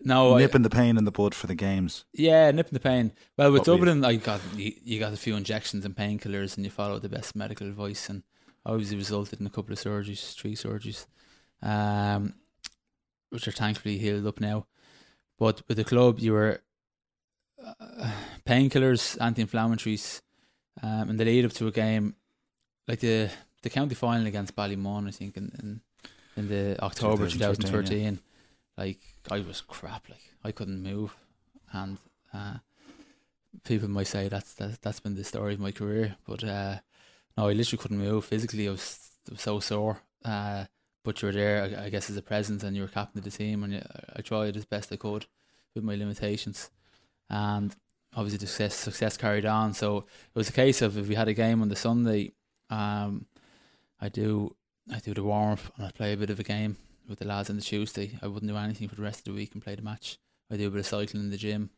no, 0.04 0.36
I, 0.36 0.38
nipping 0.38 0.62
the 0.62 0.70
pain 0.70 0.96
in 0.96 1.04
the 1.04 1.10
bud 1.10 1.34
for 1.34 1.48
the 1.48 1.56
games, 1.56 2.04
yeah, 2.12 2.48
nipping 2.52 2.74
the 2.74 2.78
pain. 2.78 3.10
Well, 3.36 3.50
with 3.50 3.66
What 3.66 3.78
Dublin, 3.78 4.04
I 4.04 4.14
got 4.14 4.40
you, 4.54 4.72
you 4.84 5.00
got 5.00 5.12
a 5.12 5.16
few 5.16 5.34
injections 5.34 5.84
and 5.84 5.96
painkillers, 5.96 6.54
and 6.54 6.64
you 6.64 6.70
followed 6.70 7.02
the 7.02 7.08
best 7.08 7.34
medical 7.34 7.66
advice, 7.66 8.08
and 8.08 8.22
obviously 8.64 8.98
resulted 8.98 9.40
in 9.40 9.46
a 9.48 9.50
couple 9.50 9.72
of 9.72 9.80
surgeries, 9.80 10.36
three 10.36 10.54
surgeries, 10.54 11.06
um, 11.60 12.34
which 13.30 13.48
are 13.48 13.52
thankfully 13.52 13.98
healed 13.98 14.28
up 14.28 14.38
now. 14.38 14.68
But 15.40 15.62
with 15.66 15.76
the 15.76 15.82
club, 15.82 16.20
you 16.20 16.34
were 16.34 16.62
uh, 17.64 18.10
painkillers, 18.46 19.20
anti-inflammatories, 19.20 20.20
um, 20.82 21.10
in 21.10 21.16
the 21.16 21.24
lead 21.24 21.44
up 21.44 21.52
to 21.52 21.66
a 21.66 21.72
game, 21.72 22.14
like 22.88 23.00
the 23.00 23.30
the 23.62 23.70
county 23.70 23.94
final 23.94 24.26
against 24.26 24.56
Ballymun, 24.56 25.08
I 25.08 25.10
think 25.10 25.36
in 25.36 25.52
in, 25.62 25.80
in 26.36 26.48
the 26.48 26.82
October 26.82 27.28
2013, 27.28 28.18
2013. 28.18 28.20
Like 28.76 28.98
I 29.30 29.40
was 29.40 29.60
crap. 29.60 30.08
Like 30.08 30.22
I 30.44 30.52
couldn't 30.52 30.82
move, 30.82 31.14
and 31.72 31.98
uh, 32.32 32.54
people 33.64 33.88
might 33.88 34.06
say 34.06 34.28
that's 34.28 34.54
that, 34.54 34.80
that's 34.82 35.00
been 35.00 35.16
the 35.16 35.24
story 35.24 35.54
of 35.54 35.60
my 35.60 35.72
career. 35.72 36.16
But 36.26 36.44
uh, 36.44 36.76
no, 37.36 37.48
I 37.48 37.52
literally 37.52 37.80
couldn't 37.80 37.98
move 37.98 38.24
physically. 38.24 38.68
I 38.68 38.72
was, 38.72 39.10
I 39.28 39.32
was 39.32 39.42
so 39.42 39.60
sore. 39.60 40.00
Uh, 40.24 40.64
but 41.02 41.22
you 41.22 41.26
were 41.26 41.32
there, 41.32 41.62
I, 41.62 41.86
I 41.86 41.90
guess, 41.90 42.10
as 42.10 42.16
a 42.16 42.22
presence, 42.22 42.62
and 42.62 42.76
you 42.76 42.82
were 42.82 42.88
captain 42.88 43.18
of 43.18 43.24
the 43.24 43.30
team, 43.30 43.64
and 43.64 43.72
you, 43.72 43.82
I 44.14 44.20
tried 44.20 44.56
as 44.56 44.64
best 44.64 44.92
I 44.92 44.96
could 44.96 45.26
with 45.74 45.84
my 45.84 45.94
limitations, 45.94 46.70
and 47.30 47.74
obviously 48.14 48.38
the 48.38 48.46
success 48.46 48.74
success 48.74 49.16
carried 49.16 49.46
on. 49.46 49.72
So 49.72 49.98
it 49.98 50.34
was 50.34 50.48
a 50.48 50.52
case 50.52 50.82
of 50.82 50.98
if 50.98 51.08
we 51.08 51.14
had 51.14 51.28
a 51.28 51.34
game 51.34 51.62
on 51.62 51.68
the 51.68 51.76
Sunday, 51.76 52.32
um, 52.68 53.26
I 54.00 54.08
do 54.08 54.56
I 54.92 54.98
do 54.98 55.14
the 55.14 55.22
warm 55.22 55.52
up 55.52 55.60
and 55.76 55.86
I 55.86 55.90
play 55.92 56.12
a 56.12 56.16
bit 56.16 56.30
of 56.30 56.40
a 56.40 56.44
game 56.44 56.76
with 57.08 57.20
the 57.20 57.26
lads 57.26 57.48
on 57.48 57.56
the 57.56 57.62
Tuesday. 57.62 58.18
I 58.22 58.26
wouldn't 58.26 58.50
do 58.50 58.56
anything 58.56 58.88
for 58.88 58.96
the 58.96 59.02
rest 59.02 59.20
of 59.20 59.24
the 59.24 59.32
week 59.32 59.54
and 59.54 59.62
play 59.62 59.74
the 59.74 59.82
match. 59.82 60.18
I 60.50 60.56
do 60.56 60.66
a 60.66 60.70
bit 60.70 60.80
of 60.80 60.86
cycling 60.86 61.24
in 61.24 61.30
the 61.30 61.36
gym. 61.36 61.70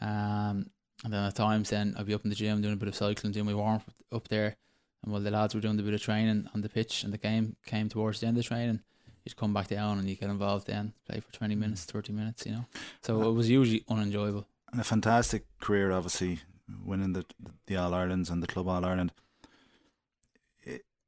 Um, 0.00 0.70
and 1.04 1.12
then 1.12 1.24
at 1.24 1.34
times 1.34 1.70
then 1.70 1.94
I'd 1.98 2.06
be 2.06 2.14
up 2.14 2.24
in 2.24 2.30
the 2.30 2.36
gym 2.36 2.62
doing 2.62 2.74
a 2.74 2.76
bit 2.76 2.88
of 2.88 2.94
cycling, 2.94 3.32
doing 3.32 3.46
my 3.46 3.54
warm 3.54 3.76
up 3.76 3.94
up 4.12 4.28
there. 4.28 4.56
And 5.02 5.12
while 5.12 5.20
the 5.20 5.30
lads 5.30 5.54
were 5.54 5.60
doing 5.60 5.78
a 5.78 5.82
bit 5.82 5.94
of 5.94 6.02
training 6.02 6.48
on 6.54 6.62
the 6.62 6.68
pitch 6.68 7.04
and 7.04 7.12
the 7.12 7.18
game 7.18 7.56
came 7.64 7.88
towards 7.88 8.20
the 8.20 8.26
end 8.26 8.36
of 8.36 8.44
the 8.44 8.48
training, 8.48 8.80
you'd 9.24 9.36
come 9.36 9.52
back 9.52 9.68
down 9.68 9.98
and 9.98 10.08
you 10.08 10.16
get 10.16 10.30
involved 10.30 10.66
then, 10.66 10.92
play 11.08 11.20
for 11.20 11.32
20 11.32 11.54
minutes, 11.54 11.84
30 11.84 12.12
minutes, 12.12 12.46
you 12.46 12.52
know. 12.52 12.64
So 13.02 13.28
it 13.28 13.32
was 13.32 13.50
usually 13.50 13.84
unenjoyable. 13.88 14.46
And 14.72 14.80
a 14.80 14.84
fantastic 14.84 15.44
career, 15.60 15.92
obviously 15.92 16.40
winning 16.84 17.12
the 17.12 17.24
the 17.66 17.76
All 17.76 17.94
Irelands 17.94 18.30
and 18.30 18.42
the 18.42 18.46
Club 18.46 18.68
All 18.68 18.84
Ireland. 18.84 19.12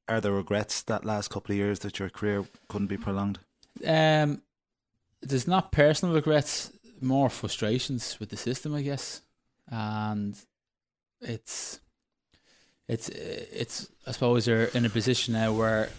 Are 0.09 0.22
there 0.22 0.32
regrets 0.32 0.80
that 0.82 1.04
last 1.04 1.28
couple 1.28 1.52
of 1.52 1.59
years 1.59 1.80
that 1.80 1.98
your 1.98 2.09
career 2.09 2.46
couldn't 2.68 2.86
be 2.86 2.96
prolonged? 2.96 3.40
Um, 3.86 4.40
there's 5.20 5.46
not 5.46 5.70
personal 5.70 6.14
regrets, 6.14 6.72
more 7.02 7.28
frustrations 7.28 8.18
with 8.18 8.30
the 8.30 8.36
system, 8.36 8.74
I 8.74 8.82
guess, 8.82 9.20
and 9.70 10.34
it's 11.20 11.80
it's 12.88 13.11
it's 13.11 13.88
I 14.06 14.12
suppose 14.12 14.46
you're 14.46 14.64
in 14.64 14.86
a 14.86 14.90
position 14.90 15.34
now 15.34 15.52
where 15.52 15.90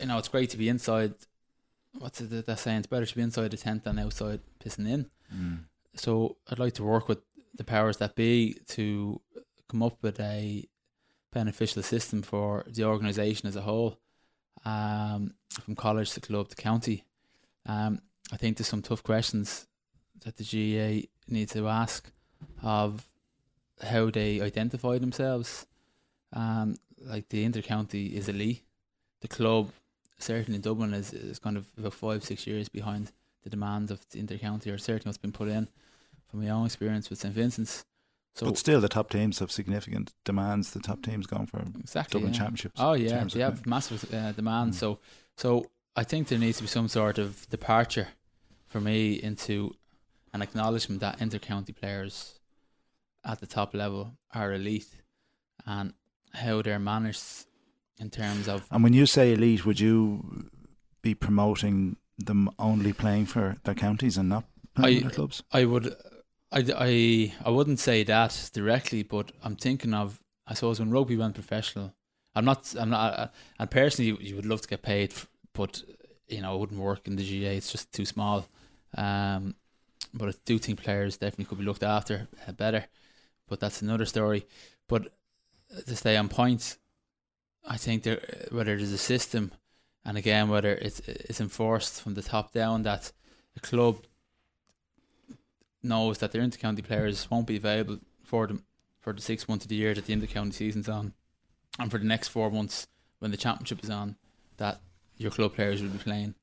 you 0.00 0.06
know 0.06 0.18
it's 0.18 0.28
great 0.28 0.50
to 0.50 0.56
be 0.56 0.70
inside. 0.70 1.14
What's 1.98 2.22
it 2.22 2.46
that 2.46 2.58
saying? 2.58 2.78
It's 2.78 2.86
better 2.86 3.04
to 3.04 3.14
be 3.14 3.20
inside 3.20 3.50
the 3.50 3.58
tent 3.58 3.84
than 3.84 3.98
outside 3.98 4.40
pissing 4.64 4.88
in. 4.88 5.10
Mm. 5.34 5.58
So 5.94 6.36
I'd 6.50 6.58
like 6.58 6.74
to 6.74 6.84
work 6.84 7.08
with 7.08 7.18
the 7.54 7.64
powers 7.64 7.98
that 7.98 8.14
be 8.14 8.56
to 8.68 9.20
come 9.68 9.82
up 9.82 9.98
with 10.02 10.18
a 10.20 10.66
beneficial 11.32 11.82
system 11.82 12.22
for 12.22 12.64
the 12.66 12.84
organisation 12.84 13.48
as 13.48 13.56
a 13.56 13.62
whole, 13.62 13.98
um, 14.64 15.34
from 15.50 15.74
college 15.74 16.12
to 16.12 16.20
club 16.20 16.48
to 16.48 16.56
county. 16.56 17.04
Um, 17.66 18.00
I 18.32 18.36
think 18.36 18.56
there's 18.56 18.68
some 18.68 18.82
tough 18.82 19.02
questions 19.02 19.66
that 20.24 20.36
the 20.36 20.44
GAA 20.44 21.08
need 21.28 21.48
to 21.50 21.68
ask 21.68 22.10
of 22.62 23.08
how 23.82 24.10
they 24.10 24.40
identify 24.40 24.98
themselves. 24.98 25.66
Um, 26.32 26.76
like 27.00 27.28
the 27.28 27.46
intercounty 27.48 28.12
is 28.12 28.28
elite. 28.28 28.62
The 29.20 29.28
club, 29.28 29.70
certainly 30.18 30.56
in 30.56 30.62
Dublin, 30.62 30.94
is, 30.94 31.12
is 31.12 31.38
kind 31.38 31.56
of 31.56 31.66
about 31.76 31.94
five, 31.94 32.24
six 32.24 32.46
years 32.46 32.68
behind 32.68 33.12
the 33.42 33.50
demands 33.50 33.90
of 33.90 34.08
the 34.10 34.22
intercounty 34.22 34.72
are 34.72 34.78
certainly 34.78 35.08
what's 35.08 35.18
been 35.18 35.32
put 35.32 35.48
in 35.48 35.68
from 36.28 36.42
my 36.42 36.50
own 36.50 36.66
experience 36.66 37.10
with 37.10 37.18
St 37.18 37.34
Vincent's. 37.34 37.84
So 38.34 38.46
but 38.46 38.56
still, 38.56 38.80
the 38.80 38.88
top 38.88 39.10
teams 39.10 39.40
have 39.40 39.52
significant 39.52 40.14
demands. 40.24 40.70
The 40.70 40.80
top 40.80 41.02
teams 41.02 41.26
going 41.26 41.46
for 41.46 41.62
exactly 41.78 42.18
Dublin 42.18 42.32
yeah. 42.32 42.38
championships. 42.38 42.80
Oh 42.80 42.94
yeah, 42.94 43.24
they 43.24 43.40
have 43.40 43.66
massive 43.66 44.12
uh, 44.12 44.32
demand. 44.32 44.72
Mm. 44.72 44.76
So 44.76 44.98
so 45.36 45.66
I 45.94 46.04
think 46.04 46.28
there 46.28 46.38
needs 46.38 46.56
to 46.58 46.64
be 46.64 46.68
some 46.68 46.88
sort 46.88 47.18
of 47.18 47.48
departure 47.50 48.08
for 48.66 48.80
me 48.80 49.12
into 49.12 49.74
an 50.32 50.40
acknowledgement 50.40 51.02
that 51.02 51.18
intercounty 51.18 51.76
players 51.76 52.40
at 53.24 53.40
the 53.40 53.46
top 53.46 53.74
level 53.74 54.12
are 54.32 54.54
elite 54.54 55.02
and 55.66 55.92
how 56.32 56.62
they're 56.62 56.78
managed 56.78 57.44
in 57.98 58.08
terms 58.08 58.48
of 58.48 58.66
And 58.70 58.82
when 58.82 58.94
you 58.94 59.04
say 59.04 59.32
elite, 59.32 59.66
would 59.66 59.78
you 59.78 60.48
be 61.02 61.14
promoting 61.14 61.96
them 62.18 62.50
only 62.58 62.92
playing 62.92 63.26
for 63.26 63.56
their 63.64 63.74
counties 63.74 64.16
and 64.16 64.28
not 64.28 64.44
playing 64.74 64.98
I- 64.98 65.00
their 65.02 65.10
clubs? 65.10 65.42
I 65.52 65.64
would, 65.64 65.94
I, 66.50 66.64
I, 66.76 67.34
I 67.44 67.50
wouldn't 67.50 67.80
say 67.80 68.04
that 68.04 68.50
directly, 68.52 69.02
but 69.02 69.32
I'm 69.42 69.56
thinking 69.56 69.94
of, 69.94 70.20
I 70.46 70.54
suppose, 70.54 70.80
when 70.80 70.90
rugby 70.90 71.16
went 71.16 71.34
professional. 71.34 71.94
I'm 72.34 72.44
not, 72.44 72.74
I'm 72.78 72.90
not, 72.90 73.32
and 73.58 73.70
personally, 73.70 74.08
you, 74.08 74.18
you 74.20 74.36
would 74.36 74.46
love 74.46 74.62
to 74.62 74.68
get 74.68 74.82
paid, 74.82 75.12
but 75.52 75.82
you 76.28 76.40
know, 76.40 76.54
it 76.54 76.58
wouldn't 76.58 76.80
work 76.80 77.06
in 77.06 77.16
the 77.16 77.22
GAA. 77.22 77.50
It's 77.50 77.70
just 77.70 77.92
too 77.92 78.06
small. 78.06 78.46
Um, 78.96 79.54
but 80.14 80.28
I 80.28 80.32
do 80.44 80.58
think 80.58 80.82
players 80.82 81.16
definitely 81.16 81.44
could 81.46 81.58
be 81.58 81.64
looked 81.64 81.82
after 81.82 82.28
uh, 82.46 82.52
better. 82.52 82.86
But 83.48 83.60
that's 83.60 83.82
another 83.82 84.06
story. 84.06 84.46
But 84.88 85.08
uh, 85.76 85.82
to 85.82 85.96
stay 85.96 86.16
on 86.16 86.28
point, 86.28 86.78
I 87.66 87.76
think 87.76 88.02
there, 88.02 88.20
whether 88.50 88.76
there's 88.76 88.92
a 88.92 88.98
system, 88.98 89.52
and 90.04 90.16
again 90.18 90.48
whether 90.48 90.72
it's 90.74 91.00
it's 91.00 91.40
enforced 91.40 92.00
from 92.02 92.14
the 92.14 92.22
top 92.22 92.52
down 92.52 92.82
that 92.82 93.12
the 93.54 93.60
club 93.60 93.96
knows 95.82 96.18
that 96.18 96.32
their 96.32 96.42
intercounty 96.42 96.82
players 96.84 97.30
won't 97.30 97.46
be 97.46 97.56
available 97.56 97.98
for 98.22 98.46
them 98.46 98.64
for 99.00 99.12
the 99.12 99.20
six 99.20 99.48
months 99.48 99.64
of 99.64 99.68
the 99.68 99.74
year 99.74 99.94
that 99.94 100.06
the 100.06 100.14
intercounty 100.14 100.54
season's 100.54 100.88
on, 100.88 101.12
and 101.78 101.90
for 101.90 101.98
the 101.98 102.04
next 102.04 102.28
four 102.28 102.50
months 102.50 102.86
when 103.18 103.30
the 103.32 103.36
championship 103.36 103.82
is 103.82 103.90
on, 103.90 104.14
that 104.58 104.78
your 105.16 105.30
club 105.32 105.54
players 105.54 105.82
will 105.82 105.88
be 105.90 105.98
playing, 105.98 106.34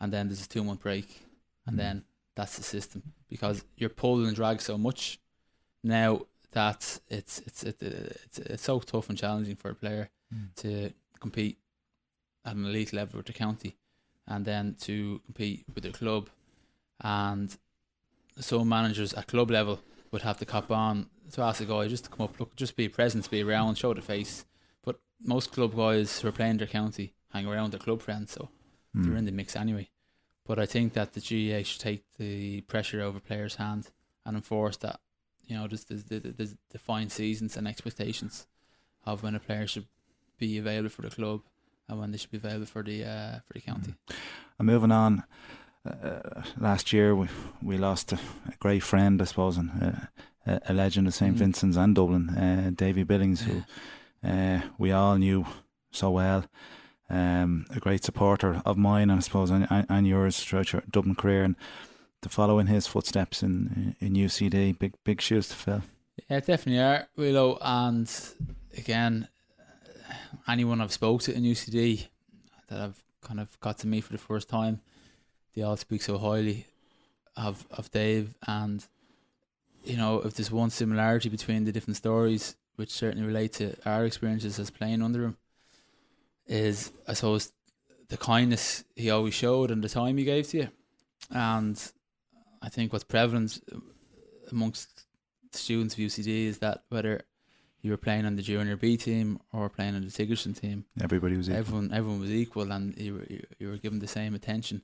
and 0.00 0.10
then 0.12 0.28
there's 0.28 0.44
a 0.44 0.48
two 0.48 0.64
month 0.64 0.80
break, 0.80 1.20
and 1.66 1.78
then 1.78 2.04
that's 2.34 2.56
the 2.56 2.62
system. 2.62 3.02
Because 3.28 3.64
you're 3.76 3.90
pulled 3.90 4.26
and 4.26 4.34
dragged 4.34 4.62
so 4.62 4.78
much 4.78 5.18
now 5.84 6.22
that 6.52 6.98
it's 7.08 7.40
it's 7.40 7.62
it, 7.64 7.82
it's 7.82 8.38
it's 8.38 8.62
so 8.62 8.80
tough 8.80 9.08
and 9.10 9.18
challenging 9.18 9.56
for 9.56 9.70
a 9.70 9.74
player 9.74 10.08
Mm. 10.32 10.54
to 10.54 10.92
compete 11.18 11.58
at 12.44 12.56
an 12.56 12.64
elite 12.64 12.92
level 12.92 13.18
with 13.18 13.26
the 13.26 13.32
county, 13.32 13.76
and 14.26 14.44
then 14.44 14.76
to 14.82 15.20
compete 15.26 15.64
with 15.74 15.84
the 15.84 15.90
club, 15.90 16.28
and 17.00 17.56
so 18.38 18.64
managers 18.64 19.12
at 19.14 19.26
club 19.26 19.50
level 19.50 19.80
would 20.12 20.22
have 20.22 20.38
to 20.38 20.46
cop 20.46 20.70
on 20.70 21.06
to 21.32 21.42
ask 21.42 21.60
a 21.60 21.64
guy 21.64 21.86
just 21.86 22.04
to 22.04 22.10
come 22.10 22.24
up, 22.24 22.38
look, 22.40 22.56
just 22.56 22.76
be 22.76 22.88
present, 22.88 23.30
be 23.30 23.42
around, 23.42 23.76
show 23.76 23.94
the 23.94 24.02
face. 24.02 24.44
But 24.82 24.98
most 25.22 25.52
club 25.52 25.76
guys 25.76 26.20
who 26.20 26.28
are 26.28 26.32
playing 26.32 26.56
their 26.58 26.66
county 26.66 27.12
hang 27.32 27.46
around 27.46 27.72
their 27.72 27.80
club 27.80 28.02
friends, 28.02 28.32
so 28.32 28.48
Mm. 28.96 29.04
they're 29.04 29.16
in 29.16 29.24
the 29.24 29.30
mix 29.32 29.54
anyway. 29.54 29.88
But 30.44 30.58
I 30.58 30.66
think 30.66 30.94
that 30.94 31.12
the 31.12 31.20
GAA 31.20 31.62
should 31.62 31.80
take 31.80 32.02
the 32.18 32.62
pressure 32.62 33.00
over 33.00 33.20
players' 33.20 33.54
hand 33.54 33.90
and 34.26 34.34
enforce 34.36 34.76
that, 34.78 34.98
you 35.46 35.54
know, 35.56 35.68
there's, 35.68 35.84
the, 35.84 36.18
there's 36.18 36.56
defined 36.72 37.12
seasons 37.12 37.56
and 37.56 37.68
expectations 37.68 38.48
of 39.04 39.22
when 39.22 39.36
a 39.36 39.40
player 39.40 39.68
should 39.68 39.86
be 40.38 40.58
available 40.58 40.88
for 40.88 41.02
the 41.02 41.10
club 41.10 41.42
and 41.90 42.00
when 42.00 42.10
they 42.12 42.18
should 42.18 42.30
be 42.30 42.38
available 42.38 42.66
for 42.66 42.82
the 42.82 43.04
uh, 43.04 43.38
for 43.46 43.54
the 43.54 43.60
county. 43.60 43.94
And 44.58 44.66
moving 44.66 44.92
on, 44.92 45.24
uh, 45.84 46.42
last 46.58 46.92
year 46.92 47.14
we 47.14 47.28
we 47.62 47.76
lost 47.78 48.12
a, 48.12 48.18
a 48.48 48.56
great 48.58 48.82
friend, 48.82 49.20
I 49.20 49.24
suppose, 49.24 49.56
and 49.58 49.70
uh, 49.82 49.92
a, 50.46 50.72
a 50.72 50.74
legend 50.74 51.06
of 51.06 51.14
St 51.14 51.34
Mm. 51.34 51.38
Vincent's 51.38 51.76
and 51.76 51.94
Dublin, 51.94 52.28
uh, 52.30 52.70
Davy 52.74 53.04
Billings, 53.04 53.42
who 53.42 53.62
uh, 54.22 54.60
we 54.78 54.92
all 54.92 55.16
knew 55.18 55.44
so 55.90 56.10
well. 56.10 56.44
Um, 57.08 57.66
a 57.74 57.80
great 57.80 58.04
supporter 58.04 58.62
of 58.64 58.76
mine, 58.76 59.10
I 59.10 59.18
suppose, 59.20 59.50
and, 59.50 59.66
and 59.70 59.86
and 59.88 60.06
yours 60.06 60.44
throughout 60.44 60.72
your 60.72 60.82
Dublin 60.90 61.16
career, 61.16 61.42
and 61.44 61.56
to 62.22 62.28
follow 62.28 62.58
in 62.60 62.66
his 62.68 62.86
footsteps 62.86 63.42
in 63.42 63.96
in 64.00 64.14
UCD, 64.14 64.78
big 64.78 64.92
big 65.04 65.20
shoes 65.20 65.48
to 65.48 65.54
fill. 65.56 65.82
Yeah, 66.28 66.40
definitely 66.40 66.80
are, 66.82 67.08
Willow. 67.16 67.58
And 67.60 68.08
again, 68.76 69.26
anyone 70.48 70.80
I've 70.80 70.92
spoke 70.92 71.22
to 71.22 71.34
in 71.34 71.42
UCD 71.42 72.06
that 72.68 72.80
I've 72.80 73.02
kind 73.20 73.40
of 73.40 73.58
got 73.60 73.78
to 73.78 73.86
meet 73.86 74.04
for 74.04 74.12
the 74.12 74.18
first 74.18 74.48
time, 74.48 74.80
they 75.54 75.62
all 75.62 75.76
speak 75.76 76.02
so 76.02 76.18
highly 76.18 76.66
of 77.36 77.66
of 77.70 77.90
Dave. 77.90 78.34
And 78.46 78.84
you 79.84 79.96
know, 79.96 80.20
if 80.20 80.34
there's 80.34 80.50
one 80.50 80.70
similarity 80.70 81.28
between 81.28 81.64
the 81.64 81.72
different 81.72 81.96
stories, 81.96 82.56
which 82.76 82.90
certainly 82.90 83.26
relate 83.26 83.54
to 83.54 83.74
our 83.86 84.04
experiences 84.04 84.58
as 84.58 84.70
playing 84.70 85.02
under 85.02 85.24
him, 85.24 85.36
is 86.46 86.92
I 87.06 87.14
suppose 87.14 87.52
the 88.08 88.16
kindness 88.16 88.84
he 88.96 89.10
always 89.10 89.34
showed 89.34 89.70
and 89.70 89.82
the 89.82 89.88
time 89.88 90.16
he 90.16 90.24
gave 90.24 90.48
to 90.48 90.56
you. 90.58 90.68
And 91.30 91.80
I 92.60 92.68
think 92.68 92.92
what's 92.92 93.04
prevalent 93.04 93.60
uh, 93.72 93.78
amongst 94.50 95.06
students 95.52 95.94
of 95.94 96.00
UCD 96.00 96.46
is 96.46 96.58
that 96.58 96.82
whether 96.88 97.22
you 97.82 97.90
were 97.90 97.96
playing 97.96 98.26
on 98.26 98.36
the 98.36 98.42
junior 98.42 98.76
B 98.76 98.96
team 98.96 99.40
or 99.52 99.68
playing 99.68 99.94
on 99.94 100.04
the 100.04 100.10
Sigerson 100.10 100.54
team, 100.54 100.84
Everybody 101.00 101.36
was 101.36 101.48
equal. 101.48 101.58
everyone 101.60 101.92
everyone 101.92 102.20
was 102.20 102.30
equal 102.30 102.72
and 102.72 102.96
you 102.96 103.14
were 103.14 103.26
you, 103.28 103.46
you 103.58 103.68
were 103.68 103.76
given 103.78 103.98
the 104.00 104.06
same 104.06 104.34
attention. 104.34 104.82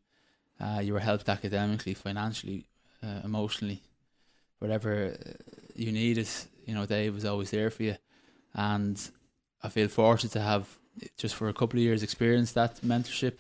Uh, 0.59 0.81
you 0.83 0.95
were 0.95 1.01
helped 1.01 1.29
academically, 1.29 1.93
financially, 1.95 2.65
uh, 3.03 3.21
emotionally, 3.25 3.83
whatever 4.59 5.13
uh, 5.13 5.33
you 5.75 5.93
needed. 5.93 6.29
You 6.65 6.75
know, 6.75 6.87
Dave 6.87 7.15
was 7.15 7.25
always 7.27 7.51
there 7.51 7.71
for 7.71 7.83
you, 7.83 7.97
and 8.55 8.99
I 9.63 9.69
feel 9.69 9.89
fortunate 9.89 10.33
to 10.33 10.41
have 10.41 10.79
just 11.19 11.35
for 11.35 11.49
a 11.49 11.53
couple 11.53 11.79
of 11.79 11.83
years 11.85 12.03
experienced 12.03 12.55
that 12.55 12.81
mentorship 12.81 13.35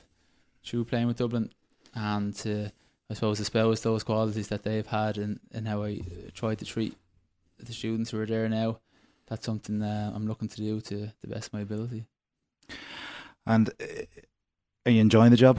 through 0.64 0.84
playing 0.84 1.06
with 1.06 1.16
Dublin, 1.16 1.50
and 1.94 2.34
to 2.36 2.70
I 3.10 3.14
suppose 3.14 3.40
espouse 3.40 3.80
those 3.80 4.02
qualities 4.02 4.48
that 4.48 4.62
they've 4.62 4.86
had 4.86 5.16
and 5.16 5.40
and 5.54 5.66
how 5.66 5.84
I 5.84 5.92
uh, 5.92 6.30
tried 6.34 6.58
to 6.58 6.66
treat 6.66 6.94
the 7.58 7.72
students 7.72 8.10
who 8.10 8.20
are 8.20 8.26
there 8.26 8.48
now. 8.48 8.80
That's 9.26 9.46
something 9.46 9.82
uh, 9.82 10.12
I'm 10.14 10.26
looking 10.26 10.48
to 10.48 10.56
do 10.56 10.80
to 10.80 11.12
the 11.20 11.26
best 11.26 11.48
of 11.48 11.54
my 11.54 11.60
ability. 11.60 12.06
And 13.44 13.68
uh, 13.68 13.84
are 14.84 14.92
you 14.92 15.00
enjoying 15.00 15.30
the 15.30 15.36
job? 15.36 15.58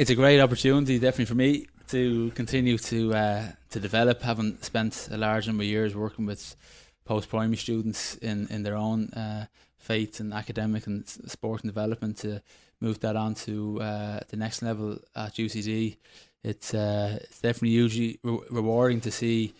it's 0.00 0.08
a 0.08 0.14
great 0.14 0.40
opportunity, 0.40 0.98
definitely 0.98 1.26
for 1.26 1.34
me 1.34 1.66
to 1.88 2.30
continue 2.30 2.78
to 2.78 3.12
uh, 3.12 3.42
to 3.68 3.78
develop. 3.78 4.22
Having 4.22 4.56
spent 4.62 5.08
a 5.10 5.18
large 5.18 5.46
number 5.46 5.62
of 5.62 5.68
years 5.68 5.94
working 5.94 6.24
with 6.24 6.56
post 7.04 7.28
primary 7.28 7.58
students 7.58 8.16
in 8.16 8.46
in 8.48 8.62
their 8.62 8.76
own 8.76 9.10
uh, 9.10 9.44
faith 9.76 10.18
and 10.20 10.32
academic 10.32 10.86
and 10.86 11.06
sport 11.06 11.62
and 11.62 11.70
development, 11.70 12.16
to 12.18 12.40
move 12.80 13.00
that 13.00 13.14
on 13.14 13.34
to 13.34 13.78
uh, 13.82 14.20
the 14.30 14.38
next 14.38 14.62
level 14.62 14.96
at 15.14 15.34
UCD, 15.34 15.98
it's 16.42 16.72
uh, 16.72 17.18
it's 17.20 17.42
definitely 17.42 17.76
usually 17.84 18.18
re- 18.22 18.46
rewarding 18.50 19.02
to 19.02 19.10
see. 19.10 19.52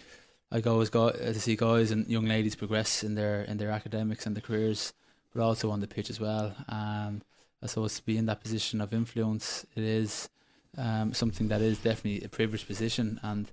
I 0.53 0.61
go 0.61 0.81
as 0.81 0.91
go, 0.91 1.11
to 1.11 1.41
see 1.41 1.57
guys 1.57 1.91
and 1.91 2.07
young 2.09 2.27
ladies 2.27 2.57
progress 2.57 3.05
in 3.05 3.15
their 3.15 3.43
in 3.43 3.59
their 3.59 3.71
academics 3.71 4.27
and 4.27 4.35
their 4.35 4.43
careers, 4.43 4.93
but 5.33 5.43
also 5.43 5.71
on 5.71 5.81
the 5.81 5.87
pitch 5.87 6.11
as 6.11 6.19
well. 6.19 6.55
Um, 6.69 7.23
I 7.63 7.67
suppose 7.67 7.97
to 7.97 8.05
be 8.05 8.17
in 8.17 8.27
that 8.27 8.41
position 8.41 8.81
of 8.81 8.93
influence, 8.93 9.67
it 9.77 9.85
is 9.85 10.29
um, 10.77 11.13
something 11.15 11.49
that 11.49 11.61
is 11.61 11.79
definitely 11.79 12.25
a 12.25 12.29
privileged 12.29 12.67
position, 12.67 13.21
and 13.23 13.51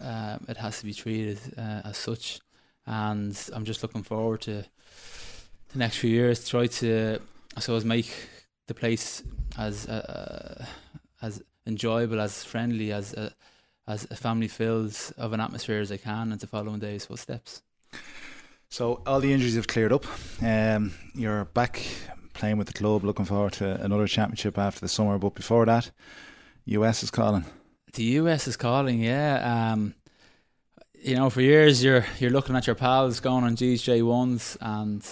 um, 0.00 0.44
it 0.48 0.56
has 0.56 0.80
to 0.80 0.86
be 0.86 0.92
treated 0.92 1.38
uh, 1.56 1.82
as 1.84 1.96
such. 1.96 2.40
And 2.86 3.38
I'm 3.54 3.64
just 3.64 3.82
looking 3.82 4.02
forward 4.02 4.42
to 4.42 4.64
the 5.72 5.78
next 5.78 5.96
few 5.96 6.10
years 6.10 6.46
try 6.46 6.66
to, 6.66 7.18
I 7.56 7.60
suppose, 7.60 7.84
make 7.84 8.12
the 8.66 8.74
place 8.74 9.22
as 9.56 9.88
uh, 9.88 10.66
as 11.22 11.42
enjoyable, 11.66 12.20
as 12.20 12.44
friendly, 12.44 12.92
as 12.92 13.14
uh, 13.14 13.30
as 13.86 14.06
a 14.10 14.16
family 14.16 14.48
filled 14.48 14.96
of 15.16 15.32
an 15.32 15.40
atmosphere 15.40 15.80
as 15.80 15.92
I 15.92 15.96
can, 15.96 16.32
and 16.32 16.40
to 16.40 16.46
follow 16.46 16.72
in 16.74 16.80
Dave's 16.80 17.06
footsteps. 17.06 17.62
So 18.68 19.02
all 19.06 19.20
the 19.20 19.32
injuries 19.32 19.56
have 19.56 19.66
cleared 19.66 19.92
up. 19.92 20.04
Um, 20.42 20.94
you're 21.14 21.44
back 21.44 21.82
playing 22.32 22.58
with 22.58 22.66
the 22.66 22.72
club. 22.72 23.04
Looking 23.04 23.24
forward 23.24 23.52
to 23.54 23.80
another 23.80 24.06
championship 24.06 24.58
after 24.58 24.80
the 24.80 24.88
summer. 24.88 25.18
But 25.18 25.34
before 25.34 25.64
that, 25.66 25.90
US 26.64 27.02
is 27.02 27.10
calling. 27.10 27.44
The 27.92 28.04
US 28.04 28.48
is 28.48 28.56
calling, 28.56 29.00
yeah. 29.00 29.72
Um, 29.72 29.94
you 31.00 31.14
know, 31.14 31.30
for 31.30 31.42
years 31.42 31.84
you're 31.84 32.04
you're 32.18 32.30
looking 32.30 32.56
at 32.56 32.66
your 32.66 32.74
pals 32.74 33.20
going 33.20 33.44
on 33.44 33.56
GJ 33.56 34.04
ones 34.04 34.56
and 34.60 35.06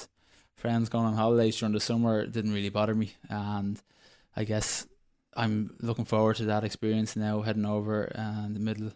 friends 0.57 0.89
going 0.89 1.07
on 1.07 1.15
holidays 1.15 1.57
during 1.59 1.75
the 1.75 1.81
summer. 1.81 2.21
It 2.21 2.33
didn't 2.33 2.53
really 2.53 2.71
bother 2.71 2.95
me, 2.95 3.15
and 3.29 3.81
I 4.35 4.45
guess 4.45 4.87
I'm 5.35 5.77
looking 5.81 6.05
forward 6.05 6.37
to 6.37 6.45
that 6.45 6.65
experience 6.65 7.17
now. 7.17 7.43
Heading 7.43 7.67
over 7.67 8.13
uh, 8.15 8.47
in 8.47 8.55
the 8.55 8.61
middle 8.61 8.93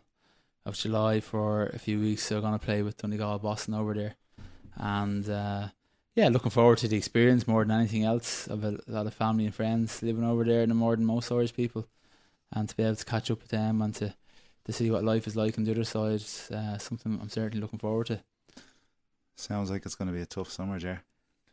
of 0.65 0.77
July 0.77 1.21
for 1.21 1.67
a 1.67 1.79
few 1.79 2.01
weeks, 2.01 2.25
so 2.25 2.37
I'm 2.37 2.43
gonna 2.43 2.59
play 2.59 2.83
with 2.83 2.97
Donegal 2.97 3.39
Boston 3.39 3.75
over 3.75 3.95
there, 3.95 4.15
and 4.77 5.29
uh, 5.29 5.69
yeah, 6.15 6.29
looking 6.29 6.51
forward 6.51 6.79
to 6.79 6.89
the 6.89 6.97
experience 6.97 7.47
more 7.47 7.65
than 7.65 7.79
anything 7.79 8.05
else. 8.05 8.49
I've 8.49 8.65
a 8.65 8.79
lot 8.87 9.07
of 9.07 9.15
family 9.15 9.45
and 9.47 9.55
friends 9.55 10.03
living 10.03 10.25
over 10.25 10.45
there, 10.45 10.67
no 10.67 10.75
more 10.75 10.97
than 10.97 11.05
most 11.05 11.31
Irish 11.31 11.55
people 11.55 11.87
and 12.53 12.69
to 12.69 12.77
be 12.77 12.83
able 12.83 12.97
to 12.97 13.05
catch 13.05 13.31
up 13.31 13.41
with 13.41 13.51
them 13.51 13.83
and 13.83 13.95
to 13.97 14.15
to 14.65 14.73
see 14.73 14.91
what 14.91 15.05
life 15.05 15.29
is 15.29 15.37
like 15.37 15.57
on 15.59 15.65
the 15.65 15.71
other 15.71 15.85
side. 15.85 16.23
Uh, 16.53 16.77
something 16.79 17.21
I'm 17.21 17.29
certainly 17.29 17.61
looking 17.61 17.79
forward 17.79 18.09
to. 18.09 18.21
Sounds 19.37 19.71
like 19.71 19.87
it's 19.87 19.95
going 19.95 20.09
to 20.09 20.15
be 20.15 20.23
a 20.23 20.27
tough 20.27 20.51
summer, 20.51 20.79
Jer. 20.81 21.03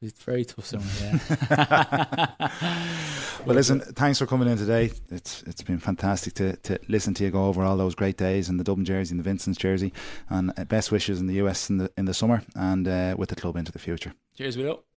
It's 0.04 0.22
very 0.22 0.44
tough 0.44 0.66
summer, 0.66 0.84
yeah. 1.02 2.28
well, 3.46 3.56
listen, 3.56 3.80
thanks 3.80 4.20
for 4.20 4.26
coming 4.26 4.50
in 4.50 4.58
today. 4.58 4.92
It's 5.10 5.44
it's 5.44 5.62
been 5.62 5.80
fantastic 5.80 6.34
to, 6.34 6.58
to 6.58 6.78
listen 6.90 7.14
to 7.14 7.24
you 7.24 7.32
go 7.32 7.46
over 7.46 7.64
all 7.64 7.78
those 7.78 7.96
great 7.96 8.18
days 8.18 8.50
in 8.50 8.58
the 8.58 8.66
Dublin 8.66 8.84
jersey 8.84 9.14
and 9.14 9.20
the 9.20 9.24
Vincent's 9.24 9.58
jersey, 9.58 9.94
and 10.30 10.54
best 10.68 10.92
wishes 10.92 11.22
in 11.22 11.28
the 11.28 11.36
US 11.36 11.70
in 11.70 11.78
the 11.78 11.90
in 11.98 12.04
the 12.04 12.14
summer 12.14 12.44
and 12.54 12.86
uh, 12.86 13.16
with 13.18 13.30
the 13.30 13.36
club 13.36 13.56
into 13.56 13.72
the 13.72 13.80
future. 13.80 14.14
Cheers, 14.36 14.58
Will. 14.58 14.84